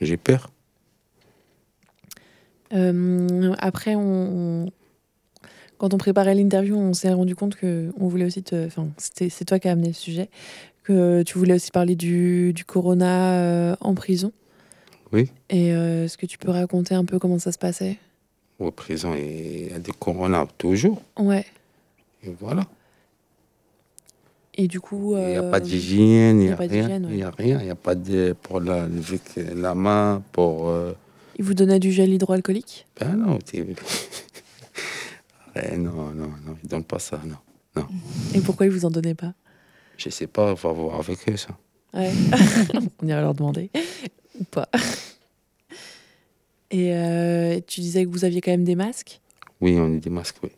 J'ai 0.00 0.16
peur. 0.16 0.50
Euh, 2.72 3.54
après, 3.58 3.94
on- 3.96 4.70
quand 5.78 5.94
on 5.94 5.98
préparait 5.98 6.34
l'interview, 6.34 6.76
on 6.76 6.92
s'est 6.92 7.12
rendu 7.12 7.34
compte 7.34 7.54
que 7.54 7.90
on 7.98 8.08
voulait 8.08 8.26
aussi 8.26 8.42
te. 8.42 8.66
Enfin, 8.66 8.88
c'est 8.98 9.44
toi 9.44 9.58
qui 9.58 9.68
as 9.68 9.72
amené 9.72 9.88
le 9.88 9.94
sujet. 9.94 10.28
Que 10.82 11.22
tu 11.22 11.38
voulais 11.38 11.54
aussi 11.54 11.70
parler 11.70 11.96
du, 11.96 12.52
du 12.52 12.64
corona 12.64 13.32
euh, 13.34 13.76
en 13.80 13.94
prison. 13.94 14.32
Oui. 15.12 15.30
Et 15.50 15.72
euh, 15.72 16.04
est-ce 16.04 16.16
que 16.16 16.26
tu 16.26 16.38
peux 16.38 16.50
raconter 16.50 16.94
un 16.94 17.04
peu 17.04 17.18
comment 17.18 17.38
ça 17.38 17.52
se 17.52 17.58
passait? 17.58 17.98
Au 18.58 18.70
prison, 18.70 19.14
il 19.14 19.70
y 19.70 19.72
a 19.72 19.78
des 19.78 19.92
coronas 19.92 20.46
toujours. 20.58 21.00
Ouais. 21.18 21.44
Et 22.24 22.34
voilà. 22.40 22.62
Et 24.54 24.66
du 24.66 24.80
coup. 24.80 25.14
Il 25.16 25.26
n'y 25.26 25.36
a 25.36 25.42
euh, 25.42 25.50
pas 25.50 25.60
d'hygiène, 25.60 26.40
il 26.40 26.46
n'y 26.46 26.52
a 26.52 26.54
a, 26.54 26.56
rien. 26.56 26.88
Il 26.88 27.16
n'y 27.16 27.22
a 27.22 27.30
rien. 27.30 27.60
Il 27.60 27.64
n'y 27.66 27.70
a 27.70 27.76
pas 27.76 27.94
de. 27.94 28.34
Pour 28.42 28.60
la, 28.60 28.88
la 29.54 29.74
main, 29.74 30.22
pour. 30.32 30.72
Il 31.38 31.44
vous 31.44 31.54
donnait 31.54 31.78
du 31.78 31.92
gel 31.92 32.12
hydroalcoolique? 32.12 32.86
Ben 32.98 33.14
non, 33.14 33.38
Ouais, 35.58 35.76
non, 35.76 36.12
non, 36.14 36.28
non, 36.46 36.56
ils 36.62 36.68
donnent 36.68 36.84
pas 36.84 36.98
ça, 36.98 37.20
non. 37.24 37.36
Non. 37.76 37.86
Et 38.34 38.40
pourquoi 38.40 38.66
ils 38.66 38.72
vous 38.72 38.84
en 38.84 38.90
donnaient 38.90 39.14
pas? 39.14 39.34
Je 39.96 40.10
sais 40.10 40.26
pas, 40.26 40.52
on 40.52 40.54
va 40.54 40.72
voir 40.72 41.00
avec 41.00 41.28
eux 41.28 41.36
ça. 41.36 41.56
Ouais. 41.94 42.12
on 43.02 43.06
ira 43.06 43.20
leur 43.20 43.34
demander. 43.34 43.70
Ou 44.38 44.44
pas. 44.44 44.68
Et 46.70 46.94
euh, 46.94 47.60
tu 47.66 47.80
disais 47.80 48.04
que 48.04 48.10
vous 48.10 48.24
aviez 48.24 48.40
quand 48.40 48.50
même 48.50 48.64
des 48.64 48.76
masques? 48.76 49.20
Oui, 49.60 49.76
on 49.78 49.96
a 49.96 49.98
des 49.98 50.10
masques, 50.10 50.36
oui. 50.42 50.50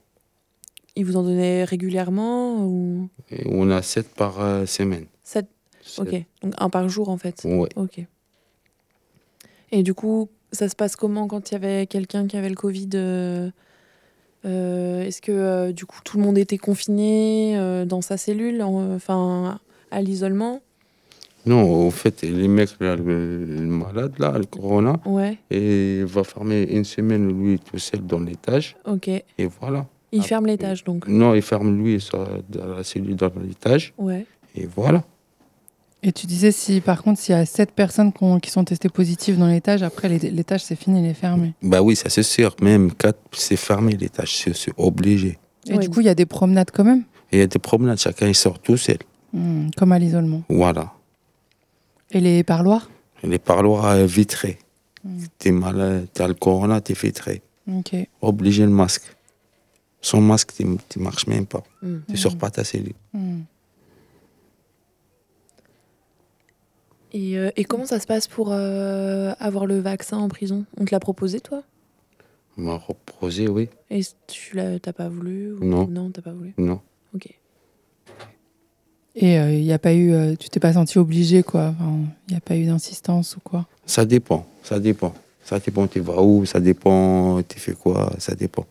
Ils 0.97 1.05
vous 1.05 1.17
en 1.17 1.23
donnaient 1.23 1.65
régulièrement 1.65 2.67
ou? 2.67 3.09
Et 3.31 3.45
on 3.47 3.71
a 3.71 3.81
sept 3.81 4.09
par 4.15 4.41
euh, 4.41 4.67
semaine. 4.67 5.07
Sept 5.23 5.49
Ok, 5.99 6.15
donc 6.43 6.55
un 6.59 6.71
par 6.71 6.89
jour 6.89 7.09
en 7.09 7.17
fait. 7.17 7.43
Ouais. 7.45 7.69
Ok. 7.77 8.05
Et 9.73 9.83
du 9.83 9.95
coup, 9.95 10.29
ça 10.53 10.69
se 10.69 10.77
passe 10.77 10.97
comment 10.97 11.27
quand 11.27 11.51
il 11.51 11.55
y 11.55 11.57
avait 11.57 11.87
quelqu'un 11.87 12.27
qui 12.27 12.37
avait 12.37 12.49
le 12.49 12.55
Covid 12.55 12.91
euh, 12.95 13.51
Est-ce 14.45 15.21
que 15.21 15.33
euh, 15.33 15.73
du 15.73 15.85
coup 15.87 15.99
tout 16.05 16.17
le 16.19 16.23
monde 16.25 16.39
était 16.39 16.59
confiné 16.59 17.57
euh, 17.59 17.85
dans 17.85 18.01
sa 18.01 18.17
cellule, 18.17 18.63
en- 18.63 18.95
enfin 18.95 19.59
à 19.91 20.01
l'isolement? 20.03 20.61
Non, 21.47 21.87
au 21.87 21.91
fait, 21.91 22.21
les 22.23 22.49
mecs, 22.49 22.79
là, 22.81 22.97
le, 22.97 23.45
le 23.47 23.61
malade, 23.63 24.13
là, 24.19 24.37
le 24.37 24.45
corona, 24.45 25.01
Ouais. 25.07 25.39
et 25.51 26.01
il 26.01 26.05
va 26.05 26.23
fermer 26.23 26.65
une 26.65 26.85
semaine, 26.85 27.29
lui, 27.33 27.59
tout 27.59 27.79
seul 27.79 28.01
dans 28.07 28.21
l'étage. 28.21 28.77
Ok. 28.87 29.09
Et 29.09 29.25
voilà. 29.61 29.87
Il 30.13 30.23
ferme 30.23 30.47
l'étage 30.47 30.85
donc. 30.85 31.09
Non, 31.09 31.35
il 31.35 31.41
ferme 31.41 31.83
lui 31.83 31.99
ça, 32.01 32.27
dans 32.51 32.67
la 32.67 32.85
cellule 32.85 33.17
dans 33.17 33.31
l'étage. 33.43 33.95
Ouais. 33.97 34.27
Et 34.55 34.67
voilà. 34.67 35.03
Et 36.03 36.13
tu 36.13 36.27
disais, 36.27 36.51
si 36.51 36.81
par 36.81 37.03
contre, 37.03 37.21
s'il 37.21 37.35
y 37.35 37.39
a 37.39 37.45
sept 37.45 37.73
personnes 37.73 38.13
qui, 38.13 38.25
ont- 38.25 38.41
qui 38.41 38.51
sont 38.51 38.65
testées 38.65 38.89
positives 38.89 39.39
dans 39.39 39.47
l'étage, 39.47 39.83
après 39.83 40.09
l'étage 40.09 40.63
c'est 40.65 40.77
fini, 40.77 41.01
il 41.01 41.07
est 41.07 41.15
fermé. 41.15 41.53
Bah 41.63 41.83
oui, 41.83 41.95
ça 41.97 42.09
c'est 42.09 42.23
sûr. 42.23 42.57
Même 42.63 42.93
quatre, 42.93 43.19
c'est 43.33 43.57
fermé 43.57 43.97
l'étage, 43.97 44.37
c'est 44.55 44.73
obligé. 44.79 45.39
Et 45.67 45.77
du 45.79 45.91
coup, 45.91 46.01
il 46.01 46.07
y 46.07 46.09
a 46.09 46.15
des 46.15 46.25
promenades 46.27 46.71
quand 46.73 46.85
même, 46.85 47.05
il 47.33 47.39
y 47.39 47.43
a 47.43 47.47
des 47.47 47.59
promenades, 47.59 47.99
chacun 47.99 48.27
il 48.29 48.35
sort 48.35 48.59
tout 48.59 48.79
seul. 48.79 48.97
Hmm, 49.33 49.69
comme 49.77 49.93
à 49.93 49.99
l'isolement. 49.99 50.43
Voilà. 50.49 50.93
Et 52.11 52.21
les 52.21 52.43
parloirs? 52.43 52.91
Les 53.23 53.39
parloirs 53.39 53.85
euh, 53.87 54.07
vitrés. 54.07 54.59
Hmm. 55.05 55.19
T'es 55.39 55.51
malade, 55.53 56.09
t'as 56.15 56.27
le 56.27 56.35
corona, 56.35 56.81
t'es 56.81 56.95
vitré. 56.95 57.43
Ok. 57.71 57.95
Obligé 58.23 58.65
le 58.65 58.71
masque. 58.71 59.05
Sans 60.01 60.21
masque, 60.23 60.53
tu 60.89 60.99
marches 60.99 61.27
même 61.27 61.45
pas. 61.47 61.63
Mm. 61.83 61.97
Tu 62.09 62.17
sors 62.17 62.35
pas 62.37 62.49
ta 62.51 62.65
cellule. 62.65 62.95
Et, 67.13 67.37
euh, 67.39 67.51
et 67.57 67.65
comment 67.65 67.87
ça 67.87 67.99
se 68.01 68.07
passe 68.07 68.29
pour 68.29 68.51
euh, 68.53 69.33
avoir 69.41 69.67
le 69.67 69.79
vaccin 69.81 70.19
en 70.19 70.29
prison? 70.29 70.65
On 70.79 70.85
te 70.85 70.93
l'a 70.95 71.01
proposé 71.01 71.41
toi? 71.41 71.63
On 72.59 72.63
m'a 72.63 72.77
reposé, 72.77 73.49
oui. 73.49 73.69
Et 73.91 74.01
tu 74.27 74.57
l'as 74.57 74.79
t'as 74.79 74.93
pas 74.93 75.09
voulu 75.09 75.53
ou- 75.55 75.65
Non. 75.65 75.87
Non, 75.89 76.11
t'as 76.11 76.23
pas 76.23 76.33
voulu? 76.33 76.55
Non. 76.59 76.81
Ok. 77.15 77.29
Et 79.17 79.35
il 79.35 79.65
n'y 79.65 79.73
a 79.73 79.79
pas 79.79 79.93
eu, 79.93 80.13
euh, 80.13 80.37
tu 80.37 80.49
t'es 80.49 80.61
pas 80.61 80.73
senti 80.75 80.99
obligé, 80.99 81.43
quoi? 81.43 81.75
Il 82.29 82.33
n'y 82.33 82.37
a 82.37 82.41
pas 82.41 82.57
eu 82.57 82.67
d'insistance 82.67 83.37
ou 83.37 83.41
quoi? 83.41 83.67
Ça 83.85 84.05
dépend, 84.05 84.47
ça 84.63 84.79
dépend. 84.79 85.13
Ça 85.45 85.59
dépend, 85.59 85.89
tu 85.89 85.99
vas 86.01 86.23
où, 86.23 86.45
ça 86.47 86.61
dépend, 86.61 87.43
tu 87.43 87.59
fais 87.59 87.73
quoi, 87.73 88.13
ça 88.19 88.37
dépend. 88.37 88.67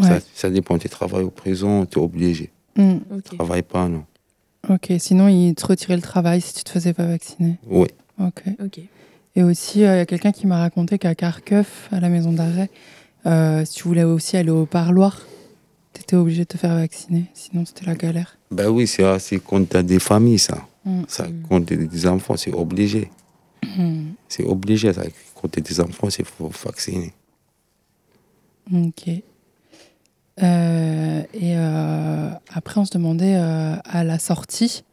Ça, 0.00 0.14
Ouais. 0.14 0.22
ça 0.34 0.48
dépend, 0.50 0.78
tu 0.78 0.88
travailles 0.88 1.24
au 1.24 1.30
prison, 1.30 1.84
tu 1.84 1.98
es 1.98 2.02
obligé. 2.02 2.50
Hmm. 2.74 2.98
Tu 3.24 3.36
travailles 3.36 3.62
pas, 3.62 3.86
non. 3.88 4.04
Ok, 4.68 4.92
sinon 4.98 5.28
ils 5.28 5.54
te 5.54 5.66
retiraient 5.66 5.96
le 5.96 6.02
travail 6.02 6.40
si 6.40 6.54
tu 6.54 6.64
te 6.64 6.70
faisais 6.70 6.92
pas 6.92 7.06
vacciner. 7.06 7.56
Oui. 7.66 7.86
Ok. 8.18 8.42
Ok. 8.64 8.80
Et 9.36 9.42
aussi, 9.42 9.84
euh, 9.84 9.94
il 9.94 9.98
y 9.98 10.00
a 10.00 10.06
quelqu'un 10.06 10.32
qui 10.32 10.46
m'a 10.46 10.58
raconté 10.58 10.98
qu'à 10.98 11.14
Kharkov, 11.14 11.66
à 11.92 12.00
la 12.00 12.08
maison 12.08 12.32
d'arrêt, 12.32 12.70
euh, 13.26 13.64
si 13.64 13.74
tu 13.74 13.84
voulais 13.84 14.02
aussi 14.04 14.36
aller 14.36 14.50
au 14.50 14.66
parloir, 14.66 15.20
tu 15.92 16.00
étais 16.00 16.16
obligé 16.16 16.42
de 16.42 16.48
te 16.48 16.56
faire 16.56 16.74
vacciner. 16.74 17.26
Sinon, 17.34 17.64
c'était 17.66 17.86
la 17.86 17.94
galère. 17.94 18.38
Ben 18.50 18.68
oui, 18.68 18.86
c'est 18.86 19.18
c'est 19.18 19.38
quand 19.38 19.68
tu 19.68 19.76
as 19.76 19.82
des 19.82 19.98
familles, 19.98 20.38
ça. 20.38 20.66
Mm. 20.84 21.02
ça 21.08 21.26
quand 21.48 21.64
tu 21.64 21.76
des 21.76 22.06
enfants, 22.06 22.36
c'est 22.36 22.52
obligé. 22.52 23.10
Mm. 23.76 24.12
C'est 24.28 24.44
obligé, 24.44 24.92
ça. 24.92 25.02
Quand 25.34 25.48
tu 25.48 25.60
des 25.60 25.80
enfants, 25.80 26.08
il 26.18 26.24
faut 26.24 26.50
vacciner. 26.64 27.12
Ok. 28.72 29.10
Euh, 30.42 31.22
et 31.32 31.56
euh, 31.56 32.30
après, 32.52 32.78
on 32.80 32.84
se 32.84 32.92
demandait 32.92 33.36
euh, 33.36 33.76
à 33.84 34.04
la 34.04 34.18
sortie. 34.18 34.84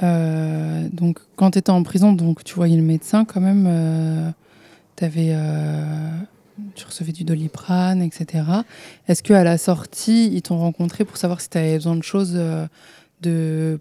donc, 0.00 1.18
quand 1.36 1.52
tu 1.52 1.58
étais 1.58 1.70
en 1.70 1.82
prison, 1.82 2.12
donc 2.12 2.44
tu 2.44 2.54
voyais 2.54 2.76
le 2.76 2.82
médecin 2.82 3.24
quand 3.24 3.40
même. 3.40 3.66
euh, 3.66 4.30
tu 6.74 6.86
recevais 6.86 7.12
du 7.12 7.24
doliprane, 7.24 8.02
etc. 8.02 8.44
Est-ce 9.06 9.22
que 9.22 9.32
à 9.32 9.44
la 9.44 9.58
sortie, 9.58 10.28
ils 10.32 10.42
t'ont 10.42 10.58
rencontré 10.58 11.04
pour 11.04 11.16
savoir 11.16 11.40
si 11.40 11.48
tu 11.48 11.58
avais 11.58 11.74
besoin 11.74 11.96
de 11.96 12.02
choses 12.02 12.38
de, 13.22 13.80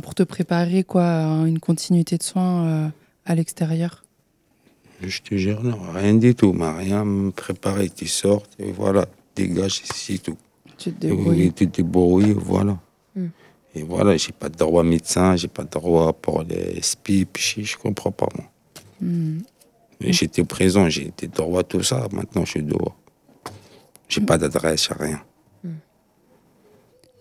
pour 0.00 0.14
te 0.14 0.22
préparer 0.22 0.82
quoi, 0.82 1.04
à 1.04 1.46
une 1.46 1.58
continuité 1.58 2.16
de 2.16 2.22
soins 2.22 2.90
à 3.26 3.34
l'extérieur? 3.34 4.02
Je 5.02 5.20
te 5.20 5.34
jure, 5.34 5.62
non, 5.62 5.78
rien 5.92 6.14
du 6.14 6.34
tout. 6.34 6.52
m'a 6.52 6.74
rien 6.74 7.04
me 7.04 7.30
préparé. 7.30 7.90
Tu 7.90 8.06
sors, 8.06 8.42
et 8.58 8.72
voilà, 8.72 9.06
dégage, 9.36 9.82
c'est 9.84 10.18
tout. 10.18 10.36
Tu 10.78 10.92
te 10.92 11.00
débrouilles. 11.00 11.44
oui, 11.44 11.52
tu 11.52 11.68
te 11.68 11.76
débrouilles, 11.76 12.32
voilà. 12.32 12.78
Mm. 13.14 13.26
Et 13.74 13.82
voilà, 13.82 14.16
j'ai 14.16 14.32
pas 14.32 14.48
de 14.48 14.56
droit 14.56 14.82
médecin, 14.82 15.36
j'ai 15.36 15.48
pas 15.48 15.64
de 15.64 15.70
droit 15.70 16.12
pour 16.12 16.42
les 16.42 16.80
SPIP, 16.82 17.36
je, 17.38 17.62
je 17.62 17.76
comprends 17.76 18.10
pas, 18.10 18.28
moi. 18.34 18.46
Hmm. 19.00 19.40
J'étais 20.00 20.44
présent, 20.44 20.88
j'ai 20.88 21.12
des 21.16 21.28
droits, 21.28 21.62
tout 21.62 21.82
ça. 21.82 22.06
Maintenant, 22.12 22.44
je 22.44 22.50
suis 22.52 22.62
dehors. 22.62 22.96
J'ai 24.08 24.20
pas 24.20 24.38
d'adresse, 24.38 24.88
rien. 24.88 25.20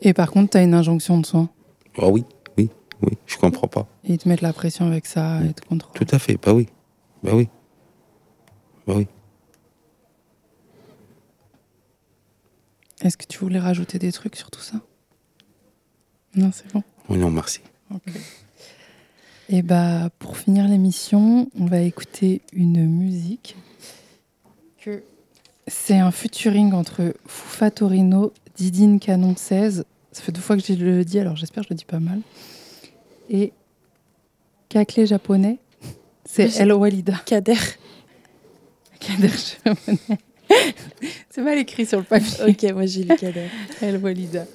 Et 0.01 0.13
par 0.13 0.29
contre, 0.29 0.51
tu 0.51 0.57
as 0.57 0.63
une 0.63 0.73
injonction 0.73 1.19
de 1.19 1.25
soins? 1.25 1.49
Ah 1.97 2.07
oui, 2.07 2.25
oui, 2.57 2.69
oui, 3.01 3.13
je 3.25 3.37
comprends 3.37 3.67
pas. 3.67 3.87
Et 4.03 4.13
ils 4.13 4.17
te 4.17 4.27
mettent 4.27 4.41
la 4.41 4.53
pression 4.53 4.85
avec 4.85 5.05
ça 5.05 5.41
et 5.43 5.53
te 5.53 5.65
contrôlent. 5.65 5.93
Tout 5.95 6.15
à 6.15 6.19
fait, 6.19 6.37
bah 6.41 6.53
oui. 6.53 6.67
Bah 7.23 7.31
oui. 7.33 7.47
Bah 8.85 8.93
oui. 8.97 9.07
Est-ce 13.05 13.17
que 13.17 13.25
tu 13.27 13.37
voulais 13.37 13.59
rajouter 13.59 13.99
des 13.99 14.11
trucs 14.11 14.35
sur 14.35 14.49
tout 14.49 14.61
ça? 14.61 14.81
Non, 16.35 16.51
c'est 16.51 16.71
bon. 16.73 16.81
Oui, 17.07 17.19
non, 17.19 17.29
merci. 17.29 17.61
Okay. 17.93 18.19
Et 19.49 19.61
bah, 19.61 20.09
pour 20.17 20.37
finir 20.37 20.67
l'émission, 20.67 21.47
on 21.59 21.65
va 21.65 21.81
écouter 21.81 22.41
une 22.51 22.87
musique 22.87 23.55
que 24.79 25.03
c'est 25.67 25.99
un 25.99 26.09
featuring 26.09 26.73
entre 26.73 27.13
Fufa 27.27 27.69
Torino, 27.69 28.33
Didine 28.55 28.99
Canon 28.99 29.35
16. 29.35 29.85
Ça 30.11 30.21
fait 30.23 30.31
deux 30.31 30.41
fois 30.41 30.57
que 30.57 30.63
je 30.63 30.73
le 30.73 31.05
dis, 31.05 31.19
alors 31.19 31.35
j'espère 31.35 31.61
que 31.61 31.69
je 31.69 31.73
le 31.73 31.77
dis 31.77 31.85
pas 31.85 31.99
mal. 31.99 32.21
Et 33.29 33.53
Caclé 34.67 35.05
japonais, 35.05 35.59
c'est 36.25 36.55
El 36.57 36.73
Walida. 36.73 37.21
Kader. 37.25 37.53
Kader 38.99 39.29
japonais. 39.63 40.19
C'est 41.29 41.41
mal 41.41 41.57
écrit 41.57 41.85
sur 41.85 41.99
le 41.99 42.03
papier. 42.03 42.45
Ok, 42.47 42.63
moi 42.73 42.85
j'ai 42.85 43.03
lu 43.03 43.15
Kader. 43.15 43.47
Elle 43.81 43.97
voit 43.97 44.13
Lisa. 44.13 44.45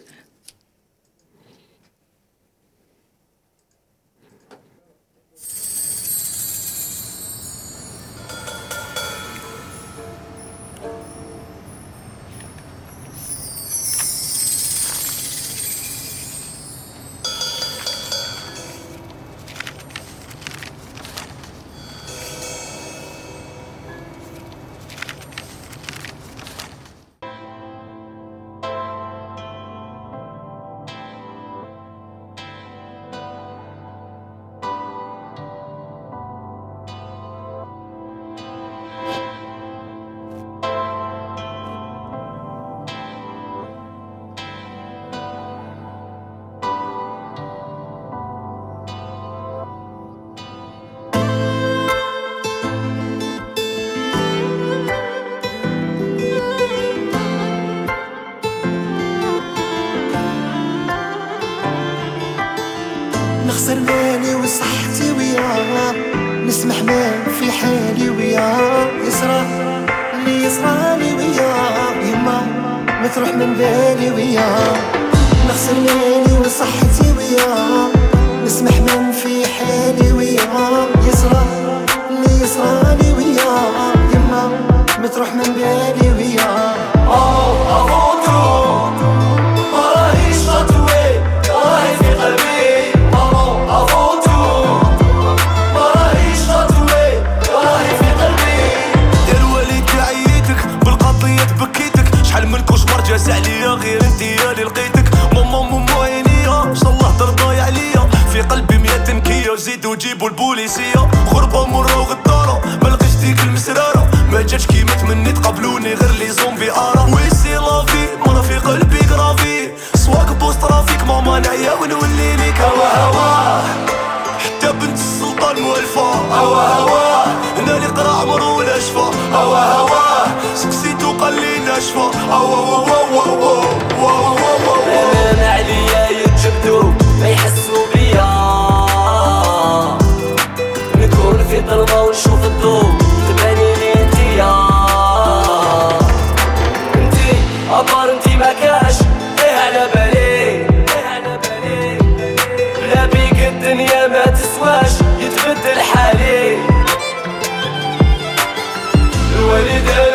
Ölü 159.60 160.09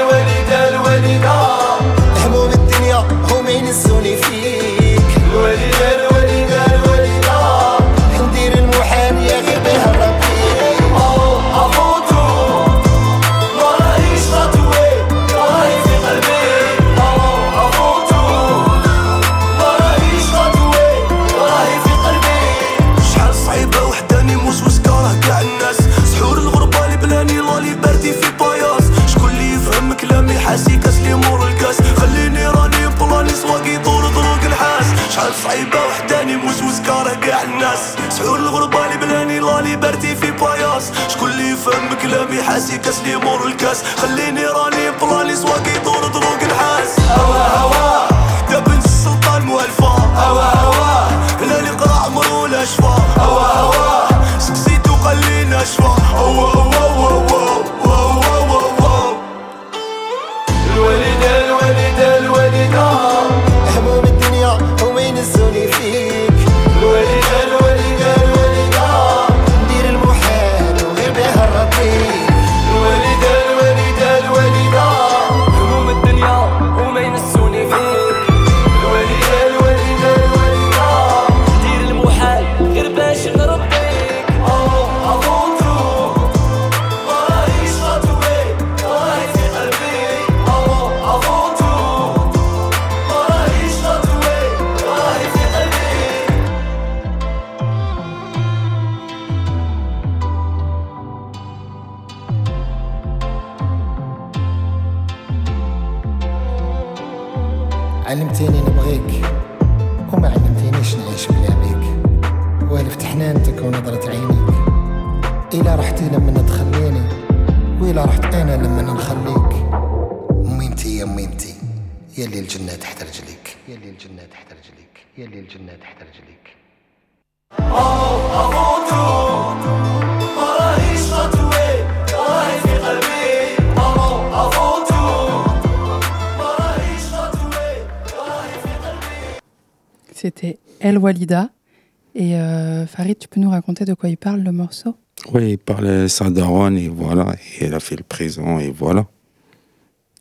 raconter 143.66 143.86
de 143.86 143.96
quoi 143.96 144.10
il 144.10 144.18
parle 144.18 144.42
le 144.42 144.52
morceau? 144.52 144.96
Oui, 145.34 145.54
il 145.54 145.58
parlait 145.58 146.04
de 146.04 146.08
sa 146.08 146.30
daronne 146.30 146.78
et 146.78 146.88
voilà, 146.88 147.34
et 147.34 147.64
elle 147.64 147.74
a 147.74 147.80
fait 147.80 147.96
le 147.96 148.04
présent 148.04 148.60
et 148.60 148.70
voilà. 148.70 149.08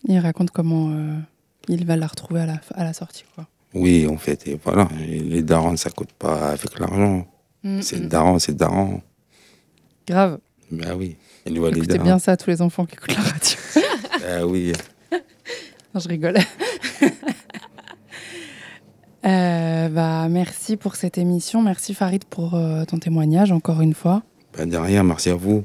Il 0.08 0.18
raconte 0.18 0.50
comment 0.50 0.88
euh, 0.92 1.18
il 1.68 1.84
va 1.84 1.96
la 1.96 2.06
retrouver 2.06 2.40
à 2.40 2.46
la, 2.46 2.60
à 2.74 2.84
la 2.84 2.94
sortie. 2.94 3.24
Quoi. 3.34 3.46
Oui, 3.74 4.06
en 4.06 4.16
fait, 4.16 4.46
et 4.48 4.58
voilà. 4.64 4.88
Et 5.06 5.18
les 5.18 5.42
darons, 5.42 5.76
ça 5.76 5.90
coûte 5.90 6.12
pas 6.18 6.52
avec 6.52 6.78
l'argent. 6.78 7.26
Mm, 7.64 7.82
c'est 7.82 8.00
mm. 8.00 8.08
daron, 8.08 8.38
c'est 8.38 8.56
daron. 8.56 9.02
Grave. 10.08 10.38
Ben 10.70 10.94
oui. 10.96 11.16
Écoutez 11.44 11.98
bien 11.98 12.18
ça, 12.18 12.38
tous 12.38 12.48
les 12.48 12.62
enfants 12.62 12.86
qui 12.86 12.94
écoutent 12.94 13.14
la 13.14 13.22
radio. 13.22 13.58
Ben 14.22 14.44
oui. 14.44 14.72
Non, 15.92 16.00
je 16.00 16.08
rigole. 16.08 16.38
Euh, 19.24 19.88
bah, 19.88 20.28
merci 20.28 20.76
pour 20.76 20.96
cette 20.96 21.18
émission. 21.18 21.62
Merci 21.62 21.94
Farid 21.94 22.24
pour 22.24 22.54
euh, 22.54 22.84
ton 22.84 22.98
témoignage, 22.98 23.52
encore 23.52 23.80
une 23.80 23.94
fois. 23.94 24.22
Ben 24.56 24.68
de 24.68 24.76
rien, 24.76 25.02
merci 25.02 25.30
à 25.30 25.34
vous. 25.34 25.64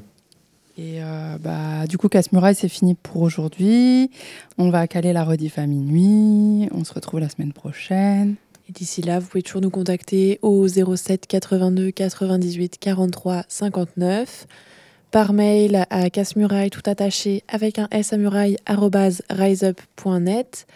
Et 0.78 1.02
euh, 1.02 1.36
bah, 1.38 1.86
du 1.86 1.98
coup, 1.98 2.08
Casse-Muraille, 2.08 2.54
c'est 2.54 2.68
fini 2.68 2.94
pour 2.94 3.20
aujourd'hui. 3.20 4.10
On 4.56 4.70
va 4.70 4.86
caler 4.86 5.12
la 5.12 5.24
rediff 5.24 5.58
à 5.58 5.66
minuit. 5.66 6.68
On 6.72 6.84
se 6.84 6.94
retrouve 6.94 7.20
la 7.20 7.28
semaine 7.28 7.52
prochaine. 7.52 8.36
Et 8.68 8.72
d'ici 8.72 9.02
là, 9.02 9.18
vous 9.18 9.26
pouvez 9.26 9.42
toujours 9.42 9.60
nous 9.60 9.70
contacter 9.70 10.38
au 10.40 10.66
07 10.66 11.26
82 11.26 11.90
98 11.90 12.78
43 12.78 13.44
59 13.48 14.46
par 15.10 15.32
mail 15.32 15.86
à 15.90 16.08
casse-muraille 16.08 16.70
tout 16.70 16.82
attaché 16.86 17.42
avec 17.48 17.80
un 17.80 17.88
s 17.90 18.12
à 18.12 18.16
muraille 18.16 18.56
riseup.net 19.28 20.66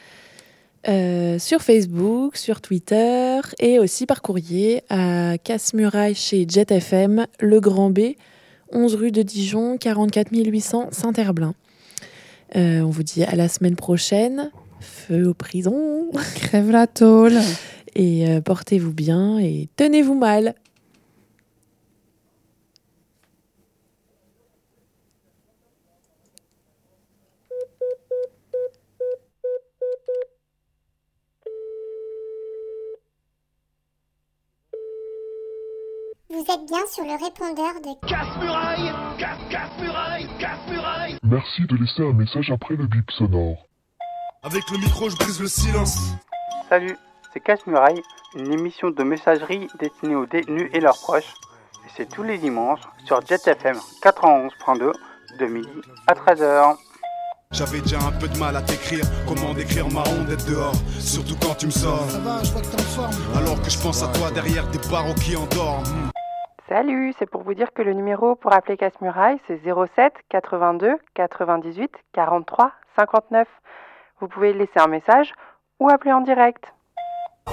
euh, 0.89 1.39
sur 1.39 1.63
Facebook, 1.63 2.37
sur 2.37 2.61
Twitter 2.61 3.41
et 3.59 3.79
aussi 3.79 4.07
par 4.07 4.23
courrier 4.23 4.83
à 4.91 5.39
casse-muraille 5.39 6.15
chez 6.15 6.47
Jet 6.49 6.71
FM, 6.71 7.27
Le 7.41 7.61
Grand 7.61 7.91
B, 7.91 8.17
11 8.73 8.95
rue 8.95 9.13
de 9.13 9.23
Dijon, 9.23 9.79
44 9.79 10.29
800 10.33 10.89
Saint-Herblain. 10.91 11.55
Euh, 12.57 12.81
on 12.81 12.91
vous 12.91 13.03
dit 13.03 13.25
à 13.25 13.35
la 13.35 13.49
semaine 13.49 13.77
prochaine. 13.77 14.51
Feu 14.81 15.29
aux 15.29 15.35
prisons. 15.35 16.11
Crève 16.35 16.71
la 16.71 16.87
tôle. 16.87 17.35
Et 17.95 18.29
euh, 18.29 18.41
portez-vous 18.41 18.93
bien 18.93 19.39
et 19.39 19.69
tenez-vous 19.77 20.15
mal. 20.15 20.55
Vous 36.35 36.53
êtes 36.53 36.67
bien 36.67 36.85
sur 36.91 37.05
le 37.05 37.13
répondeur 37.13 37.75
de 37.81 38.09
Casse-muraille 38.09 38.93
Casse, 39.17 39.39
casse-muraille 39.49 40.29
Casse-muraille 40.41 41.17
Merci 41.23 41.63
de 41.69 41.77
laisser 41.77 42.03
un 42.03 42.13
message 42.13 42.51
après 42.51 42.75
le 42.75 42.89
bip 42.89 43.09
sonore. 43.13 43.69
Avec 44.43 44.69
le 44.73 44.79
micro, 44.79 45.09
je 45.09 45.15
brise 45.15 45.41
le 45.41 45.47
silence. 45.47 45.97
Salut, 46.69 46.97
c'est 47.33 47.39
Casse-Muraille, 47.39 48.03
une 48.35 48.53
émission 48.53 48.91
de 48.91 49.03
messagerie 49.05 49.69
destinée 49.79 50.17
aux 50.17 50.27
détenus 50.27 50.69
et 50.73 50.81
leurs 50.81 50.99
proches. 50.99 51.35
Et 51.87 51.91
c'est 51.97 52.09
tous 52.09 52.25
les 52.25 52.39
dimanches 52.39 52.83
sur 53.05 53.25
Jet 53.25 53.47
FM 53.47 53.77
91.2 54.03 54.91
de 55.39 55.47
midi 55.47 55.69
à 56.09 56.15
13h. 56.15 56.77
J'avais 57.53 57.81
déjà 57.81 57.99
un 57.99 58.11
peu 58.11 58.27
de 58.27 58.37
mal 58.39 58.57
à 58.57 58.63
t'écrire. 58.63 59.05
Comment 59.29 59.55
décrire 59.55 59.89
ma 59.89 60.01
honte 60.01 60.27
d'être 60.27 60.47
dehors 60.47 60.75
Surtout 60.99 61.37
quand 61.41 61.55
tu 61.55 61.67
me 61.67 61.71
sors. 61.71 62.11
Ça 62.11 62.19
va, 62.19 62.43
je 62.43 62.51
vois 62.51 62.61
que 62.61 62.67
t'es 62.67 62.81
en 62.81 62.85
forme. 62.87 63.15
Alors 63.37 63.63
que 63.63 63.71
je 63.71 63.79
pense 63.79 64.03
à 64.03 64.09
toi 64.09 64.33
derrière 64.33 64.67
des 64.71 64.79
barreaux 64.91 65.15
qui 65.15 65.37
endorment. 65.37 66.11
Salut, 66.69 67.13
c'est 67.19 67.29
pour 67.29 67.43
vous 67.43 67.53
dire 67.53 67.75
que 67.75 67.83
le 67.83 67.93
numéro 67.93 68.37
pour 68.37 68.55
appeler 68.55 68.79
Casse-Muraille, 68.79 69.39
c'est 69.47 69.61
07 69.63 70.15
82 70.31 70.97
98 71.13 71.93
43 72.13 72.73
59. 72.97 73.47
Vous 74.21 74.29
pouvez 74.29 74.55
laisser 74.55 74.79
un 74.79 74.87
message 74.87 75.35
ou 75.79 75.91
appeler 75.91 76.13
en 76.13 76.23
direct. 76.23 76.65
Loin 77.49 77.53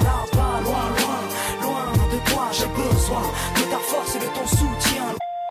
de 2.07 2.31
toi, 2.31 2.47
j'ai 2.53 2.67
besoin 2.67 3.19
de 3.19 3.69
ta 3.69 3.79
force 3.79 4.15
et 4.15 4.19
de 4.19 4.33
ton 4.33 4.45
soutien. 4.47 5.03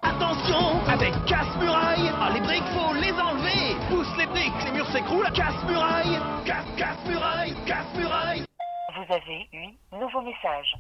Attention 0.05 0.81
avec 0.89 1.13
casse-muraille 1.27 2.11
Ah, 2.19 2.31
les 2.33 2.41
briques, 2.41 2.65
faut 2.73 2.95
les 2.95 3.13
enlever 3.13 3.77
Pousse 3.91 4.17
les 4.17 4.27
briques, 4.27 4.65
les 4.65 4.73
murs 4.73 4.87
s'écroulent 4.87 5.31
Casse-muraille 5.35 6.19
Casse, 6.47 6.65
casse-muraille 6.79 7.55
Casse-muraille 7.67 8.45
Vous 8.97 9.13
avez 9.13 9.49
eu 9.53 9.67
nouveau 9.93 10.23
message. 10.23 10.77